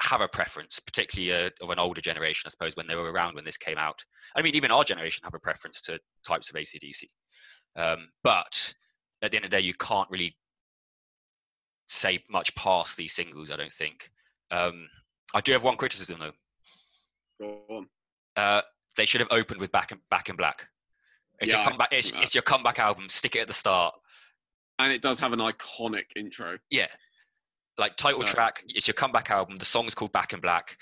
have 0.00 0.20
a 0.20 0.28
preference, 0.28 0.80
particularly 0.80 1.46
uh, 1.46 1.50
of 1.62 1.70
an 1.70 1.78
older 1.78 2.00
generation, 2.00 2.44
I 2.46 2.50
suppose, 2.50 2.76
when 2.76 2.86
they 2.86 2.94
were 2.94 3.12
around 3.12 3.34
when 3.34 3.44
this 3.44 3.56
came 3.56 3.78
out. 3.78 4.04
I 4.36 4.42
mean, 4.42 4.54
even 4.54 4.70
our 4.70 4.84
generation 4.84 5.22
have 5.24 5.34
a 5.34 5.38
preference 5.38 5.80
to 5.82 5.98
types 6.26 6.50
of 6.50 6.56
ACDC. 6.56 7.04
Um, 7.76 8.10
but 8.22 8.74
at 9.22 9.30
the 9.30 9.36
end 9.36 9.44
of 9.44 9.50
the 9.50 9.56
day, 9.56 9.62
you 9.62 9.74
can't 9.74 10.10
really 10.10 10.36
say 11.86 12.22
much 12.30 12.54
past 12.54 12.96
these 12.96 13.12
singles, 13.12 13.50
I 13.50 13.56
don't 13.56 13.72
think. 13.72 14.10
Um, 14.50 14.88
I 15.34 15.40
do 15.40 15.52
have 15.52 15.64
one 15.64 15.76
criticism, 15.76 16.18
though. 16.18 16.32
Go 17.40 17.60
on. 17.68 17.88
Uh, 18.36 18.62
they 18.96 19.04
should 19.04 19.20
have 19.20 19.30
opened 19.30 19.60
with 19.60 19.72
Back 19.72 19.92
in, 19.92 19.98
Back 20.10 20.28
in 20.28 20.36
Black. 20.36 20.68
It's, 21.40 21.52
Yeah, 21.52 21.58
your 21.58 21.68
comeback, 21.68 21.88
it's, 21.92 22.12
it's 22.16 22.34
your 22.34 22.42
comeback 22.42 22.78
album. 22.78 23.08
Stick 23.08 23.36
it 23.36 23.40
at 23.40 23.48
the 23.48 23.54
start. 23.54 23.94
And 24.78 24.92
it 24.92 25.02
does 25.02 25.18
have 25.20 25.32
an 25.32 25.40
iconic 25.40 26.04
intro. 26.16 26.58
Yeah. 26.70 26.88
Like 27.78 27.96
title 27.96 28.20
So- 28.26 28.32
track, 28.32 28.62
it's 28.68 28.86
your 28.86 28.94
comeback 28.94 29.30
album. 29.30 29.56
The 29.56 29.64
song's 29.64 29.94
called 29.94 30.12
Back 30.12 30.32
in 30.32 30.40
Black. 30.40 30.76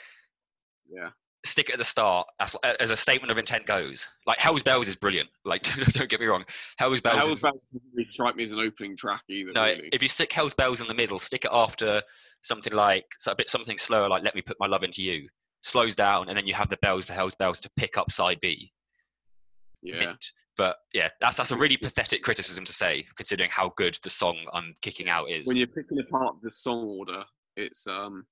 Yeah. 0.95 1.11
stick 1.45 1.69
it 1.71 1.73
at 1.73 1.79
the 1.79 1.85
start 1.85 2.27
as, 2.39 2.55
as 2.79 2.91
a 2.91 2.97
statement 2.97 3.31
of 3.33 3.39
intent 3.39 3.67
goes. 3.67 4.09
Like 4.27 4.39
Hell's 4.39 4.63
Bells 4.63 4.87
is 4.89 4.95
brilliant. 4.97 5.29
Like 5.45 5.63
don't 5.93 6.09
get 6.09 6.21
me 6.21 6.27
wrong, 6.27 6.45
Hell's 6.79 7.01
Bells. 7.01 7.19
Hell's 7.19 7.33
is, 7.33 7.41
Bells 7.41 7.61
doesn't 7.73 7.89
really 7.95 8.09
strike 8.11 8.37
me 8.37 8.43
as 8.45 8.51
an 8.51 8.59
opening 8.61 8.97
track 8.97 9.23
either. 9.29 9.53
no, 9.53 9.65
really. 9.65 9.89
if 9.93 10.03
you 10.03 10.09
stick 10.09 10.31
Hell's 10.33 10.55
Bells 10.55 10.81
in 10.81 10.87
the 10.87 10.95
middle, 10.95 11.19
stick 11.19 11.45
it 11.45 11.51
after 11.53 12.03
something 12.43 12.73
like 12.75 13.07
a 13.27 13.35
bit 13.35 13.49
something 13.49 13.79
slower, 13.79 14.09
like 14.09 14.23
Let 14.23 14.35
Me 14.35 14.43
Put 14.43 14.59
My 14.61 14.67
Love 14.67 14.85
Into 14.85 15.03
You. 15.03 15.29
Slows 15.63 15.97
down, 15.97 16.29
and 16.29 16.37
then 16.37 16.47
you 16.47 16.55
have 16.55 16.69
the 16.71 16.77
bells, 16.83 17.07
the 17.07 17.13
Hell's 17.15 17.37
Bells, 17.37 17.61
to 17.61 17.71
pick 17.77 17.97
up 17.97 18.11
side 18.11 18.39
B. 18.41 18.73
yeah. 19.83 19.99
mint. 20.01 20.31
But 20.57 20.77
yeah, 20.93 21.09
that's 21.21 21.39
that's 21.39 21.51
a 21.51 21.57
really 21.57 21.77
pathetic 21.77 22.23
criticism 22.23 22.65
to 22.65 22.73
say, 22.73 23.07
considering 23.17 23.51
how 23.51 23.73
good 23.77 23.99
the 24.03 24.11
song 24.11 24.37
I'm 24.53 24.75
kicking 24.83 25.09
out 25.09 25.31
is. 25.31 25.47
When 25.47 25.57
you're 25.57 25.67
picking 25.67 25.99
apart 25.99 26.37
the 26.43 26.51
song 26.51 26.85
order, 26.85 27.25
it's 27.57 27.87
um, 27.87 28.27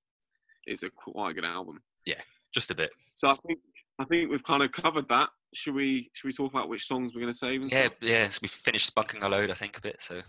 it's 0.65 0.83
a 0.83 0.89
quite 0.89 1.35
good 1.35 1.45
album. 1.45 1.81
Yeah, 2.05 2.21
just 2.53 2.69
a 2.71 2.75
bit. 2.75 2.91
So 3.15 3.29
I 3.29 3.35
think 3.47 3.59
I 3.99 4.05
think 4.05 4.29
we've 4.29 4.43
kind 4.43 4.61
of 4.63 4.71
covered 4.71 5.07
that. 5.09 5.29
Should 5.53 5.73
we 5.73 6.11
should 6.13 6.27
we 6.27 6.33
talk 6.33 6.51
about 6.53 6.69
which 6.69 6.85
songs 6.87 7.13
we're 7.13 7.21
going 7.21 7.33
to 7.33 7.37
save? 7.37 7.61
And 7.63 7.71
Yeah, 7.71 7.85
stuff? 7.85 7.93
yeah. 8.01 8.27
So 8.27 8.39
we 8.43 8.47
finished 8.47 8.93
spunking 8.95 9.23
our 9.23 9.29
load, 9.29 9.49
I 9.49 9.55
think, 9.55 9.77
a 9.77 9.81
bit. 9.81 10.01
So 10.01 10.21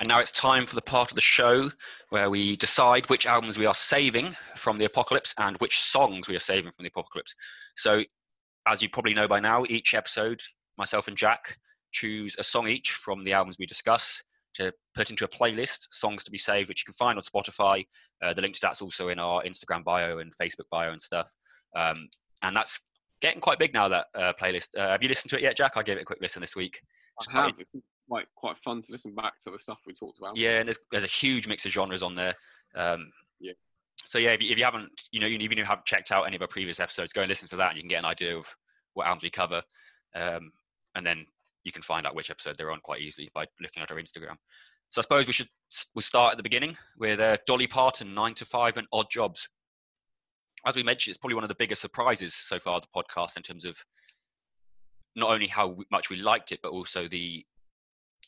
And 0.00 0.08
now 0.08 0.18
it's 0.18 0.32
time 0.32 0.64
for 0.64 0.74
the 0.74 0.82
part 0.82 1.10
of 1.10 1.14
the 1.14 1.20
show 1.20 1.70
where 2.08 2.30
we 2.30 2.56
decide 2.56 3.08
which 3.10 3.26
albums 3.26 3.58
we 3.58 3.66
are 3.66 3.74
saving 3.74 4.34
from 4.56 4.78
the 4.78 4.86
apocalypse 4.86 5.34
and 5.36 5.58
which 5.58 5.78
songs 5.78 6.26
we 6.26 6.34
are 6.34 6.40
saving 6.40 6.72
from 6.74 6.84
the 6.84 6.88
apocalypse. 6.88 7.34
So, 7.76 8.02
as 8.66 8.82
you 8.82 8.88
probably 8.88 9.12
know 9.12 9.28
by 9.28 9.40
now, 9.40 9.64
each 9.68 9.92
episode, 9.92 10.40
myself 10.78 11.06
and 11.06 11.18
Jack 11.18 11.58
choose 11.92 12.34
a 12.38 12.44
song 12.44 12.66
each 12.66 12.92
from 12.92 13.24
the 13.24 13.34
albums 13.34 13.56
we 13.58 13.66
discuss 13.66 14.22
to 14.54 14.72
put 14.94 15.10
into 15.10 15.26
a 15.26 15.28
playlist, 15.28 15.88
songs 15.90 16.24
to 16.24 16.30
be 16.30 16.38
saved, 16.38 16.70
which 16.70 16.80
you 16.80 16.92
can 16.92 16.94
find 16.94 17.18
on 17.18 17.22
Spotify. 17.22 17.84
Uh, 18.22 18.32
the 18.32 18.40
link 18.40 18.54
to 18.54 18.60
that's 18.62 18.80
also 18.80 19.08
in 19.08 19.18
our 19.18 19.42
Instagram 19.42 19.84
bio 19.84 20.18
and 20.18 20.32
Facebook 20.40 20.68
bio 20.70 20.92
and 20.92 21.02
stuff. 21.02 21.30
Um, 21.76 22.08
and 22.42 22.56
that's 22.56 22.80
getting 23.20 23.40
quite 23.40 23.58
big 23.58 23.74
now, 23.74 23.88
that 23.88 24.06
uh, 24.14 24.32
playlist. 24.40 24.68
Uh, 24.78 24.88
have 24.88 25.02
you 25.02 25.10
listened 25.10 25.30
to 25.30 25.36
it 25.36 25.42
yet, 25.42 25.58
Jack? 25.58 25.76
I 25.76 25.82
gave 25.82 25.98
it 25.98 26.02
a 26.02 26.06
quick 26.06 26.20
listen 26.22 26.40
this 26.40 26.56
week. 26.56 26.80
I 27.28 27.42
have. 27.42 27.52
Quite 28.10 28.26
quite 28.34 28.58
fun 28.58 28.80
to 28.80 28.92
listen 28.92 29.14
back 29.14 29.38
to 29.40 29.50
the 29.50 29.58
stuff 29.58 29.78
we 29.86 29.92
talked 29.92 30.18
about. 30.18 30.36
Yeah, 30.36 30.58
and 30.58 30.68
there's 30.68 30.78
there's 30.90 31.04
a 31.04 31.08
huge 31.08 31.46
mix 31.46 31.64
of 31.64 31.72
genres 31.72 32.02
on 32.02 32.14
there. 32.16 32.34
Um, 32.74 33.12
Yeah. 33.38 33.52
So 34.04 34.18
yeah, 34.18 34.30
if 34.30 34.42
you, 34.42 34.50
if 34.50 34.58
you 34.58 34.64
haven't, 34.64 34.90
you 35.12 35.20
know, 35.20 35.26
even 35.26 35.52
if 35.52 35.58
you 35.58 35.64
haven't 35.64 35.86
checked 35.86 36.10
out 36.10 36.26
any 36.26 36.36
of 36.36 36.42
our 36.42 36.48
previous 36.48 36.80
episodes, 36.80 37.12
go 37.12 37.22
and 37.22 37.28
listen 37.28 37.48
to 37.48 37.56
that, 37.56 37.68
and 37.70 37.76
you 37.76 37.82
can 37.82 37.88
get 37.88 38.00
an 38.00 38.04
idea 38.04 38.36
of 38.36 38.46
what 38.94 39.06
albums 39.06 39.22
we 39.22 39.30
cover, 39.30 39.62
um, 40.16 40.50
and 40.96 41.06
then 41.06 41.24
you 41.62 41.70
can 41.70 41.82
find 41.82 42.06
out 42.06 42.14
which 42.16 42.30
episode 42.30 42.56
they're 42.58 42.72
on 42.72 42.80
quite 42.80 43.00
easily 43.00 43.30
by 43.34 43.44
looking 43.60 43.82
at 43.82 43.90
our 43.90 43.98
Instagram. 43.98 44.36
So 44.88 45.00
I 45.00 45.02
suppose 45.02 45.26
we 45.26 45.32
should 45.32 45.48
we'll 45.94 46.02
start 46.02 46.32
at 46.32 46.36
the 46.36 46.42
beginning 46.42 46.76
with 46.98 47.20
uh, 47.20 47.36
Dolly 47.46 47.68
Parton, 47.68 48.14
Nine 48.14 48.34
to 48.34 48.44
Five, 48.44 48.76
and 48.76 48.88
Odd 48.92 49.06
Jobs. 49.10 49.48
As 50.66 50.74
we 50.74 50.82
mentioned, 50.82 51.12
it's 51.12 51.18
probably 51.18 51.36
one 51.36 51.44
of 51.44 51.48
the 51.48 51.54
biggest 51.54 51.80
surprises 51.80 52.34
so 52.34 52.58
far 52.58 52.80
the 52.80 52.86
podcast 52.94 53.36
in 53.36 53.42
terms 53.42 53.64
of 53.64 53.78
not 55.14 55.30
only 55.30 55.46
how 55.46 55.76
much 55.90 56.10
we 56.10 56.16
liked 56.16 56.52
it, 56.52 56.60
but 56.62 56.72
also 56.72 57.06
the 57.08 57.44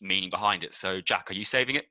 meaning 0.01 0.31
behind 0.31 0.65
it. 0.65 0.75
So, 0.75 1.01
Jack, 1.01 1.31
are 1.31 1.35
you 1.35 1.45
saving 1.45 1.77
it? 1.77 1.87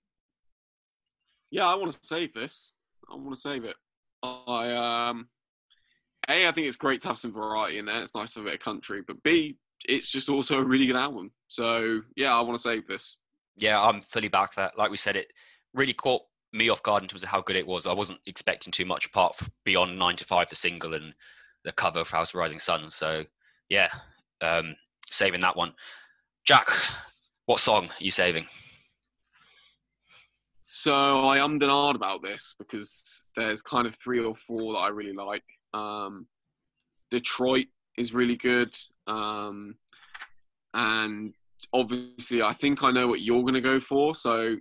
Yeah, 1.51 1.67
I 1.67 1.75
want 1.75 1.91
to 1.91 1.99
save 2.01 2.33
this. 2.33 2.71
I 3.11 3.15
want 3.15 3.35
to 3.35 3.41
save 3.41 3.65
it. 3.65 3.75
I 4.23 5.09
um, 5.09 5.27
a 6.29 6.47
I 6.47 6.51
think 6.51 6.67
it's 6.67 6.77
great 6.77 7.01
to 7.01 7.09
have 7.09 7.17
some 7.17 7.33
variety 7.33 7.77
in 7.77 7.85
there. 7.85 8.01
It's 8.01 8.15
nice 8.15 8.33
to 8.33 8.39
have 8.39 8.45
a 8.45 8.49
bit 8.51 8.59
of 8.59 8.63
country, 8.63 9.01
but 9.05 9.21
b 9.23 9.57
it's 9.85 10.09
just 10.09 10.29
also 10.29 10.59
a 10.59 10.63
really 10.63 10.85
good 10.85 10.95
album. 10.95 11.31
So 11.47 12.01
yeah, 12.15 12.35
I 12.35 12.41
want 12.41 12.55
to 12.55 12.61
save 12.61 12.87
this. 12.87 13.17
Yeah, 13.57 13.81
I'm 13.81 14.01
fully 14.01 14.27
back 14.27 14.53
that. 14.55 14.77
Like 14.77 14.91
we 14.91 14.97
said, 14.97 15.15
it 15.15 15.33
really 15.73 15.93
caught 15.93 16.21
me 16.53 16.69
off 16.69 16.83
guard 16.83 17.01
in 17.01 17.09
terms 17.09 17.23
of 17.23 17.29
how 17.29 17.41
good 17.41 17.55
it 17.55 17.67
was. 17.67 17.85
I 17.85 17.93
wasn't 17.93 18.19
expecting 18.25 18.71
too 18.71 18.85
much 18.85 19.07
apart 19.07 19.35
f- 19.41 19.49
beyond 19.65 19.97
nine 19.97 20.15
to 20.17 20.25
five, 20.25 20.49
the 20.49 20.55
single 20.55 20.93
and 20.93 21.13
the 21.63 21.71
cover 21.71 22.03
for 22.03 22.17
House 22.17 22.31
of 22.33 22.39
Rising 22.39 22.59
Sun. 22.59 22.89
So 22.91 23.23
yeah, 23.69 23.89
um, 24.41 24.75
saving 25.09 25.41
that 25.41 25.57
one. 25.57 25.73
Jack, 26.45 26.67
what 27.45 27.59
song 27.59 27.85
are 27.85 28.03
you 28.03 28.11
saving? 28.11 28.45
So 30.61 30.93
I 30.93 31.39
ummed 31.39 31.63
and 31.63 31.95
about 31.95 32.21
this 32.21 32.55
because 32.57 33.27
there's 33.35 33.61
kind 33.61 33.87
of 33.87 33.95
three 33.95 34.23
or 34.23 34.35
four 34.35 34.73
that 34.73 34.79
I 34.79 34.89
really 34.89 35.13
like. 35.13 35.43
Um, 35.73 36.27
Detroit 37.09 37.65
is 37.97 38.13
really 38.13 38.37
good, 38.37 38.73
um, 39.07 39.75
and 40.73 41.33
obviously 41.73 42.41
I 42.41 42.53
think 42.53 42.83
I 42.83 42.91
know 42.91 43.07
what 43.07 43.21
you're 43.21 43.41
going 43.41 43.55
to 43.55 43.61
go 43.61 43.79
for. 43.79 44.15
So 44.15 44.57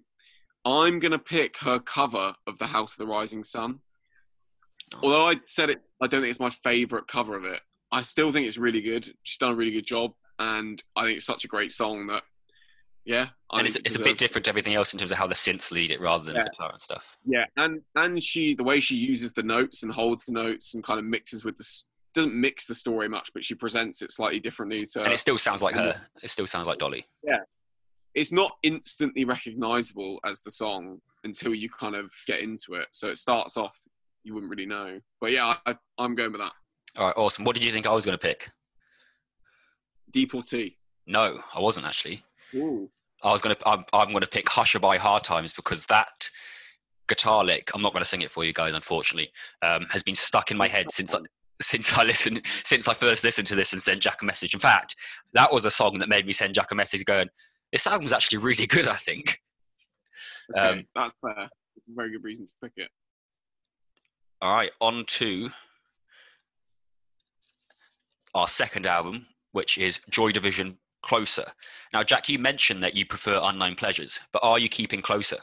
I'm 0.65 0.99
going 0.99 1.13
to 1.13 1.19
pick 1.19 1.59
her 1.59 1.79
cover 1.79 2.35
of 2.47 2.59
The 2.59 2.67
House 2.67 2.95
of 2.95 2.99
the 2.99 3.07
Rising 3.07 3.45
Sun. 3.45 3.81
Although 5.03 5.29
I 5.29 5.37
said 5.47 5.71
it, 5.71 5.85
I 6.01 6.07
don't 6.07 6.21
think 6.21 6.31
it's 6.31 6.41
my 6.41 6.51
favorite 6.51 7.07
cover 7.07 7.37
of 7.37 7.45
it. 7.45 7.61
I 7.93 8.03
still 8.03 8.33
think 8.33 8.47
it's 8.47 8.59
really 8.59 8.81
good. 8.81 9.13
She's 9.23 9.39
done 9.39 9.53
a 9.53 9.57
really 9.57 9.71
good 9.71 9.87
job, 9.87 10.13
and 10.39 10.83
I 10.97 11.05
think 11.05 11.19
it's 11.19 11.27
such 11.27 11.45
a 11.45 11.49
great 11.49 11.73
song 11.73 12.07
that, 12.09 12.23
yeah, 13.11 13.29
I 13.51 13.59
and 13.59 13.67
it's, 13.67 13.77
it 13.77 13.83
it's 13.85 13.97
a 13.97 14.03
bit 14.03 14.19
different 14.19 14.45
to 14.45 14.51
everything 14.51 14.77
else 14.77 14.93
in 14.93 14.99
terms 14.99 15.11
of 15.11 15.19
how 15.19 15.27
the 15.27 15.35
synths 15.35 15.71
lead 15.73 15.91
it 15.91 16.01
rather 16.01 16.25
than 16.25 16.37
Yeah. 16.37 16.45
the 16.45 16.51
guitar 16.51 16.71
and 16.73 16.81
stuff. 16.81 17.17
Yeah, 17.27 17.45
and 17.57 17.81
and 17.97 18.23
she 18.23 18.55
the 18.55 18.63
way 18.65 18.79
she 18.81 18.95
uses 18.95 19.33
the 19.33 19.43
notes 19.43 19.83
and 19.83 19.91
holds 19.93 20.25
the 20.25 20.33
notes 20.33 20.75
and 20.75 20.85
kind 20.85 20.99
of 20.99 21.05
mixes 21.05 21.45
with 21.45 21.57
the 21.57 21.67
doesn't 22.15 22.35
mix 22.35 22.67
the 22.67 22.75
story 22.75 23.09
much, 23.09 23.31
but 23.35 23.45
she 23.45 23.55
presents 23.55 24.03
it 24.03 24.11
slightly 24.13 24.41
differently. 24.41 24.85
To 24.93 25.03
and 25.03 25.13
it 25.13 25.19
still 25.19 25.39
sounds 25.39 25.63
like 25.63 25.75
her. 25.75 26.01
It 26.23 26.31
still 26.31 26.47
sounds 26.47 26.67
like 26.69 26.79
Dolly. 26.79 27.05
Yeah, 27.25 27.39
it's 28.15 28.31
not 28.33 28.53
instantly 28.63 29.25
recognizable 29.25 30.21
as 30.25 30.41
the 30.41 30.51
song 30.51 31.01
until 31.25 31.55
you 31.55 31.69
kind 31.69 31.95
of 31.97 32.11
get 32.27 32.41
into 32.41 32.75
it. 32.75 32.87
So 32.93 33.09
it 33.09 33.19
starts 33.19 33.57
off 33.57 33.77
you 34.23 34.35
wouldn't 34.35 34.51
really 34.51 34.67
know, 34.67 35.01
but 35.21 35.33
yeah, 35.33 35.57
I, 35.67 35.77
I'm 35.99 36.15
going 36.15 36.31
with 36.33 36.41
that. 36.41 36.53
All 36.99 37.07
right, 37.07 37.17
awesome. 37.17 37.45
What 37.45 37.57
did 37.57 37.65
you 37.65 37.73
think 37.73 37.87
I 37.87 37.93
was 37.93 38.05
going 38.05 38.19
to 38.19 38.27
pick? 38.27 38.51
Deportee. 40.13 40.77
No, 41.07 41.41
I 41.55 41.61
wasn't 41.61 41.87
actually. 41.87 42.23
Ooh. 42.55 42.91
I 43.23 43.33
was 43.33 43.43
gonna 43.43 43.57
I'm, 43.67 43.85
I'm 43.93 44.13
gonna 44.13 44.27
pick 44.27 44.49
Hush-a-Bye 44.49 44.99
Hard 44.99 45.25
Times 45.25 45.53
because 45.53 45.87
that 45.87 46.31
guitar 47.11 47.45
lick. 47.45 47.71
I'm 47.75 47.83
not 47.83 47.93
going 47.93 48.03
to 48.03 48.09
sing 48.09 48.23
it 48.23 48.31
for 48.31 48.45
you 48.45 48.55
guys, 48.55 48.75
unfortunately. 48.75 49.31
Um, 49.61 49.85
has 49.91 50.03
been 50.03 50.15
stuck 50.15 50.51
in 50.51 50.57
my 50.57 50.69
head 50.69 50.91
since 50.91 51.15
I, 51.15 51.19
since 51.61 51.93
I 51.93 52.05
listened 52.05 52.41
since 52.65 52.89
I 52.89 52.95
first 52.95 53.25
listened 53.25 53.49
to 53.49 53.55
this 53.55 53.75
and 53.75 53.83
sent 53.83 54.01
Jack 54.01 54.23
a 54.23 54.25
message. 54.25 54.55
In 54.55 54.61
fact, 54.61 54.97
that 55.35 55.53
was 55.53 55.67
a 55.67 55.71
song 55.71 55.99
that 55.99 56.09
made 56.09 56.25
me 56.25 56.33
send 56.33 56.55
Jack 56.55 56.71
a 56.71 56.75
message 56.75 57.05
going, 57.05 57.29
"This 57.73 57.87
album's 57.87 58.13
actually 58.13 58.39
really 58.39 58.67
good." 58.67 58.89
I 58.89 58.95
think. 58.95 59.41
Okay, 60.57 60.69
Um, 60.69 60.87
that's 60.95 61.15
fair. 61.21 61.51
It's 61.77 61.89
a 61.89 61.93
very 61.95 62.11
good 62.11 62.25
reason 62.25 62.47
to 62.47 62.53
pick 62.63 62.73
it. 62.77 62.89
All 64.41 64.55
right, 64.55 64.71
on 64.81 65.05
to 65.07 65.51
our 68.35 68.49
second 68.49 68.87
album, 68.87 69.27
which 69.53 69.77
is 69.77 70.01
Joy 70.09 70.33
Division 70.33 70.79
Closer. 71.03 71.45
Now, 71.93 72.03
Jack, 72.03 72.29
you 72.29 72.39
mentioned 72.39 72.83
that 72.83 72.95
you 72.95 73.07
prefer 73.07 73.41
Unknown 73.43 73.75
Pleasures, 73.75 74.21
but 74.33 74.43
are 74.43 74.59
you 74.59 74.69
keeping 74.69 75.03
Closer? 75.03 75.39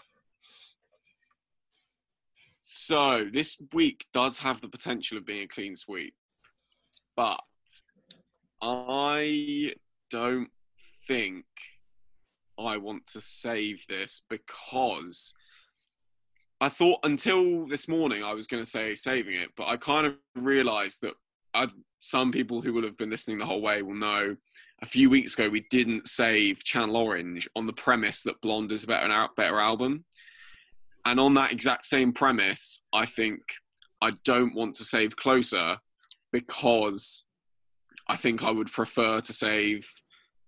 So 2.60 3.26
this 3.32 3.58
week 3.74 4.06
does 4.14 4.38
have 4.40 4.62
the 4.62 4.68
potential 4.68 5.18
of 5.18 5.26
being 5.26 5.44
a 5.44 5.48
clean 5.48 5.76
sweep, 5.76 6.14
but 7.16 7.40
I 8.62 9.74
don't 10.10 10.50
think 11.08 11.46
I 12.60 12.78
want 12.78 13.08
to 13.08 13.22
save 13.22 13.86
this 13.88 14.22
because 14.30 15.34
I 16.60 16.70
thought 16.70 17.00
until 17.04 17.68
this 17.68 17.88
morning 17.88 18.24
I 18.24 18.34
was 18.34 18.48
going 18.48 18.64
to 18.64 18.70
say 18.70 18.96
saving 18.96 19.36
it, 19.36 19.50
but 19.56 19.68
I 19.68 19.78
kind 19.78 20.08
of 20.08 20.16
realised 20.36 21.02
that 21.02 21.14
I, 21.54 21.68
some 22.00 22.32
people 22.32 22.62
who 22.62 22.74
will 22.74 22.84
have 22.84 22.98
been 22.98 23.12
listening 23.12 23.38
the 23.38 23.46
whole 23.46 23.62
way 23.62 23.82
will 23.82 23.96
know. 23.96 24.36
A 24.82 24.86
few 24.86 25.10
weeks 25.10 25.34
ago, 25.34 25.50
we 25.50 25.66
didn't 25.72 26.08
save 26.08 26.64
Channel 26.64 26.98
Orange 26.98 27.50
on 27.56 27.66
the 27.66 27.74
premise 27.74 28.22
that 28.24 28.42
Blonde 28.42 28.72
is 28.72 28.84
a 28.84 28.88
better, 28.88 29.28
better 29.36 29.60
album. 29.60 30.06
And 31.06 31.20
on 31.20 31.34
that 31.34 31.52
exact 31.52 31.86
same 31.86 32.14
premise, 32.14 32.84
I 32.94 33.06
think 33.06 33.42
I 34.02 34.12
don't 34.24 34.54
want 34.54 34.76
to 34.76 34.84
save 34.84 35.16
Closer 35.16 35.78
because 36.32 37.26
I 38.08 38.16
think 38.16 38.44
I 38.44 38.52
would 38.52 38.72
prefer 38.72 39.22
to 39.22 39.34
save 39.34 39.90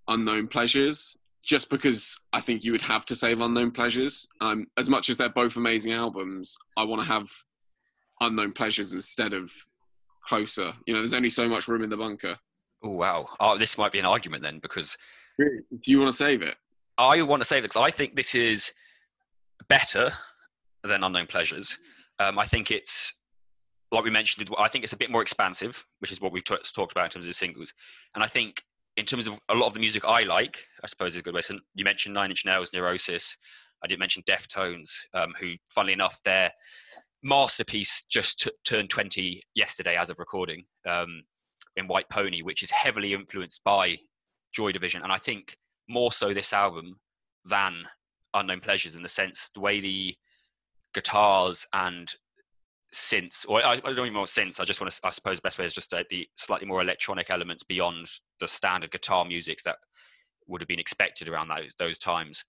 Unknown 0.08 0.48
Pleasures 0.48 1.18
just 1.44 1.70
because 1.70 2.20
I 2.32 2.42
think 2.42 2.64
you 2.64 2.72
would 2.72 2.82
have 2.84 3.06
to 3.08 3.16
save 3.16 3.42
Unknown 3.42 3.72
Pleasures. 3.72 4.28
Um, 4.42 4.68
as 4.78 4.90
much 4.90 5.10
as 5.10 5.18
they're 5.18 5.30
both 5.30 5.56
amazing 5.56 5.94
albums, 5.94 6.56
I 6.78 6.84
want 6.84 7.02
to 7.02 7.08
have 7.08 7.30
Unknown 8.22 8.52
Pleasures 8.52 8.94
instead 8.94 9.34
of 9.34 9.52
Closer. 10.28 10.74
You 10.86 10.94
know, 10.94 11.00
there's 11.00 11.14
only 11.16 11.32
so 11.32 11.50
much 11.50 11.68
room 11.68 11.84
in 11.84 11.90
the 11.90 11.98
bunker. 11.98 12.38
Oh, 12.84 12.90
wow. 12.96 13.28
Oh, 13.40 13.58
this 13.58 13.78
might 13.78 13.92
be 13.92 14.00
an 14.00 14.06
argument 14.06 14.44
then, 14.44 14.60
because 14.60 14.98
Do 15.38 15.64
you 15.86 16.00
want 16.00 16.12
to 16.12 16.18
save 16.18 16.42
it? 16.42 16.56
I 16.98 17.22
want 17.22 17.42
to 17.42 17.46
save 17.46 17.60
it 17.60 17.72
because 17.72 17.82
I 17.82 17.92
think 17.92 18.16
this 18.16 18.36
is 18.36 18.74
better 19.68 20.12
than 20.84 21.04
Unknown 21.04 21.28
Pleasures. 21.28 21.78
Um, 22.20 22.38
I 22.38 22.46
think 22.46 22.72
it's 22.72 23.14
like 23.92 24.04
we 24.04 24.10
mentioned. 24.10 24.50
I 24.58 24.68
think 24.68 24.84
it's 24.84 24.94
a 24.94 24.98
bit 24.98 25.10
more 25.10 25.22
expansive, 25.22 25.86
which 26.00 26.12
is 26.12 26.22
what 26.22 26.32
we've 26.32 26.44
t- 26.44 26.56
talked 26.74 26.92
about 26.92 27.06
in 27.06 27.10
terms 27.12 27.26
of 27.26 27.30
the 27.30 27.34
singles. 27.34 27.74
And 28.16 28.24
I 28.24 28.28
think 28.28 28.64
in 28.98 29.06
terms 29.06 29.28
of 29.28 29.40
a 29.50 29.56
lot 29.56 29.68
of 29.68 29.74
the 29.74 29.80
music 29.80 30.04
I 30.06 30.24
like, 30.24 30.66
I 30.84 30.88
suppose 30.88 31.14
is 31.14 31.22
a 31.22 31.24
good 31.24 31.34
way. 31.34 31.42
So 31.42 31.56
you 31.74 31.86
mentioned 31.86 32.14
Nine 32.14 32.30
Inch 32.30 32.46
Nails, 32.46 32.72
Neurosis. 32.74 33.38
I 33.82 33.88
didn't 33.88 34.02
mention 34.02 34.24
Deftones, 34.24 34.90
um, 35.14 35.34
who, 35.40 35.54
funnily 35.70 35.94
enough, 35.94 36.22
their 36.24 36.52
masterpiece 37.24 38.04
just 38.04 38.42
t- 38.42 38.52
turned 38.66 38.90
20 38.90 39.42
yesterday 39.56 39.96
as 39.96 40.10
of 40.10 40.20
recording 40.20 40.66
um, 40.88 41.24
in 41.80 41.88
White 41.88 42.10
Pony, 42.10 42.42
which 42.42 42.64
is 42.64 42.72
heavily 42.72 43.14
influenced 43.14 43.64
by 43.64 43.98
Joy 44.54 44.72
Division. 44.72 45.02
And 45.02 45.12
I 45.12 45.18
think 45.18 45.58
more 45.88 46.12
so 46.12 46.34
this 46.34 46.54
album 46.54 47.00
than 47.46 47.86
Unknown 48.34 48.60
Pleasures 48.60 48.96
in 48.96 49.04
the 49.04 49.10
sense 49.10 49.50
the 49.54 49.60
way 49.60 49.80
the 49.80 50.16
guitars 50.94 51.66
and 51.74 52.14
synths, 52.94 53.46
or 53.48 53.66
I, 53.66 53.74
I 53.74 53.80
don't 53.80 54.00
even 54.00 54.14
want 54.14 54.30
synths. 54.30 54.60
I 54.60 54.66
just 54.66 54.82
want 54.82 54.92
to, 54.92 55.00
I 55.04 55.10
suppose, 55.12 55.38
the 55.38 55.44
best 55.44 55.58
way 55.58 55.66
is 55.66 55.74
just 55.74 55.94
uh, 55.94 56.04
the 56.10 56.28
slightly 56.36 56.68
more 56.68 56.82
electronic 56.82 57.30
elements 57.30 57.64
beyond 57.64 58.08
the 58.40 58.48
standard 58.48 58.92
guitar 58.92 59.26
music 59.26 59.64
that 59.64 59.78
would 60.48 60.62
have 60.62 60.68
been 60.68 60.80
expected 60.80 61.30
around 61.30 61.50
those, 61.50 61.74
those 61.78 61.98
times. 61.98 62.44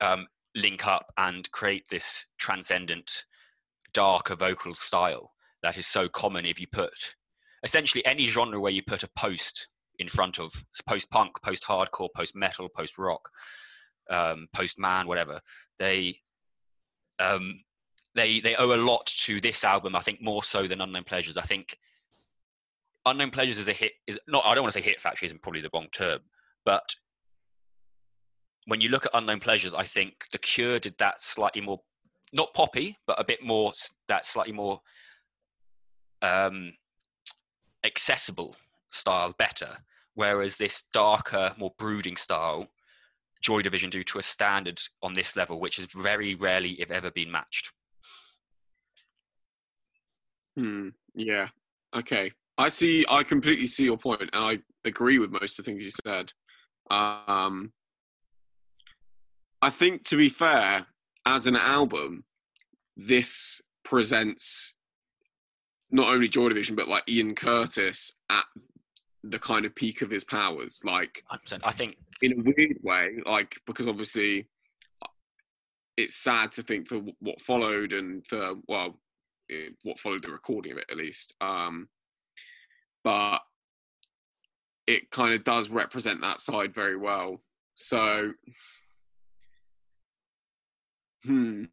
Um, 0.00 0.26
link 0.54 0.86
up 0.86 1.06
and 1.16 1.50
create 1.50 1.84
this 1.90 2.26
transcendent, 2.38 3.24
darker 3.92 4.36
vocal 4.36 4.74
style 4.74 5.32
that 5.62 5.76
is 5.76 5.86
so 5.86 6.08
common 6.08 6.46
if 6.46 6.60
you 6.60 6.66
put 6.70 7.16
essentially 7.62 8.04
any 8.04 8.26
genre 8.26 8.60
where 8.60 8.72
you 8.72 8.82
put 8.82 9.02
a 9.02 9.10
post 9.16 9.68
in 9.98 10.08
front 10.08 10.38
of 10.38 10.52
post 10.86 11.10
punk, 11.10 11.42
post 11.42 11.64
hardcore, 11.64 12.08
post 12.14 12.36
metal, 12.36 12.68
post 12.68 12.98
rock, 12.98 13.28
um, 14.10 14.48
post 14.52 14.78
man, 14.78 15.06
whatever. 15.06 15.40
They 15.78 16.20
um, 17.18 17.60
they 18.14 18.40
they 18.40 18.54
owe 18.56 18.74
a 18.74 18.76
lot 18.76 19.06
to 19.06 19.40
this 19.40 19.64
album. 19.64 19.96
I 19.96 20.00
think 20.00 20.22
more 20.22 20.42
so 20.42 20.66
than 20.66 20.80
Unknown 20.80 21.04
Pleasures. 21.04 21.36
I 21.36 21.42
think 21.42 21.76
Unknown 23.04 23.30
Pleasures 23.30 23.58
is 23.58 23.68
a 23.68 23.72
hit. 23.72 23.92
Is 24.06 24.18
not. 24.28 24.44
I 24.46 24.54
don't 24.54 24.62
want 24.62 24.74
to 24.74 24.80
say 24.80 24.88
hit 24.88 25.00
factory 25.00 25.26
isn't 25.26 25.42
probably 25.42 25.60
the 25.60 25.70
wrong 25.72 25.88
term, 25.92 26.20
but 26.64 26.94
when 28.66 28.80
you 28.80 28.90
look 28.90 29.06
at 29.06 29.12
Unknown 29.14 29.40
Pleasures, 29.40 29.72
I 29.72 29.84
think 29.84 30.12
The 30.30 30.38
Cure 30.38 30.78
did 30.78 30.94
that 30.98 31.22
slightly 31.22 31.62
more, 31.62 31.80
not 32.34 32.52
poppy, 32.52 32.98
but 33.06 33.18
a 33.18 33.24
bit 33.24 33.42
more 33.42 33.72
that 34.08 34.26
slightly 34.26 34.52
more 34.52 34.82
um, 36.20 36.74
accessible 37.88 38.54
style 38.90 39.34
better. 39.38 39.78
Whereas 40.14 40.56
this 40.56 40.82
darker, 40.92 41.54
more 41.58 41.72
brooding 41.78 42.16
style, 42.16 42.68
Joy 43.42 43.62
Division 43.62 43.90
do 43.90 44.02
to 44.04 44.18
a 44.18 44.22
standard 44.22 44.80
on 45.02 45.12
this 45.12 45.36
level, 45.36 45.60
which 45.60 45.76
has 45.76 45.86
very 45.86 46.34
rarely, 46.34 46.80
if 46.80 46.90
ever, 46.90 47.10
been 47.10 47.30
matched. 47.30 47.72
Hmm. 50.56 50.88
Yeah. 51.14 51.48
Okay. 51.94 52.32
I 52.58 52.68
see. 52.68 53.04
I 53.08 53.22
completely 53.22 53.68
see 53.68 53.84
your 53.84 53.98
point, 53.98 54.22
and 54.22 54.30
I 54.34 54.58
agree 54.84 55.18
with 55.18 55.30
most 55.30 55.58
of 55.58 55.64
the 55.64 55.70
things 55.70 55.84
you 55.84 55.92
said. 56.04 56.32
Um, 56.90 57.72
I 59.62 59.70
think, 59.70 60.02
to 60.04 60.16
be 60.16 60.28
fair, 60.28 60.86
as 61.24 61.46
an 61.46 61.56
album, 61.56 62.24
this 62.96 63.62
presents 63.84 64.74
not 65.90 66.12
only 66.12 66.28
Joy 66.28 66.48
Division 66.48 66.76
but 66.76 66.88
like 66.88 67.08
Ian 67.08 67.34
Curtis 67.34 68.12
at 68.30 68.44
the 69.24 69.38
kind 69.38 69.64
of 69.64 69.74
peak 69.74 70.02
of 70.02 70.10
his 70.10 70.24
powers. 70.24 70.82
Like 70.84 71.24
100%. 71.30 71.60
I 71.64 71.72
think 71.72 71.96
in 72.22 72.32
a 72.32 72.42
weird 72.42 72.78
way, 72.82 73.18
like 73.26 73.56
because 73.66 73.88
obviously 73.88 74.48
it's 75.96 76.14
sad 76.14 76.52
to 76.52 76.62
think 76.62 76.88
that 76.88 77.12
what 77.20 77.40
followed 77.40 77.92
and 77.92 78.24
the 78.30 78.60
well, 78.68 79.00
eh, 79.50 79.70
what 79.82 79.98
followed 79.98 80.22
the 80.22 80.30
recording 80.30 80.72
of 80.72 80.78
it 80.78 80.86
at 80.90 80.96
least. 80.96 81.34
Um, 81.40 81.88
but 83.02 83.40
it 84.86 85.10
kind 85.10 85.34
of 85.34 85.44
does 85.44 85.68
represent 85.68 86.20
that 86.22 86.40
side 86.40 86.74
very 86.74 86.96
well. 86.96 87.42
So, 87.74 88.32
hmm, 91.24 91.64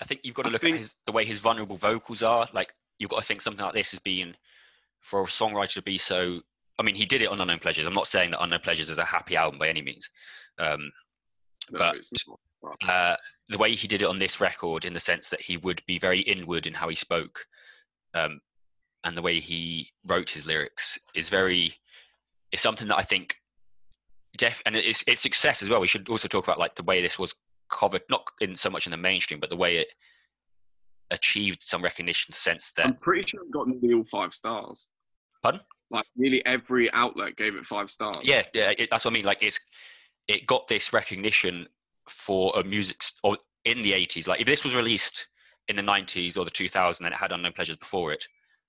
I 0.00 0.04
think 0.04 0.20
you've 0.24 0.34
got 0.34 0.44
to 0.44 0.50
look 0.50 0.62
think- 0.62 0.74
at 0.74 0.78
his, 0.78 0.96
the 1.04 1.12
way 1.12 1.24
his 1.24 1.38
vulnerable 1.38 1.76
vocals 1.76 2.22
are. 2.22 2.48
Like 2.52 2.72
you've 3.02 3.10
got 3.10 3.20
to 3.20 3.26
think 3.26 3.40
something 3.40 3.64
like 3.64 3.74
this 3.74 3.90
has 3.90 4.00
been 4.00 4.34
for 5.00 5.22
a 5.22 5.26
songwriter 5.26 5.74
to 5.74 5.82
be 5.82 5.98
so. 5.98 6.40
I 6.78 6.82
mean, 6.84 6.94
he 6.94 7.04
did 7.04 7.20
it 7.20 7.28
on 7.28 7.40
Unknown 7.40 7.58
Pleasures. 7.58 7.86
I'm 7.86 7.92
not 7.92 8.06
saying 8.06 8.30
that 8.30 8.42
Unknown 8.42 8.60
Pleasures 8.60 8.88
is 8.88 8.98
a 8.98 9.04
happy 9.04 9.36
album 9.36 9.58
by 9.58 9.68
any 9.68 9.82
means. 9.82 10.08
Um, 10.58 10.90
no, 11.70 11.78
But- 11.78 11.96
uh, 12.88 13.16
the 13.48 13.58
way 13.58 13.74
he 13.74 13.88
did 13.88 14.02
it 14.02 14.08
on 14.08 14.20
this 14.20 14.40
record, 14.40 14.84
in 14.84 14.94
the 14.94 15.00
sense 15.00 15.28
that 15.30 15.40
he 15.40 15.56
would 15.56 15.82
be 15.84 15.98
very 15.98 16.20
inward 16.20 16.66
in 16.66 16.74
how 16.74 16.88
he 16.88 16.94
spoke, 16.94 17.44
um, 18.14 18.40
and 19.02 19.16
the 19.16 19.22
way 19.22 19.40
he 19.40 19.90
wrote 20.06 20.30
his 20.30 20.46
lyrics 20.46 20.98
is 21.14 21.28
very 21.28 21.74
is 22.52 22.60
something 22.60 22.86
that 22.86 22.98
I 22.98 23.02
think 23.02 23.36
def 24.38 24.62
and 24.64 24.76
it's 24.76 25.02
it's 25.08 25.20
success 25.20 25.60
as 25.60 25.68
well. 25.68 25.80
We 25.80 25.88
should 25.88 26.08
also 26.08 26.28
talk 26.28 26.44
about 26.44 26.58
like 26.58 26.76
the 26.76 26.84
way 26.84 27.02
this 27.02 27.18
was 27.18 27.34
covered, 27.68 28.02
not 28.08 28.24
in 28.40 28.54
so 28.54 28.70
much 28.70 28.86
in 28.86 28.92
the 28.92 28.96
mainstream, 28.96 29.40
but 29.40 29.50
the 29.50 29.56
way 29.56 29.78
it 29.78 29.92
achieved 31.10 31.62
some 31.62 31.82
recognition. 31.82 32.32
since 32.32 32.72
then. 32.72 32.86
I'm 32.86 32.96
pretty 32.96 33.26
sure 33.26 33.42
it 33.42 33.50
got 33.50 33.68
nearly 33.68 33.94
all 33.94 34.04
five 34.04 34.32
stars. 34.34 34.88
Pardon? 35.42 35.60
Like 35.90 36.06
nearly 36.16 36.44
every 36.46 36.90
outlet 36.92 37.36
gave 37.36 37.54
it 37.54 37.66
five 37.66 37.90
stars. 37.90 38.16
yeah, 38.22 38.42
yeah, 38.54 38.72
it, 38.78 38.88
that's 38.90 39.04
what 39.04 39.10
I 39.12 39.14
mean. 39.14 39.24
Like 39.24 39.42
it's 39.42 39.60
it 40.28 40.46
got 40.46 40.68
this 40.68 40.92
recognition 40.92 41.66
for 42.08 42.52
a 42.58 42.64
music 42.64 42.96
s- 43.00 43.12
or 43.22 43.36
in 43.64 43.82
the 43.82 43.92
80s. 43.92 44.26
Like 44.26 44.40
if 44.40 44.46
this 44.46 44.64
was 44.64 44.74
released 44.74 45.28
in 45.68 45.76
the 45.76 45.82
90s 45.82 46.36
or 46.38 46.44
the 46.44 46.50
2000s 46.50 46.98
and 47.00 47.08
it 47.08 47.14
had 47.14 47.32
unknown 47.32 47.52
pleasures 47.52 47.76
before 47.76 48.12
it, 48.12 48.24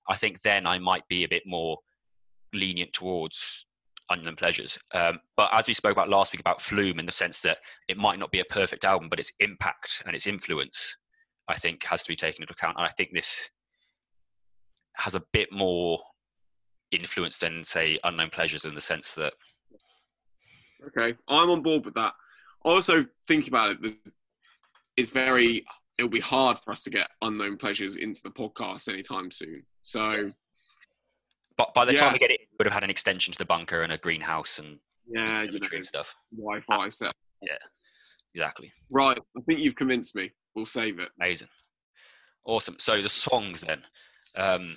I 0.08 0.16
think 0.16 0.42
then 0.42 0.66
I 0.66 0.78
might 0.78 1.06
be 1.08 1.24
a 1.24 1.28
bit 1.28 1.44
more 1.46 1.78
lenient 2.52 2.92
towards 2.92 3.66
unknown 4.10 4.36
pleasures. 4.36 4.78
Um, 4.92 5.20
but 5.36 5.48
as 5.52 5.66
we 5.66 5.72
spoke 5.72 5.92
about 5.92 6.10
last 6.10 6.32
week 6.32 6.40
about 6.40 6.60
Flume, 6.60 6.98
in 6.98 7.06
the 7.06 7.12
sense 7.12 7.40
that 7.40 7.58
it 7.88 7.96
might 7.96 8.18
not 8.18 8.30
be 8.30 8.40
a 8.40 8.44
perfect 8.44 8.84
album, 8.84 9.08
but 9.08 9.18
its 9.18 9.32
impact 9.40 10.02
and 10.06 10.14
its 10.14 10.26
influence, 10.26 10.96
I 11.48 11.56
think, 11.56 11.84
has 11.84 12.02
to 12.02 12.08
be 12.08 12.16
taken 12.16 12.42
into 12.42 12.52
account. 12.54 12.76
And 12.78 12.86
I 12.86 12.90
think 12.90 13.10
this 13.12 13.50
has 14.96 15.14
a 15.14 15.22
bit 15.32 15.52
more 15.52 16.00
influence 16.90 17.38
than 17.40 17.64
say 17.64 17.98
unknown 18.04 18.30
pleasures 18.30 18.64
in 18.64 18.74
the 18.74 18.80
sense 18.80 19.14
that 19.14 19.34
Okay, 20.86 21.16
I'm 21.28 21.50
on 21.50 21.62
board 21.62 21.84
with 21.86 21.94
that. 21.94 22.14
Also, 22.62 23.06
think 23.26 23.48
about 23.48 23.82
it. 23.82 23.96
It's 24.96 25.10
very 25.10 25.64
it'll 25.96 26.10
be 26.10 26.20
hard 26.20 26.58
for 26.58 26.72
us 26.72 26.82
to 26.82 26.90
get 26.90 27.08
unknown 27.22 27.56
pleasures 27.56 27.96
into 27.96 28.20
the 28.22 28.30
podcast 28.30 28.88
anytime 28.92 29.30
soon. 29.30 29.64
So 29.82 30.32
But 31.56 31.72
by 31.72 31.84
the 31.84 31.92
Yeah. 31.92 32.00
time 32.00 32.12
we 32.12 32.18
get 32.18 32.30
it, 32.32 32.40
we 32.50 32.56
would 32.58 32.66
have 32.66 32.74
had 32.74 32.84
an 32.84 32.90
extension 32.90 33.32
to 33.32 33.38
the 33.38 33.44
bunker 33.44 33.80
and 33.82 33.92
a 33.92 33.98
greenhouse 33.98 34.58
and 34.58 34.78
yeah, 35.06 35.42
you 35.42 35.58
know, 35.60 35.68
and 35.72 35.86
stuff. 35.86 36.16
Wi-Fi 36.36 36.88
set. 36.88 37.12
Yeah, 37.42 37.56
exactly. 38.34 38.72
Right, 38.92 39.18
I 39.36 39.40
think 39.46 39.60
you've 39.60 39.76
convinced 39.76 40.14
me. 40.16 40.32
We'll 40.54 40.66
save 40.66 40.98
it. 40.98 41.10
Amazing. 41.20 41.48
Awesome. 42.44 42.76
So 42.78 43.02
the 43.02 43.08
songs 43.08 43.62
then. 43.62 43.82
Um, 44.36 44.76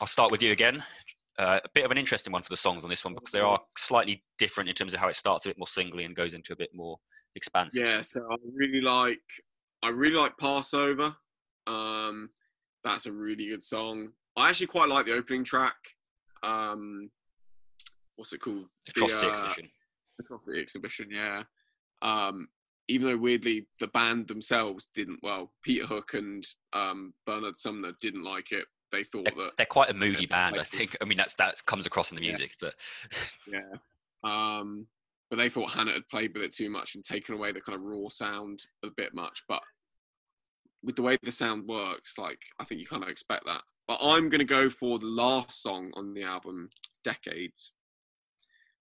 I'll 0.00 0.06
start 0.06 0.30
with 0.30 0.42
you 0.42 0.52
again. 0.52 0.82
Uh, 1.38 1.58
a 1.64 1.68
bit 1.74 1.84
of 1.84 1.90
an 1.90 1.98
interesting 1.98 2.32
one 2.32 2.42
for 2.42 2.48
the 2.48 2.56
songs 2.56 2.84
on 2.84 2.90
this 2.90 3.04
one 3.04 3.14
because 3.14 3.32
they 3.32 3.40
are 3.40 3.60
slightly 3.76 4.22
different 4.38 4.68
in 4.68 4.74
terms 4.74 4.94
of 4.94 5.00
how 5.00 5.08
it 5.08 5.16
starts 5.16 5.44
a 5.46 5.48
bit 5.48 5.58
more 5.58 5.66
singly 5.66 6.04
and 6.04 6.14
goes 6.14 6.34
into 6.34 6.52
a 6.52 6.56
bit 6.56 6.70
more 6.72 6.96
expansive. 7.34 7.86
Yeah, 7.86 8.02
so 8.02 8.20
I 8.30 8.36
really 8.54 8.80
like 8.80 9.18
I 9.82 9.88
really 9.88 10.14
like 10.14 10.38
Passover. 10.38 11.16
Um 11.66 12.30
that's 12.84 13.06
a 13.06 13.12
really 13.12 13.48
good 13.48 13.64
song. 13.64 14.10
I 14.36 14.48
actually 14.48 14.68
quite 14.68 14.88
like 14.88 15.06
the 15.06 15.14
opening 15.14 15.42
track. 15.42 15.74
Um 16.44 17.10
what's 18.14 18.32
it 18.32 18.40
called? 18.40 18.66
Atrocity 18.88 19.26
uh, 19.26 19.30
Exhibition. 19.30 19.70
Atrocity 20.20 20.60
Exhibition, 20.60 21.08
yeah. 21.10 21.42
Um 22.00 22.46
even 22.88 23.06
though 23.08 23.16
weirdly 23.16 23.66
the 23.80 23.86
band 23.88 24.28
themselves 24.28 24.88
didn't 24.94 25.20
well, 25.22 25.52
Peter 25.62 25.86
Hook 25.86 26.14
and 26.14 26.46
um 26.72 27.14
Bernard 27.26 27.56
Sumner 27.56 27.92
didn't 28.00 28.24
like 28.24 28.52
it. 28.52 28.66
They 28.92 29.04
thought 29.04 29.24
They're, 29.34 29.44
that 29.46 29.56
they're 29.56 29.66
quite 29.66 29.90
a 29.90 29.94
moody 29.94 30.26
band, 30.26 30.56
I 30.58 30.62
think. 30.62 30.96
I 31.00 31.04
mean, 31.04 31.18
that's 31.18 31.34
that 31.34 31.64
comes 31.66 31.86
across 31.86 32.12
in 32.12 32.16
the 32.16 32.22
Yeah. 32.22 32.30
music, 32.30 32.52
but 32.60 32.74
Yeah. 33.46 33.60
Um, 34.22 34.86
but 35.30 35.36
they 35.36 35.48
thought 35.48 35.70
Hannett 35.70 35.94
had 35.94 36.08
played 36.08 36.34
with 36.34 36.42
it 36.44 36.52
too 36.52 36.70
much 36.70 36.94
and 36.94 37.04
taken 37.04 37.34
away 37.34 37.50
the 37.52 37.60
kind 37.60 37.76
of 37.76 37.82
raw 37.82 38.08
sound 38.08 38.66
a 38.84 38.90
bit 38.90 39.14
much. 39.14 39.42
But 39.48 39.62
with 40.82 40.96
the 40.96 41.02
way 41.02 41.16
the 41.22 41.32
sound 41.32 41.66
works, 41.66 42.18
like 42.18 42.40
I 42.60 42.64
think 42.64 42.80
you 42.80 42.86
kind 42.86 43.02
of 43.02 43.08
expect 43.08 43.46
that. 43.46 43.62
But 43.88 43.98
I'm 44.00 44.28
gonna 44.28 44.44
go 44.44 44.70
for 44.70 44.98
the 44.98 45.06
last 45.06 45.62
song 45.62 45.90
on 45.94 46.14
the 46.14 46.22
album, 46.22 46.70
Decades. 47.02 47.72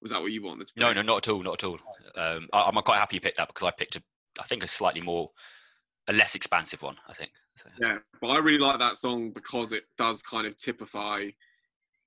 Was 0.03 0.11
that 0.11 0.21
what 0.21 0.33
you 0.33 0.43
wanted? 0.43 0.67
To 0.67 0.73
no, 0.75 0.91
no, 0.91 1.01
not 1.01 1.25
at 1.25 1.31
all, 1.31 1.41
not 1.41 1.63
at 1.63 1.67
all. 1.67 1.79
Um, 2.17 2.49
I, 2.51 2.63
I'm 2.63 2.73
quite 2.83 2.99
happy 2.99 3.15
you 3.15 3.21
picked 3.21 3.37
that 3.37 3.47
because 3.47 3.65
I 3.65 3.71
picked 3.71 3.95
a, 3.95 4.03
I 4.37 4.43
think 4.43 4.61
a 4.61 4.67
slightly 4.67 4.99
more, 4.99 5.29
a 6.09 6.13
less 6.13 6.35
expansive 6.35 6.81
one. 6.81 6.97
I 7.07 7.13
think. 7.13 7.31
So, 7.55 7.69
Yeah, 7.81 7.99
but 8.19 8.27
I 8.27 8.39
really 8.39 8.59
like 8.59 8.79
that 8.79 8.97
song 8.97 9.31
because 9.31 9.71
it 9.71 9.83
does 9.97 10.21
kind 10.21 10.45
of 10.45 10.57
typify. 10.57 11.29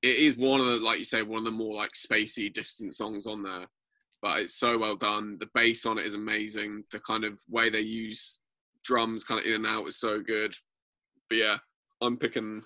It 0.02 0.16
is 0.16 0.36
one 0.36 0.60
of 0.60 0.66
the, 0.66 0.76
like 0.76 0.98
you 0.98 1.06
say, 1.06 1.22
one 1.22 1.38
of 1.38 1.44
the 1.44 1.50
more 1.50 1.74
like 1.74 1.92
spacey, 1.92 2.52
distant 2.52 2.94
songs 2.94 3.26
on 3.26 3.42
there. 3.42 3.66
But 4.20 4.40
it's 4.40 4.54
so 4.54 4.78
well 4.78 4.96
done. 4.96 5.38
The 5.40 5.48
bass 5.54 5.86
on 5.86 5.98
it 5.98 6.04
is 6.04 6.14
amazing. 6.14 6.84
The 6.90 7.00
kind 7.00 7.24
of 7.24 7.40
way 7.48 7.70
they 7.70 7.80
use 7.80 8.40
drums, 8.84 9.24
kind 9.24 9.40
of 9.40 9.46
in 9.46 9.54
and 9.54 9.66
out, 9.66 9.88
is 9.88 9.96
so 9.96 10.20
good. 10.20 10.54
But 11.30 11.38
yeah, 11.38 11.56
I'm 12.02 12.18
picking 12.18 12.62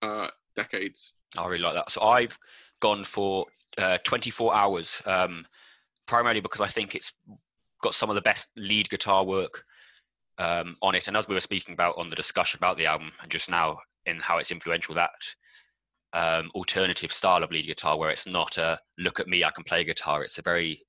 uh, 0.00 0.28
decades. 0.56 1.12
I 1.36 1.46
really 1.46 1.62
like 1.62 1.74
that. 1.74 1.92
So 1.92 2.02
I've 2.02 2.38
gone 2.80 3.04
for 3.04 3.46
uh, 3.78 3.98
24 4.04 4.54
hours, 4.54 5.02
um, 5.06 5.46
primarily 6.06 6.40
because 6.40 6.60
I 6.60 6.66
think 6.66 6.94
it's 6.94 7.12
got 7.82 7.94
some 7.94 8.10
of 8.10 8.14
the 8.14 8.22
best 8.22 8.50
lead 8.56 8.88
guitar 8.90 9.24
work 9.24 9.64
um, 10.38 10.74
on 10.82 10.94
it. 10.94 11.08
And 11.08 11.16
as 11.16 11.28
we 11.28 11.34
were 11.34 11.40
speaking 11.40 11.74
about 11.74 11.98
on 11.98 12.08
the 12.08 12.16
discussion 12.16 12.58
about 12.58 12.76
the 12.76 12.86
album 12.86 13.12
and 13.22 13.30
just 13.30 13.50
now 13.50 13.78
in 14.06 14.18
how 14.18 14.38
it's 14.38 14.50
influential, 14.50 14.94
that 14.94 15.10
um, 16.12 16.50
alternative 16.54 17.12
style 17.12 17.42
of 17.42 17.50
lead 17.50 17.66
guitar 17.66 17.98
where 17.98 18.10
it's 18.10 18.26
not 18.26 18.58
a 18.58 18.78
look 18.98 19.20
at 19.20 19.28
me, 19.28 19.44
I 19.44 19.50
can 19.50 19.64
play 19.64 19.84
guitar. 19.84 20.22
It's 20.22 20.38
a 20.38 20.42
very 20.42 20.82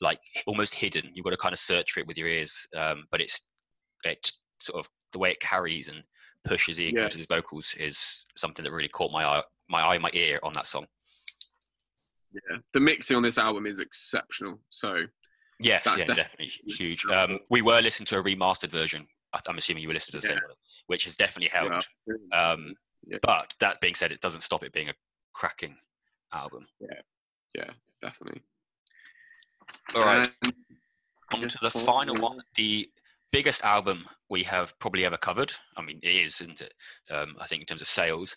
like 0.00 0.20
almost 0.46 0.74
hidden. 0.74 1.10
You've 1.12 1.24
got 1.24 1.30
to 1.30 1.36
kind 1.36 1.52
of 1.52 1.58
search 1.58 1.92
for 1.92 2.00
it 2.00 2.06
with 2.06 2.16
your 2.16 2.28
ears, 2.28 2.66
um, 2.76 3.04
but 3.10 3.20
it's 3.20 3.42
it 4.04 4.32
sort 4.60 4.78
of 4.78 4.90
the 5.12 5.18
way 5.18 5.30
it 5.30 5.40
carries 5.40 5.88
and 5.88 6.02
pushes 6.44 6.80
Ian 6.80 6.94
Yeah. 6.94 7.02
Curtis's 7.02 7.26
vocals 7.26 7.74
is 7.78 8.24
something 8.36 8.64
that 8.64 8.72
really 8.72 8.88
caught 8.88 9.12
my 9.12 9.24
eye, 9.24 9.42
my 9.68 9.82
eye, 9.82 9.98
my 9.98 10.10
ear 10.12 10.38
on 10.42 10.52
that 10.54 10.66
song. 10.66 10.86
Yeah, 12.32 12.58
the 12.74 12.80
mixing 12.80 13.16
on 13.16 13.22
this 13.22 13.38
album 13.38 13.66
is 13.66 13.78
exceptional. 13.80 14.60
So 14.70 14.98
Yes, 15.62 15.84
That's 15.84 15.98
yeah, 15.98 16.04
def- 16.06 16.16
definitely 16.16 16.46
huge. 16.64 17.04
Um, 17.06 17.38
we 17.50 17.60
were 17.60 17.82
listening 17.82 18.06
to 18.06 18.18
a 18.18 18.22
remastered 18.22 18.70
version. 18.70 19.06
I'm 19.46 19.58
assuming 19.58 19.82
you 19.82 19.88
were 19.88 19.94
listening 19.94 20.20
to 20.20 20.26
the 20.26 20.32
same 20.32 20.42
one, 20.42 20.56
which 20.86 21.04
has 21.04 21.16
definitely 21.16 21.50
helped. 21.50 21.86
yeah, 22.06 22.52
Um, 22.52 22.74
Yeah. 23.06 23.18
But 23.22 23.54
that 23.60 23.80
being 23.80 23.94
said, 23.94 24.10
it 24.12 24.20
doesn't 24.22 24.40
stop 24.42 24.62
it 24.64 24.72
being 24.72 24.88
a 24.88 24.94
cracking 25.34 25.76
album. 26.32 26.66
yeah, 26.80 27.00
yeah, 27.54 27.70
definitely. 28.00 28.40
All 29.94 30.02
right, 30.04 30.30
And 30.44 31.42
on 31.44 31.48
to 31.48 31.58
the 31.60 31.70
final 31.70 32.14
one, 32.16 32.40
the 32.56 32.90
biggest 33.32 33.62
album 33.64 34.06
we 34.28 34.42
have 34.44 34.76
probably 34.78 35.04
ever 35.04 35.16
covered. 35.16 35.52
I 35.76 35.82
mean, 35.82 36.00
it 36.02 36.10
is, 36.10 36.40
isn't 36.40 36.60
it? 36.62 36.74
Um, 37.10 37.36
I 37.38 37.46
think 37.46 37.60
in 37.60 37.66
terms 37.66 37.80
of 37.82 37.86
sales. 37.86 38.34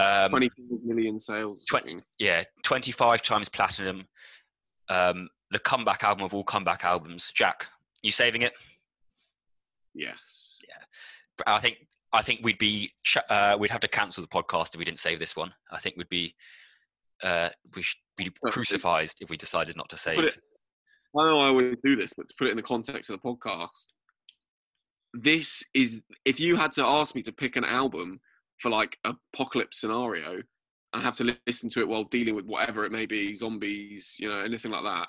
Um, 0.00 0.30
20 0.30 0.50
million 0.84 1.18
sales. 1.18 1.64
20 1.66 2.00
yeah, 2.18 2.44
25 2.62 3.22
times 3.22 3.48
platinum. 3.48 4.06
Um, 4.88 5.28
the 5.50 5.58
comeback 5.58 6.04
album 6.04 6.24
of 6.24 6.32
all 6.34 6.44
comeback 6.44 6.84
albums. 6.84 7.30
Jack, 7.34 7.66
you 8.02 8.10
saving 8.10 8.42
it? 8.42 8.52
Yes. 9.94 10.60
Yeah. 10.68 11.54
I 11.54 11.60
think 11.60 11.86
I 12.12 12.22
think 12.22 12.40
we'd 12.42 12.58
be 12.58 12.90
uh, 13.28 13.56
we'd 13.58 13.70
have 13.70 13.80
to 13.80 13.88
cancel 13.88 14.22
the 14.22 14.28
podcast 14.28 14.74
if 14.74 14.78
we 14.78 14.84
didn't 14.84 14.98
save 14.98 15.18
this 15.18 15.36
one. 15.36 15.52
I 15.70 15.78
think 15.78 15.96
we'd 15.96 16.08
be 16.08 16.34
uh, 17.22 17.50
we 17.74 17.82
should 17.82 17.98
be 18.16 18.30
crucified 18.46 19.10
if 19.20 19.30
we 19.30 19.36
decided 19.36 19.76
not 19.76 19.88
to 19.90 19.96
save. 19.96 20.18
It- 20.20 20.38
I 21.18 21.28
know 21.28 21.40
I 21.40 21.48
always 21.48 21.80
do 21.82 21.96
this, 21.96 22.12
but 22.16 22.28
to 22.28 22.34
put 22.38 22.46
it 22.46 22.52
in 22.52 22.56
the 22.56 22.62
context 22.62 23.10
of 23.10 23.20
the 23.20 23.28
podcast, 23.28 23.86
this 25.12 25.64
is 25.74 26.02
if 26.24 26.38
you 26.38 26.54
had 26.54 26.70
to 26.72 26.84
ask 26.84 27.16
me 27.16 27.22
to 27.22 27.32
pick 27.32 27.56
an 27.56 27.64
album 27.64 28.20
for 28.60 28.70
like 28.70 28.98
apocalypse 29.04 29.80
scenario 29.80 30.42
and 30.92 31.02
have 31.02 31.16
to 31.16 31.24
li- 31.24 31.40
listen 31.46 31.70
to 31.70 31.80
it 31.80 31.88
while 31.88 32.04
dealing 32.04 32.34
with 32.34 32.46
whatever 32.46 32.84
it 32.84 32.92
may 32.92 33.06
be, 33.06 33.34
zombies, 33.34 34.16
you 34.18 34.28
know, 34.28 34.40
anything 34.40 34.70
like 34.70 34.84
that. 34.84 35.08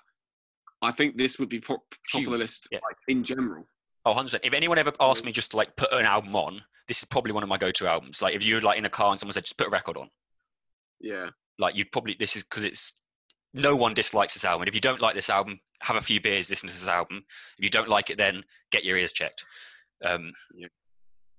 I 0.81 0.91
think 0.91 1.17
this 1.17 1.37
would 1.37 1.49
be 1.49 1.59
pro- 1.59 1.83
top 2.11 2.25
of 2.25 2.31
the 2.31 2.37
list 2.37 2.67
yeah. 2.71 2.79
like, 2.83 2.97
in 3.07 3.23
general. 3.23 3.67
Oh, 4.05 4.13
100%. 4.13 4.39
If 4.43 4.53
anyone 4.53 4.77
ever 4.77 4.93
asked 4.99 5.25
me 5.25 5.31
just 5.31 5.51
to 5.51 5.57
like 5.57 5.75
put 5.75 5.91
an 5.93 6.05
album 6.05 6.35
on, 6.35 6.61
this 6.87 6.99
is 6.99 7.05
probably 7.05 7.33
one 7.33 7.43
of 7.43 7.49
my 7.49 7.57
go-to 7.57 7.87
albums. 7.87 8.21
Like 8.21 8.35
if 8.35 8.43
you're 8.43 8.61
like 8.61 8.77
in 8.77 8.85
a 8.85 8.89
car 8.89 9.11
and 9.11 9.19
someone 9.19 9.33
said 9.33 9.43
just 9.43 9.57
put 9.57 9.67
a 9.67 9.71
record 9.71 9.97
on, 9.97 10.09
Yeah, 10.99 11.29
like 11.59 11.75
you'd 11.75 11.91
probably 11.91 12.15
this 12.19 12.35
is 12.35 12.43
because 12.43 12.63
it's 12.63 12.99
no 13.53 13.75
one 13.75 13.93
dislikes 13.93 14.33
this 14.33 14.45
album. 14.45 14.63
And 14.63 14.69
if 14.69 14.75
you 14.75 14.81
don't 14.81 15.01
like 15.01 15.13
this 15.13 15.29
album, 15.29 15.59
have 15.81 15.97
a 15.97 16.01
few 16.01 16.19
beers, 16.19 16.49
listen 16.49 16.69
to 16.69 16.73
this 16.73 16.87
album. 16.87 17.23
If 17.59 17.63
you 17.63 17.69
don't 17.69 17.89
like 17.89 18.09
it, 18.09 18.17
then 18.17 18.43
get 18.71 18.83
your 18.83 18.97
ears 18.97 19.13
checked. 19.13 19.45
Um, 20.03 20.31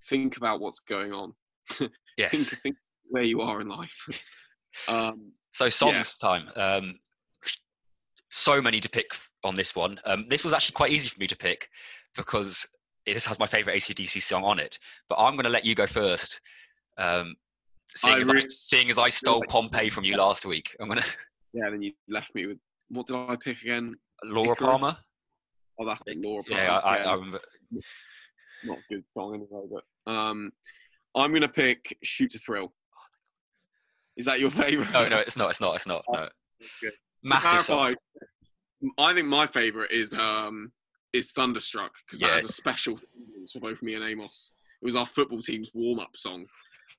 think 0.09 0.37
about 0.37 0.61
what's 0.61 0.81
going 0.81 1.13
on. 1.13 1.35
Think, 2.19 2.33
yes. 2.33 2.55
think 2.63 2.77
where 3.11 3.23
you 3.23 3.41
are 3.41 3.61
in 3.61 3.69
life. 3.69 4.09
um, 4.89 5.33
So 5.51 5.69
songs 5.69 6.17
time. 6.17 6.49
Um, 6.57 6.99
so 8.31 8.61
many 8.61 8.81
to 8.81 8.89
pick 8.89 9.09
on 9.45 9.55
this 9.55 9.77
one. 9.77 10.01
Um, 10.05 10.27
this 10.31 10.45
was 10.45 10.55
actually 10.55 10.75
quite 10.75 10.91
easy 10.91 11.09
for 11.09 11.21
me 11.21 11.27
to 11.27 11.37
pick 11.37 11.69
because 12.17 12.67
it 13.05 13.23
has 13.25 13.39
my 13.39 13.47
favorite 13.47 13.77
ACDC 13.77 14.23
song 14.23 14.45
on 14.45 14.59
it. 14.59 14.79
But 15.09 15.17
I'm 15.19 15.35
going 15.35 15.45
to 15.45 15.51
let 15.51 15.65
you 15.65 15.75
go 15.75 15.87
first. 15.87 16.41
Um, 16.97 17.35
seeing, 17.95 18.17
I 18.17 18.21
as 18.21 18.31
I, 18.31 18.45
seeing 18.49 18.91
as 18.91 18.99
I 18.99 19.09
stole 19.09 19.43
Pompeii 19.49 19.91
from 19.91 20.05
you 20.05 20.17
last 20.17 20.47
week, 20.47 20.75
I'm 20.81 20.89
going 20.89 21.01
to 21.03 21.17
yeah, 21.53 21.69
then 21.71 21.83
you 21.83 21.93
left 22.09 22.35
me 22.35 22.47
with 22.47 22.59
what 22.89 23.07
did 23.07 23.17
I 23.17 23.37
pick 23.37 23.61
again? 23.63 23.95
Laura 24.25 24.53
Icarus? 24.53 24.71
Palmer. 24.71 24.97
Oh, 25.79 25.87
that's 25.87 26.03
the 26.05 26.15
Laura. 26.15 26.43
Yeah, 26.49 26.79
I, 26.79 26.81
Palmer. 26.81 26.97
I, 26.97 27.03
I 27.03 27.15
remember. 27.15 27.41
not 28.65 28.79
a 28.79 28.95
good 28.95 29.05
song 29.11 29.35
anyway. 29.35 29.67
But 29.71 30.13
um, 30.13 30.53
I'm 31.15 31.33
gonna 31.33 31.49
pick 31.49 31.97
"Shoot 32.03 32.31
to 32.33 32.39
Thrill." 32.39 32.73
Is 34.17 34.27
that 34.27 34.41
your 34.41 34.51
favorite? 34.51 34.91
No, 34.93 35.09
no, 35.09 35.19
it's 35.19 35.37
not. 35.37 35.51
It's 35.51 35.61
not. 35.61 35.75
It's 35.77 35.87
not. 35.87 36.05
No. 36.13 36.29
Massive 37.23 37.65
clarify, 37.67 37.95
I 38.99 39.15
think 39.15 39.29
my 39.29 39.47
favorite 39.47 39.91
is 39.93 40.13
um 40.15 40.73
is 41.13 41.31
"Thunderstruck" 41.33 41.93
because 42.07 42.21
Yeah. 42.21 42.29
that 42.29 42.35
has 42.43 42.45
a 42.45 42.53
special 42.53 42.99
for 43.53 43.61
both 43.61 43.83
me 43.83 43.95
and 43.95 44.05
Amos. 44.05 44.53
It 44.81 44.85
was 44.85 44.97
our 44.97 45.07
football 45.07 45.41
team's 45.41 45.71
warm 45.75 46.01
up 46.01 46.17
song, 46.17 46.45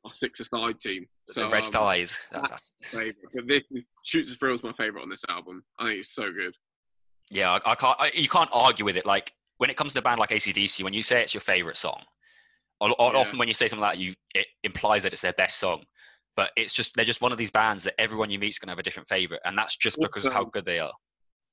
our 0.05 0.11
six-a-side 0.13 0.79
team. 0.79 1.05
The 1.27 1.33
So 1.33 1.51
red 1.51 1.65
um, 1.65 1.71
thighs. 1.73 2.21
That's, 2.31 2.49
that's, 2.49 2.71
favorite. 2.83 3.15
But 3.33 3.47
this 3.47 3.63
is, 3.71 3.83
"Shoot 4.05 4.27
to 4.27 4.35
Thrill" 4.35 4.53
is 4.53 4.63
my 4.63 4.71
favorite 4.73 5.03
on 5.03 5.09
this 5.09 5.25
album. 5.27 5.63
I 5.79 5.87
think 5.87 5.99
it's 5.99 6.09
so 6.09 6.31
good. 6.31 6.55
yeah, 7.29 7.51
I, 7.65 7.71
I 7.71 7.75
can't. 7.75 7.99
I, 7.99 8.11
you 8.13 8.29
can't 8.29 8.49
argue 8.53 8.85
with 8.85 8.95
it. 8.95 9.05
Like 9.05 9.33
when 9.57 9.69
it 9.69 9.75
comes 9.75 9.93
to 9.93 9.99
a 9.99 10.01
band 10.01 10.19
like 10.19 10.29
ACDC, 10.29 10.83
when 10.83 10.93
you 10.93 11.03
say 11.03 11.21
it's 11.21 11.33
your 11.33 11.41
favorite 11.41 11.75
song, 11.77 12.01
or, 12.79 12.89
or 12.99 13.13
Yeah. 13.13 13.19
often 13.19 13.39
when 13.39 13.47
you 13.47 13.53
say 13.53 13.67
something 13.67 13.81
like 13.81 13.95
that, 13.95 14.01
you 14.01 14.13
it 14.35 14.47
implies 14.63 15.03
that 15.03 15.13
it's 15.13 15.21
their 15.21 15.33
best 15.33 15.57
song. 15.59 15.83
But 16.35 16.51
it's 16.55 16.73
just 16.73 16.95
they're 16.95 17.05
just 17.05 17.21
one 17.21 17.31
of 17.31 17.37
these 17.37 17.51
bands 17.51 17.83
that 17.83 17.99
everyone 17.99 18.29
you 18.31 18.39
meet 18.39 18.49
is 18.49 18.59
going 18.59 18.67
to 18.67 18.71
have 18.71 18.79
a 18.79 18.83
different 18.83 19.07
favorite, 19.07 19.41
and 19.45 19.57
that's 19.57 19.77
just 19.77 19.99
because 20.01 20.25
of 20.25 20.33
how 20.33 20.45
good 20.45 20.65
they 20.65 20.79
are. 20.79 20.93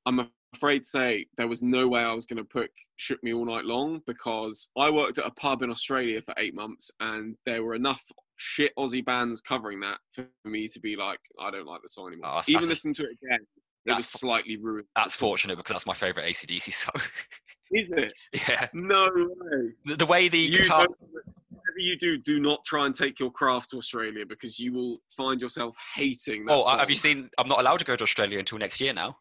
I'm 0.07 0.31
afraid 0.55 0.79
to 0.81 0.89
say 0.89 1.27
there 1.37 1.47
was 1.47 1.63
no 1.63 1.87
way 1.87 2.01
I 2.03 2.15
was 2.15 2.25
going 2.25 2.39
to 2.39 2.45
put 2.45 2.71
Shook 2.97 3.23
Me 3.23 3.35
All 3.35 3.45
Night 3.45 3.67
Long 3.67 4.01
because 4.07 4.69
I 4.77 4.89
worked 4.89 5.19
at 5.19 5.27
a 5.27 5.31
pub 5.33 5.61
in 5.63 5.71
Australia 5.71 6.23
for 6.23 6.33
eight 6.39 6.55
months 6.55 6.91
and 7.01 7.37
there 7.45 7.63
were 7.63 7.75
enough 7.75 8.03
shit 8.37 8.73
Aussie 8.79 9.05
bands 9.05 9.43
covering 9.43 9.81
that 9.81 9.99
for 10.15 10.27
me 10.47 10.67
to 10.69 10.81
be 10.81 10.97
like, 10.97 11.19
I 11.39 11.51
don't 11.51 11.67
like 11.67 11.83
the 11.83 11.89
song 11.91 12.09
anymore. 12.09 12.31
Oh, 12.31 12.35
that's- 12.37 12.49
Even 12.49 12.67
that's 12.69 12.85
a- 12.87 12.93
to 12.95 13.03
it 13.05 13.19
again, 13.23 13.41
it 13.85 13.93
was 13.95 14.07
slightly 14.09 14.57
ruined. 14.57 14.87
That's 14.97 15.15
fortunate 15.15 15.57
because 15.57 15.75
that's 15.75 15.87
my 15.87 15.93
favorite 15.95 16.25
ACDC 16.25 16.73
song. 16.73 16.95
Is 17.73 17.93
it? 17.93 18.13
Yeah, 18.49 18.67
No 18.73 19.09
way. 19.15 19.73
the, 19.87 19.97
the 19.97 20.07
way 20.07 20.29
the 20.29 20.39
You 20.39 20.59
guitar. 20.59 20.87
whatever 20.89 21.79
you 21.79 21.97
do, 21.97 22.19
do 22.19 22.41
not 22.41 22.65
try 22.65 22.87
and 22.87 22.95
take 22.95 23.21
your 23.21 23.31
craft 23.31 23.71
to 23.71 23.79
Australia 23.79 24.27
because 24.27 24.59
you 24.59 24.73
will 24.73 24.99
find 25.17 25.41
yourself 25.41 25.77
hating 25.95 26.47
that. 26.47 26.53
Oh, 26.55 26.63
uh, 26.63 26.79
have 26.79 26.91
you 26.91 26.97
seen? 26.97 27.31
I'm 27.39 27.49
not 27.49 27.61
allowed 27.61 27.79
to 27.79 27.85
go 27.85 27.95
to 27.97 28.03
Australia 28.03 28.39
until 28.39 28.59
next 28.59 28.81
year 28.81 28.93
now. 28.93 29.17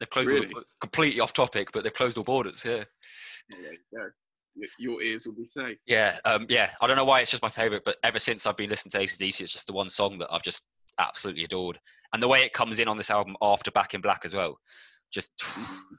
They've 0.00 0.08
closed 0.10 0.30
Really? 0.30 0.46
the, 0.48 0.62
completely 0.80 1.20
off 1.20 1.32
topic, 1.32 1.70
but 1.72 1.82
they've 1.84 1.92
closed 1.92 2.16
all 2.18 2.24
borders. 2.24 2.64
Yeah, 2.64 2.84
Yeah, 3.50 3.58
there 3.62 3.72
you 3.72 3.78
go. 3.94 4.08
Y- 4.58 4.66
Your 4.78 5.02
ears 5.02 5.26
will 5.26 5.34
be 5.34 5.46
safe. 5.46 5.76
yeah, 5.86 6.18
um, 6.24 6.46
yeah. 6.48 6.70
I 6.80 6.86
don't 6.86 6.96
know 6.96 7.04
why 7.04 7.20
it's 7.20 7.30
just 7.30 7.42
my 7.42 7.48
favorite, 7.50 7.82
but 7.84 7.96
ever 8.02 8.18
since 8.18 8.46
I've 8.46 8.56
been 8.56 8.70
listening 8.70 8.92
to 8.92 8.98
ACDC, 9.00 9.42
it's 9.42 9.52
just 9.52 9.66
the 9.66 9.72
one 9.74 9.90
song 9.90 10.16
that 10.18 10.28
I've 10.32 10.42
just 10.42 10.64
absolutely 10.98 11.44
adored, 11.44 11.78
and 12.14 12.22
the 12.22 12.28
way 12.28 12.40
it 12.40 12.54
comes 12.54 12.78
in 12.78 12.88
on 12.88 12.96
this 12.96 13.10
album 13.10 13.36
after 13.42 13.70
Back 13.70 13.92
in 13.92 14.00
Black 14.00 14.22
as 14.24 14.32
well, 14.34 14.58
just 15.12 15.32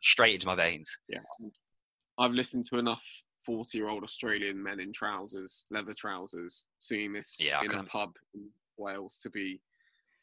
straight 0.02 0.34
into 0.36 0.48
my 0.48 0.56
veins. 0.56 0.98
Yeah. 1.08 1.20
I've 2.20 2.32
listened 2.32 2.66
to 2.66 2.78
enough 2.78 3.04
40 3.46 3.78
year 3.78 3.90
old 3.90 4.04
Australian 4.04 4.62
men 4.62 4.80
in 4.80 4.92
trousers, 4.92 5.66
leather 5.72 5.94
trousers, 5.94 6.66
seeing 6.80 7.14
this 7.14 7.38
Yeah, 7.40 7.62
in 7.64 7.72
a 7.72 7.84
pub 7.84 8.16
in 8.34 8.50
Wales 8.78 9.20
to 9.24 9.30
be 9.30 9.62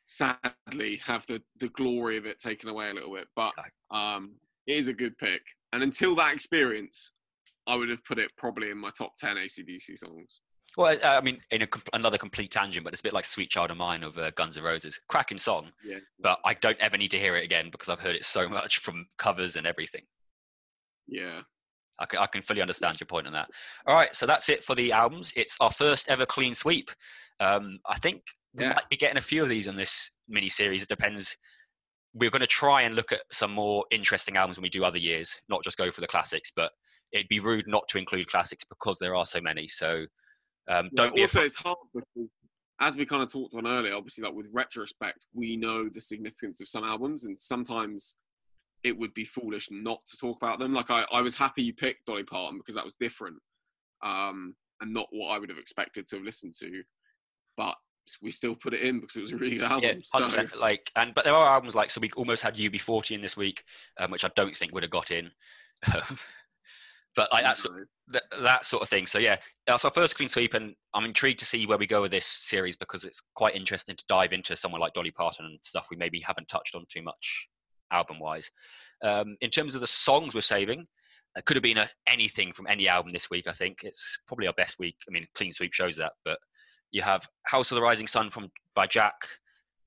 sadly 0.06 0.96
have 1.04 1.26
the, 1.26 1.40
the 1.58 1.68
glory 1.68 2.16
of 2.16 2.26
it 2.26 2.38
taken 2.38 2.68
away 2.68 2.90
a 2.90 2.94
little 2.94 3.14
bit. 3.14 3.28
But 3.34 3.54
um, 3.90 4.34
it 4.66 4.76
is 4.76 4.88
a 4.88 4.92
good 4.94 5.16
pick. 5.18 5.42
And 5.72 5.82
until 5.82 6.14
that 6.16 6.34
experience, 6.34 7.12
I 7.66 7.76
would 7.76 7.88
have 7.88 8.04
put 8.04 8.18
it 8.18 8.30
probably 8.36 8.70
in 8.70 8.78
my 8.78 8.90
top 8.96 9.16
10 9.16 9.36
ACDC 9.36 9.98
songs. 9.98 10.40
Well, 10.76 10.98
I 11.04 11.20
mean, 11.20 11.40
in 11.52 11.62
a, 11.62 11.68
another 11.92 12.18
complete 12.18 12.50
tangent, 12.50 12.82
but 12.84 12.92
it's 12.92 13.00
a 13.00 13.04
bit 13.04 13.12
like 13.12 13.24
"Sweet 13.24 13.48
Child 13.48 13.70
of 13.70 13.76
Mine" 13.76 14.02
of 14.02 14.18
uh, 14.18 14.32
Guns 14.32 14.56
N' 14.58 14.64
Roses. 14.64 14.98
Cracking 15.08 15.38
song, 15.38 15.68
Yeah. 15.84 15.98
but 16.18 16.40
I 16.44 16.54
don't 16.54 16.78
ever 16.80 16.96
need 16.96 17.12
to 17.12 17.18
hear 17.18 17.36
it 17.36 17.44
again 17.44 17.68
because 17.70 17.88
I've 17.88 18.00
heard 18.00 18.16
it 18.16 18.24
so 18.24 18.48
much 18.48 18.78
from 18.78 19.06
covers 19.16 19.54
and 19.54 19.68
everything. 19.68 20.02
Yeah. 21.06 21.42
I 21.98 22.06
can, 22.06 22.18
I 22.18 22.26
can 22.26 22.42
fully 22.42 22.60
understand 22.60 23.00
your 23.00 23.06
point 23.06 23.26
on 23.26 23.32
that. 23.34 23.48
All 23.86 23.94
right, 23.94 24.14
so 24.14 24.26
that's 24.26 24.48
it 24.48 24.64
for 24.64 24.74
the 24.74 24.92
albums. 24.92 25.32
It's 25.36 25.56
our 25.60 25.70
first 25.70 26.08
ever 26.08 26.26
clean 26.26 26.54
sweep. 26.54 26.90
Um, 27.40 27.78
I 27.86 27.96
think 27.96 28.22
we 28.52 28.64
Yeah. 28.64 28.74
might 28.74 28.88
be 28.88 28.96
getting 28.96 29.16
a 29.16 29.22
few 29.22 29.42
of 29.42 29.48
these 29.48 29.66
in 29.66 29.76
this 29.76 30.10
mini 30.28 30.48
series. 30.48 30.82
It 30.82 30.88
depends. 30.88 31.36
We're 32.12 32.30
going 32.30 32.40
to 32.40 32.46
try 32.46 32.82
and 32.82 32.94
look 32.94 33.12
at 33.12 33.22
some 33.32 33.52
more 33.52 33.84
interesting 33.90 34.36
albums 34.36 34.56
when 34.56 34.62
we 34.62 34.70
do 34.70 34.84
other 34.84 34.98
years, 34.98 35.40
not 35.48 35.64
just 35.64 35.78
go 35.78 35.90
for 35.90 36.00
the 36.00 36.06
classics. 36.06 36.52
But 36.54 36.72
it'd 37.12 37.28
be 37.28 37.40
rude 37.40 37.66
not 37.66 37.86
to 37.88 37.98
include 37.98 38.26
classics 38.28 38.64
because 38.64 38.98
there 38.98 39.14
are 39.14 39.26
so 39.26 39.40
many. 39.40 39.68
So 39.68 40.06
um, 40.68 40.90
don't 40.94 41.14
be 41.14 41.22
also, 41.22 41.38
afraid. 41.38 41.46
it's 41.46 41.56
hard 41.56 41.76
because, 41.94 42.28
as 42.80 42.96
we 42.96 43.06
kind 43.06 43.22
of 43.22 43.30
talked 43.32 43.54
on 43.54 43.66
earlier, 43.66 43.94
obviously, 43.94 44.24
like 44.24 44.34
with 44.34 44.46
retrospect, 44.52 45.26
we 45.32 45.56
know 45.56 45.88
the 45.88 46.00
significance 46.00 46.60
of 46.60 46.68
some 46.68 46.84
albums, 46.84 47.24
and 47.24 47.38
sometimes 47.38 48.16
it 48.84 48.96
would 48.96 49.14
be 49.14 49.24
foolish 49.24 49.68
not 49.70 50.00
to 50.06 50.16
talk 50.18 50.36
about 50.36 50.58
them. 50.58 50.74
Like, 50.74 50.90
I, 50.90 51.06
I 51.10 51.22
was 51.22 51.34
happy 51.34 51.62
you 51.62 51.72
picked 51.72 52.06
Dolly 52.06 52.22
Parton 52.22 52.58
because 52.58 52.74
that 52.74 52.84
was 52.84 52.94
different 52.94 53.38
um, 54.02 54.54
and 54.80 54.92
not 54.92 55.08
what 55.10 55.28
I 55.28 55.38
would 55.38 55.48
have 55.48 55.58
expected 55.58 56.06
to 56.08 56.16
have 56.16 56.24
listened 56.24 56.54
to, 56.60 56.82
but 57.56 57.74
we 58.20 58.30
still 58.30 58.54
put 58.54 58.74
it 58.74 58.82
in 58.82 59.00
because 59.00 59.16
it 59.16 59.22
was 59.22 59.32
a 59.32 59.36
really 59.36 59.56
good 59.56 59.64
album. 59.64 60.02
Yeah, 60.14 60.28
so, 60.28 60.46
Like, 60.58 60.90
and 60.94 61.14
but 61.14 61.24
there 61.24 61.34
are 61.34 61.54
albums 61.54 61.74
like 61.74 61.90
so. 61.90 62.00
We 62.00 62.10
almost 62.16 62.42
had 62.42 62.56
UB40 62.56 63.12
in 63.12 63.22
this 63.22 63.36
week, 63.36 63.64
um, 63.98 64.10
which 64.10 64.24
I 64.24 64.30
don't 64.36 64.54
think 64.54 64.74
would 64.74 64.82
have 64.82 64.90
got 64.90 65.10
in. 65.10 65.30
but 67.16 67.32
like 67.32 67.44
that's 67.44 67.66
that, 68.08 68.24
that 68.42 68.66
sort 68.66 68.82
of 68.82 68.90
thing. 68.90 69.06
So 69.06 69.18
yeah, 69.18 69.36
that's 69.66 69.86
our 69.86 69.90
first 69.90 70.16
clean 70.16 70.28
sweep, 70.28 70.52
and 70.52 70.74
I'm 70.92 71.06
intrigued 71.06 71.38
to 71.38 71.46
see 71.46 71.64
where 71.64 71.78
we 71.78 71.86
go 71.86 72.02
with 72.02 72.10
this 72.10 72.26
series 72.26 72.76
because 72.76 73.04
it's 73.04 73.22
quite 73.34 73.56
interesting 73.56 73.96
to 73.96 74.04
dive 74.06 74.34
into 74.34 74.54
someone 74.54 74.82
like 74.82 74.92
Dolly 74.92 75.10
Parton 75.10 75.46
and 75.46 75.58
stuff 75.62 75.88
we 75.90 75.96
maybe 75.96 76.20
haven't 76.20 76.48
touched 76.48 76.74
on 76.74 76.84
too 76.90 77.02
much 77.02 77.48
album 77.94 78.18
wise. 78.18 78.50
Um, 79.02 79.36
in 79.40 79.50
terms 79.50 79.74
of 79.74 79.80
the 79.80 79.86
songs 79.86 80.34
we're 80.34 80.40
saving, 80.40 80.86
it 81.36 81.44
could 81.44 81.56
have 81.56 81.62
been 81.62 81.78
a, 81.78 81.90
anything 82.06 82.52
from 82.52 82.66
any 82.66 82.88
album 82.88 83.10
this 83.12 83.30
week. 83.30 83.46
I 83.46 83.52
think 83.52 83.80
it's 83.82 84.18
probably 84.26 84.46
our 84.46 84.52
best 84.52 84.78
week. 84.78 84.96
I 85.08 85.12
mean, 85.12 85.26
clean 85.34 85.52
sweep 85.52 85.72
shows 85.72 85.96
that, 85.96 86.12
but 86.24 86.38
you 86.90 87.02
have 87.02 87.28
House 87.44 87.70
of 87.70 87.76
the 87.76 87.82
Rising 87.82 88.06
Sun 88.06 88.30
from 88.30 88.50
by 88.74 88.86
Jack, 88.86 89.14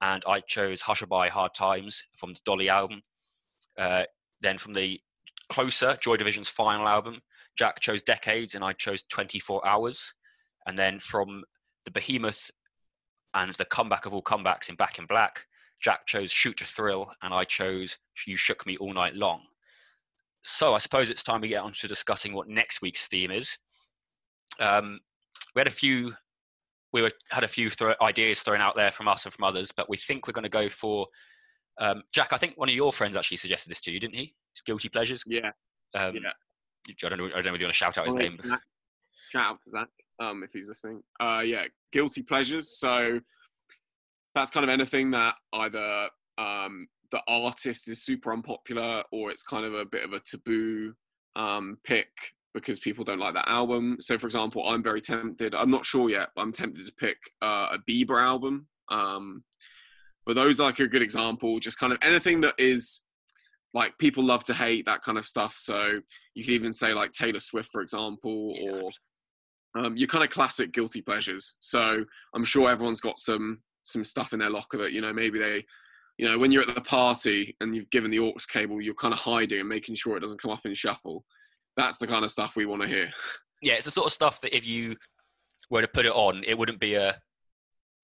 and 0.01 0.23
I 0.27 0.41
chose 0.41 0.81
Hush-a-Bye 0.81 1.29
Hard 1.29 1.53
Times 1.53 2.03
from 2.15 2.33
the 2.33 2.39
Dolly 2.45 2.69
album. 2.69 3.01
Uh, 3.77 4.03
then 4.41 4.57
from 4.57 4.73
the 4.73 4.99
closer 5.49 5.97
Joy 6.01 6.17
Division's 6.17 6.49
final 6.49 6.87
album, 6.87 7.21
Jack 7.57 7.79
chose 7.79 8.03
Decades 8.03 8.55
and 8.55 8.63
I 8.63 8.73
chose 8.73 9.03
24 9.03 9.67
Hours. 9.67 10.13
And 10.67 10.77
then 10.77 10.99
from 10.99 11.43
the 11.85 11.91
Behemoth 11.91 12.51
and 13.33 13.53
the 13.55 13.65
comeback 13.65 14.05
of 14.05 14.13
all 14.13 14.21
comebacks 14.21 14.69
in 14.69 14.75
Back 14.75 14.99
in 14.99 15.05
Black, 15.05 15.46
Jack 15.81 16.05
chose 16.07 16.31
Shoot 16.31 16.57
to 16.57 16.65
Thrill 16.65 17.11
and 17.21 17.33
I 17.33 17.43
chose 17.43 17.97
You 18.25 18.35
Shook 18.35 18.65
Me 18.65 18.77
All 18.77 18.93
Night 18.93 19.15
Long. 19.15 19.41
So 20.43 20.73
I 20.73 20.77
suppose 20.77 21.09
it's 21.09 21.23
time 21.23 21.41
we 21.41 21.49
get 21.49 21.61
on 21.63 21.73
to 21.73 21.87
discussing 21.87 22.33
what 22.33 22.47
next 22.47 22.81
week's 22.81 23.07
theme 23.07 23.31
is. 23.31 23.57
Um, 24.59 24.99
we 25.55 25.59
had 25.59 25.67
a 25.67 25.71
few, 25.71 26.13
we 26.93 27.01
were, 27.01 27.11
had 27.29 27.43
a 27.43 27.47
few 27.47 27.69
thro- 27.69 27.95
ideas 28.01 28.41
thrown 28.41 28.61
out 28.61 28.75
there 28.75 28.91
from 28.91 29.07
us 29.07 29.25
and 29.25 29.33
from 29.33 29.43
others, 29.43 29.71
but 29.75 29.89
we 29.89 29.97
think 29.97 30.25
we're 30.27 30.33
going 30.33 30.43
to 30.43 30.49
go 30.49 30.69
for 30.69 31.07
um, 31.79 32.01
Jack. 32.13 32.29
I 32.33 32.37
think 32.37 32.53
one 32.55 32.69
of 32.69 32.75
your 32.75 32.91
friends 32.93 33.17
actually 33.17 33.37
suggested 33.37 33.69
this 33.69 33.81
to 33.81 33.91
you, 33.91 33.99
didn't 33.99 34.15
he? 34.15 34.33
It's 34.53 34.61
Guilty 34.61 34.89
Pleasures. 34.89 35.23
yeah. 35.27 35.51
Um, 35.95 36.15
Yeah. 36.15 36.31
I 37.03 37.09
don't 37.09 37.17
know. 37.17 37.25
I 37.25 37.41
don't 37.41 37.47
know 37.47 37.53
if 37.55 37.59
you 37.61 37.65
want 37.65 37.73
to 37.73 37.77
shout 37.77 37.97
out 37.97 38.05
his 38.05 38.13
Well, 38.15 38.23
name. 38.23 38.39
Zach- 38.45 38.61
Shout 39.29 39.45
out 39.45 39.59
to 39.65 39.69
Zach, 39.71 39.87
um, 40.19 40.41
if 40.43 40.53
he's 40.53 40.69
listening. 40.69 41.03
Uh, 41.19 41.43
yeah, 41.45 41.65
guilty 41.91 42.21
pleasures. 42.23 42.77
So 42.79 43.19
that's 44.37 44.51
kind 44.51 44.63
of 44.63 44.69
anything 44.69 45.11
that 45.11 45.35
either 45.53 46.09
um, 46.37 46.87
the 47.11 47.21
artist 47.27 47.89
is 47.89 48.03
super 48.03 48.31
unpopular 48.31 49.03
or 49.11 49.31
it's 49.31 49.43
kind 49.43 49.65
of 49.65 49.73
a 49.73 49.85
bit 49.85 50.03
of 50.03 50.13
a 50.13 50.19
taboo 50.19 50.93
um, 51.35 51.77
pick 51.83 52.09
because 52.53 52.79
people 52.79 53.03
don't 53.03 53.19
like 53.19 53.33
that 53.33 53.49
album. 53.49 53.97
So, 53.99 54.17
for 54.17 54.27
example, 54.27 54.67
I'm 54.67 54.83
very 54.83 55.01
tempted. 55.01 55.53
I'm 55.55 55.71
not 55.71 55.85
sure 55.85 56.09
yet. 56.09 56.29
But 56.35 56.41
I'm 56.43 56.51
tempted 56.51 56.85
to 56.85 56.93
pick 56.93 57.17
uh, 57.41 57.69
a 57.73 57.79
Bieber 57.89 58.21
album. 58.21 58.67
Um, 58.89 59.43
but 60.25 60.35
those 60.35 60.59
are 60.59 60.63
like 60.67 60.79
a 60.79 60.87
good 60.87 61.01
example. 61.03 61.59
Just 61.59 61.79
kind 61.79 61.93
of 61.93 61.99
anything 62.01 62.41
that 62.41 62.55
is 62.57 63.03
like 63.73 63.97
people 63.97 64.23
love 64.23 64.43
to 64.45 64.53
hate 64.53 64.85
that 64.85 65.01
kind 65.01 65.17
of 65.17 65.25
stuff. 65.25 65.55
So 65.57 65.99
you 66.35 66.43
could 66.43 66.53
even 66.53 66.73
say 66.73 66.93
like 66.93 67.11
Taylor 67.11 67.39
Swift, 67.39 67.69
for 67.71 67.81
example, 67.81 68.53
Yeah. 68.55 68.71
or 68.71 69.85
um, 69.85 69.95
your 69.97 70.07
kind 70.07 70.23
of 70.23 70.29
classic 70.31 70.71
guilty 70.71 71.01
pleasures. 71.01 71.55
So 71.59 72.03
I'm 72.33 72.43
sure 72.45 72.69
everyone's 72.69 73.01
got 73.01 73.19
some 73.19 73.59
some 73.87 74.03
stuff 74.03 74.33
in 74.33 74.39
their 74.39 74.49
locker 74.49 74.77
that 74.77 74.91
you 74.91 75.01
know 75.01 75.13
maybe 75.13 75.39
they, 75.39 75.65
you 76.17 76.27
know, 76.27 76.37
when 76.37 76.51
you're 76.51 76.67
at 76.67 76.73
the 76.73 76.81
party 76.81 77.55
and 77.61 77.75
you've 77.75 77.89
given 77.89 78.11
the 78.11 78.19
aux 78.19 78.33
cable, 78.47 78.81
you're 78.81 78.93
kind 78.93 79.13
of 79.13 79.19
hiding 79.19 79.59
and 79.59 79.69
making 79.69 79.95
sure 79.95 80.17
it 80.17 80.21
doesn't 80.21 80.41
come 80.41 80.51
up 80.51 80.65
in 80.65 80.73
shuffle. 80.73 81.23
That's 81.75 81.97
the 81.97 82.07
kind 82.07 82.25
of 82.25 82.31
stuff 82.31 82.55
we 82.55 82.65
want 82.65 82.81
to 82.83 82.87
hear. 82.87 83.09
Yeah, 83.59 83.73
it's 83.73 83.85
the 83.85 83.91
sort 83.91 84.05
of 84.05 84.13
stuff 84.13 84.39
that 84.41 84.55
if 84.55 84.67
you 84.67 84.95
were 85.71 85.81
to 85.81 85.87
put 85.87 86.05
it 86.05 86.11
on, 86.11 86.43
it 86.43 86.55
wouldn't 86.55 86.79
be 86.79 86.93
a, 86.93 87.19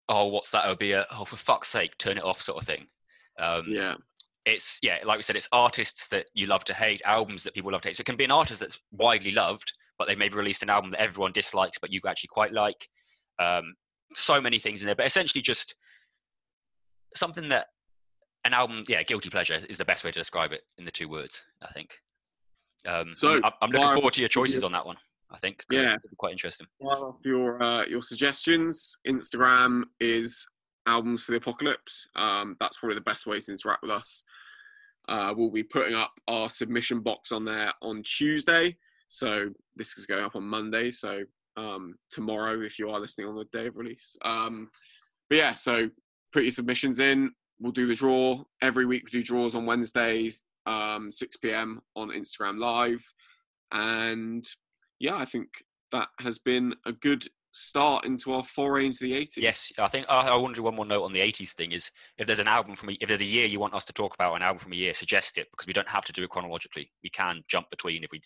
oh, 0.09 0.25
what's 0.25 0.49
that? 0.49 0.65
It 0.65 0.69
would 0.69 0.79
be 0.79 0.93
a, 0.93 1.05
oh, 1.11 1.25
for 1.25 1.35
fuck's 1.35 1.67
sake, 1.67 1.95
turn 1.99 2.17
it 2.17 2.23
off 2.23 2.41
sort 2.41 2.59
of 2.59 2.65
thing. 2.67 2.87
Um, 3.37 3.65
Yeah, 3.67 3.93
It's, 4.45 4.79
yeah, 4.81 4.97
like 5.05 5.17
we 5.17 5.21
said, 5.21 5.35
it's 5.35 5.47
artists 5.51 6.07
that 6.07 6.25
you 6.33 6.47
love 6.47 6.63
to 6.63 6.73
hate, 6.73 7.03
albums 7.05 7.43
that 7.43 7.53
people 7.53 7.71
love 7.71 7.81
to 7.81 7.89
hate. 7.89 7.97
So 7.97 8.01
it 8.01 8.07
can 8.07 8.15
be 8.15 8.23
an 8.23 8.31
artist 8.31 8.61
that's 8.61 8.79
widely 8.91 9.29
loved, 9.29 9.73
but 9.99 10.07
they 10.07 10.15
maybe 10.15 10.33
released 10.33 10.63
an 10.63 10.71
album 10.71 10.89
that 10.89 11.01
everyone 11.01 11.33
dislikes, 11.33 11.77
but 11.77 11.91
you 11.91 12.01
actually 12.07 12.29
quite 12.29 12.51
like. 12.51 12.87
Um, 13.37 13.75
so 14.15 14.39
many 14.41 14.59
things 14.59 14.81
in 14.81 14.85
there, 14.87 14.95
but 14.95 15.05
essentially 15.05 15.41
just 15.41 15.75
something 17.15 17.49
that 17.49 17.67
an 18.45 18.53
album, 18.53 18.83
yeah, 18.87 19.03
guilty 19.03 19.29
pleasure 19.29 19.59
is 19.69 19.77
the 19.77 19.85
best 19.85 20.03
way 20.03 20.11
to 20.11 20.19
describe 20.19 20.51
it 20.51 20.63
in 20.77 20.85
the 20.85 20.91
two 20.91 21.07
words, 21.07 21.43
I 21.61 21.71
think. 21.71 21.97
Um, 22.87 23.13
So, 23.15 23.39
I'm, 23.43 23.51
I'm 23.61 23.69
looking 23.71 23.93
forward 23.93 24.13
to 24.13 24.21
your 24.21 24.29
choices 24.29 24.63
on 24.63 24.71
that 24.73 24.85
one. 24.85 24.97
I 25.31 25.37
think 25.37 25.63
Yeah. 25.71 25.95
quite 26.17 26.31
interesting. 26.33 26.67
off 26.81 27.15
your 27.23 27.61
uh, 27.61 27.85
your 27.85 28.03
suggestions. 28.03 28.97
Instagram 29.07 29.83
is 29.99 30.47
albums 30.85 31.23
for 31.23 31.31
the 31.31 31.37
apocalypse. 31.37 32.07
Um, 32.15 32.55
that's 32.59 32.77
probably 32.77 32.95
the 32.95 33.01
best 33.01 33.25
way 33.25 33.39
to 33.39 33.51
interact 33.51 33.81
with 33.81 33.91
us. 33.91 34.23
Uh, 35.07 35.33
we'll 35.35 35.49
be 35.51 35.63
putting 35.63 35.95
up 35.95 36.11
our 36.27 36.49
submission 36.49 36.99
box 37.01 37.31
on 37.31 37.45
there 37.45 37.73
on 37.81 38.03
Tuesday. 38.03 38.77
So 39.07 39.49
this 39.75 39.97
is 39.97 40.05
going 40.05 40.23
up 40.23 40.35
on 40.35 40.43
Monday. 40.43 40.91
So 40.91 41.23
um, 41.57 41.95
tomorrow, 42.09 42.61
if 42.61 42.79
you 42.79 42.89
are 42.89 42.99
listening 42.99 43.27
on 43.27 43.35
the 43.35 43.45
day 43.51 43.67
of 43.67 43.77
release. 43.77 44.15
Um, 44.23 44.69
but 45.29 45.37
yeah, 45.37 45.53
so 45.53 45.89
put 46.31 46.43
your 46.43 46.51
submissions 46.51 46.99
in. 46.99 47.31
We'll 47.59 47.71
do 47.71 47.87
the 47.87 47.95
draw 47.95 48.43
every 48.61 48.85
week. 48.85 49.05
We 49.05 49.11
do 49.11 49.23
draws 49.23 49.55
on 49.55 49.65
Wednesdays, 49.65 50.41
um, 50.65 51.11
6 51.11 51.37
p.m. 51.37 51.81
on 51.95 52.09
Instagram 52.09 52.59
Live, 52.59 53.03
and 53.71 54.45
yeah, 54.99 55.15
I 55.15 55.25
think 55.25 55.49
that 55.91 56.09
has 56.19 56.39
been 56.39 56.75
a 56.85 56.91
good 56.91 57.25
start 57.51 58.03
into 58.05 58.33
our 58.33 58.43
foray 58.43 58.87
into 58.87 59.03
the 59.03 59.13
80s. 59.13 59.37
Yes, 59.37 59.71
I 59.77 59.87
think 59.87 60.07
I, 60.09 60.27
I 60.27 60.35
want 60.35 60.55
to 60.55 60.59
do 60.59 60.63
one 60.63 60.75
more 60.75 60.85
note 60.85 61.03
on 61.03 61.13
the 61.13 61.19
'80s 61.19 61.53
thing. 61.53 61.71
Is 61.71 61.91
if 62.17 62.27
there's 62.27 62.39
an 62.39 62.47
album 62.47 62.75
from 62.75 62.89
a, 62.89 62.97
if 62.99 63.07
there's 63.07 63.21
a 63.21 63.25
year 63.25 63.45
you 63.45 63.59
want 63.59 63.73
us 63.73 63.85
to 63.85 63.93
talk 63.93 64.13
about 64.13 64.35
an 64.35 64.41
album 64.41 64.59
from 64.59 64.73
a 64.73 64.75
year, 64.75 64.93
suggest 64.93 65.37
it 65.37 65.47
because 65.51 65.67
we 65.67 65.73
don't 65.73 65.87
have 65.87 66.05
to 66.05 66.13
do 66.13 66.23
it 66.23 66.29
chronologically. 66.29 66.91
We 67.03 67.09
can 67.09 67.43
jump 67.47 67.69
between 67.69 68.03
if 68.03 68.11
we 68.11 68.21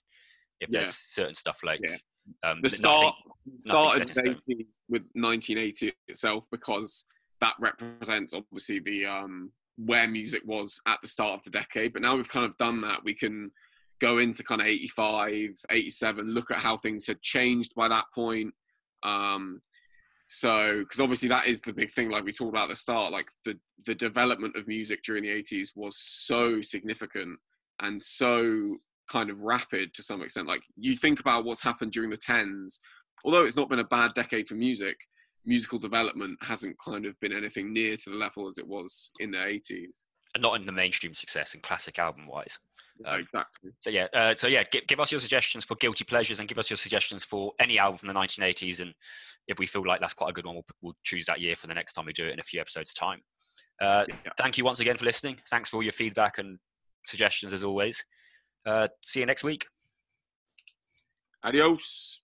if 0.59 0.69
Yeah. 0.69 0.81
there's 0.81 0.95
certain 0.95 1.35
stuff 1.35 1.59
like 1.63 1.79
Yeah. 1.83 1.97
um, 2.43 2.61
The 2.61 2.67
nothing- 2.67 2.69
start 2.77 3.15
started 3.57 4.07
set 4.15 4.25
in 4.27 4.33
stone. 4.33 4.41
80 4.49 4.67
with 4.89 5.03
1980 5.15 5.93
itself 6.07 6.45
because 6.51 7.05
that 7.39 7.55
represents 7.59 8.33
obviously 8.33 8.79
the 8.79 9.05
um, 9.05 9.51
where 9.77 10.07
music 10.07 10.41
was 10.45 10.79
at 10.87 10.99
the 11.01 11.07
start 11.07 11.33
of 11.35 11.43
the 11.43 11.49
decade. 11.51 11.93
But 11.93 12.01
now 12.01 12.15
we've 12.15 12.27
kind 12.29 12.45
of 12.45 12.57
done 12.57 12.81
that, 12.81 13.03
we 13.03 13.13
can 13.13 13.51
go 13.99 14.17
into 14.17 14.43
kind 14.43 14.61
of 14.61 14.67
85, 14.67 15.55
87, 15.69 16.27
look 16.33 16.51
at 16.51 16.57
how 16.57 16.77
things 16.77 17.05
had 17.07 17.21
changed 17.21 17.73
by 17.75 17.87
that 17.87 18.05
point. 18.13 18.53
Um, 19.03 19.61
so, 20.27 20.79
because 20.79 20.99
obviously 20.99 21.29
that 21.29 21.47
is 21.47 21.61
the 21.61 21.73
big 21.73 21.91
thing, 21.93 22.09
like 22.09 22.23
we 22.25 22.33
talked 22.33 22.49
about 22.49 22.63
at 22.63 22.69
the 22.69 22.75
start, 22.75 23.11
like 23.13 23.29
the 23.45 23.57
the 23.85 23.95
development 23.95 24.55
of 24.57 24.67
music 24.67 25.03
during 25.03 25.23
the 25.23 25.29
80s 25.29 25.69
was 25.75 25.97
so 25.97 26.61
significant 26.61 27.39
and 27.79 28.01
so 28.01 28.77
kind 29.07 29.29
of 29.29 29.41
rapid 29.41 29.93
to 29.93 30.03
some 30.03 30.21
extent. 30.21 30.47
Like 30.47 30.61
you 30.75 30.95
think 30.95 31.19
about 31.19 31.45
what's 31.45 31.63
happened 31.63 31.91
during 31.91 32.09
the 32.09 32.17
10s, 32.17 32.79
although 33.25 33.45
it's 33.45 33.55
not 33.55 33.69
been 33.69 33.79
a 33.79 33.85
bad 33.85 34.13
decade 34.13 34.47
for 34.47 34.55
music, 34.55 34.97
musical 35.45 35.79
development 35.79 36.37
hasn't 36.41 36.77
kind 36.83 37.05
of 37.05 37.19
been 37.19 37.33
anything 37.33 37.73
near 37.73 37.95
to 37.95 38.09
the 38.09 38.15
level 38.15 38.47
as 38.47 38.57
it 38.57 38.67
was 38.67 39.09
in 39.19 39.31
the 39.31 39.37
80s. 39.37 40.03
And 40.35 40.41
not 40.41 40.59
in 40.59 40.65
the 40.65 40.71
mainstream 40.71 41.13
success 41.13 41.53
and 41.53 41.63
classic 41.63 41.97
album 41.99 42.27
wise. 42.27 42.59
Um, 43.05 43.19
exactly. 43.19 43.71
So 43.81 43.89
yeah, 43.89 44.07
uh, 44.13 44.35
so 44.35 44.47
yeah, 44.47 44.63
give, 44.71 44.87
give, 44.87 44.99
us 44.99 45.11
your 45.11 45.19
suggestions 45.19 45.63
for 45.63 45.75
guilty 45.75 46.03
pleasures 46.03 46.39
and 46.39 46.47
give 46.47 46.57
us 46.57 46.69
your 46.69 46.77
suggestions 46.77 47.23
for 47.23 47.53
any 47.59 47.79
album 47.79 47.97
from 47.97 48.07
the 48.07 48.13
1980s. 48.13 48.79
And 48.79 48.93
if 49.47 49.59
we 49.59 49.67
feel 49.67 49.85
like 49.85 49.99
that's 49.99 50.13
quite 50.13 50.31
a 50.31 50.33
good 50.33 50.45
one, 50.45 50.55
we'll, 50.55 50.65
we'll 50.81 50.97
choose 51.03 51.25
that 51.27 51.39
year 51.39 51.55
for 51.55 51.67
the 51.67 51.73
next 51.73 51.93
time 51.93 52.05
we 52.05 52.13
do 52.13 52.25
it 52.25 52.33
in 52.33 52.39
a 52.39 52.43
few 52.43 52.59
episodes' 52.59 52.93
time. 52.93 53.21
Uh, 53.81 54.03
yeah. 54.07 54.31
Thank 54.37 54.57
you 54.57 54.65
once 54.65 54.79
again 54.79 54.97
for 54.97 55.05
listening. 55.05 55.37
Thanks 55.49 55.69
for 55.69 55.77
all 55.77 55.83
your 55.83 55.91
feedback 55.91 56.39
and 56.39 56.57
suggestions 57.05 57.53
as 57.53 57.63
always. 57.63 58.03
Uh, 58.67 58.89
see 59.01 59.21
you 59.21 59.25
next 59.25 59.45
week. 59.45 59.67
Adios. 61.41 62.19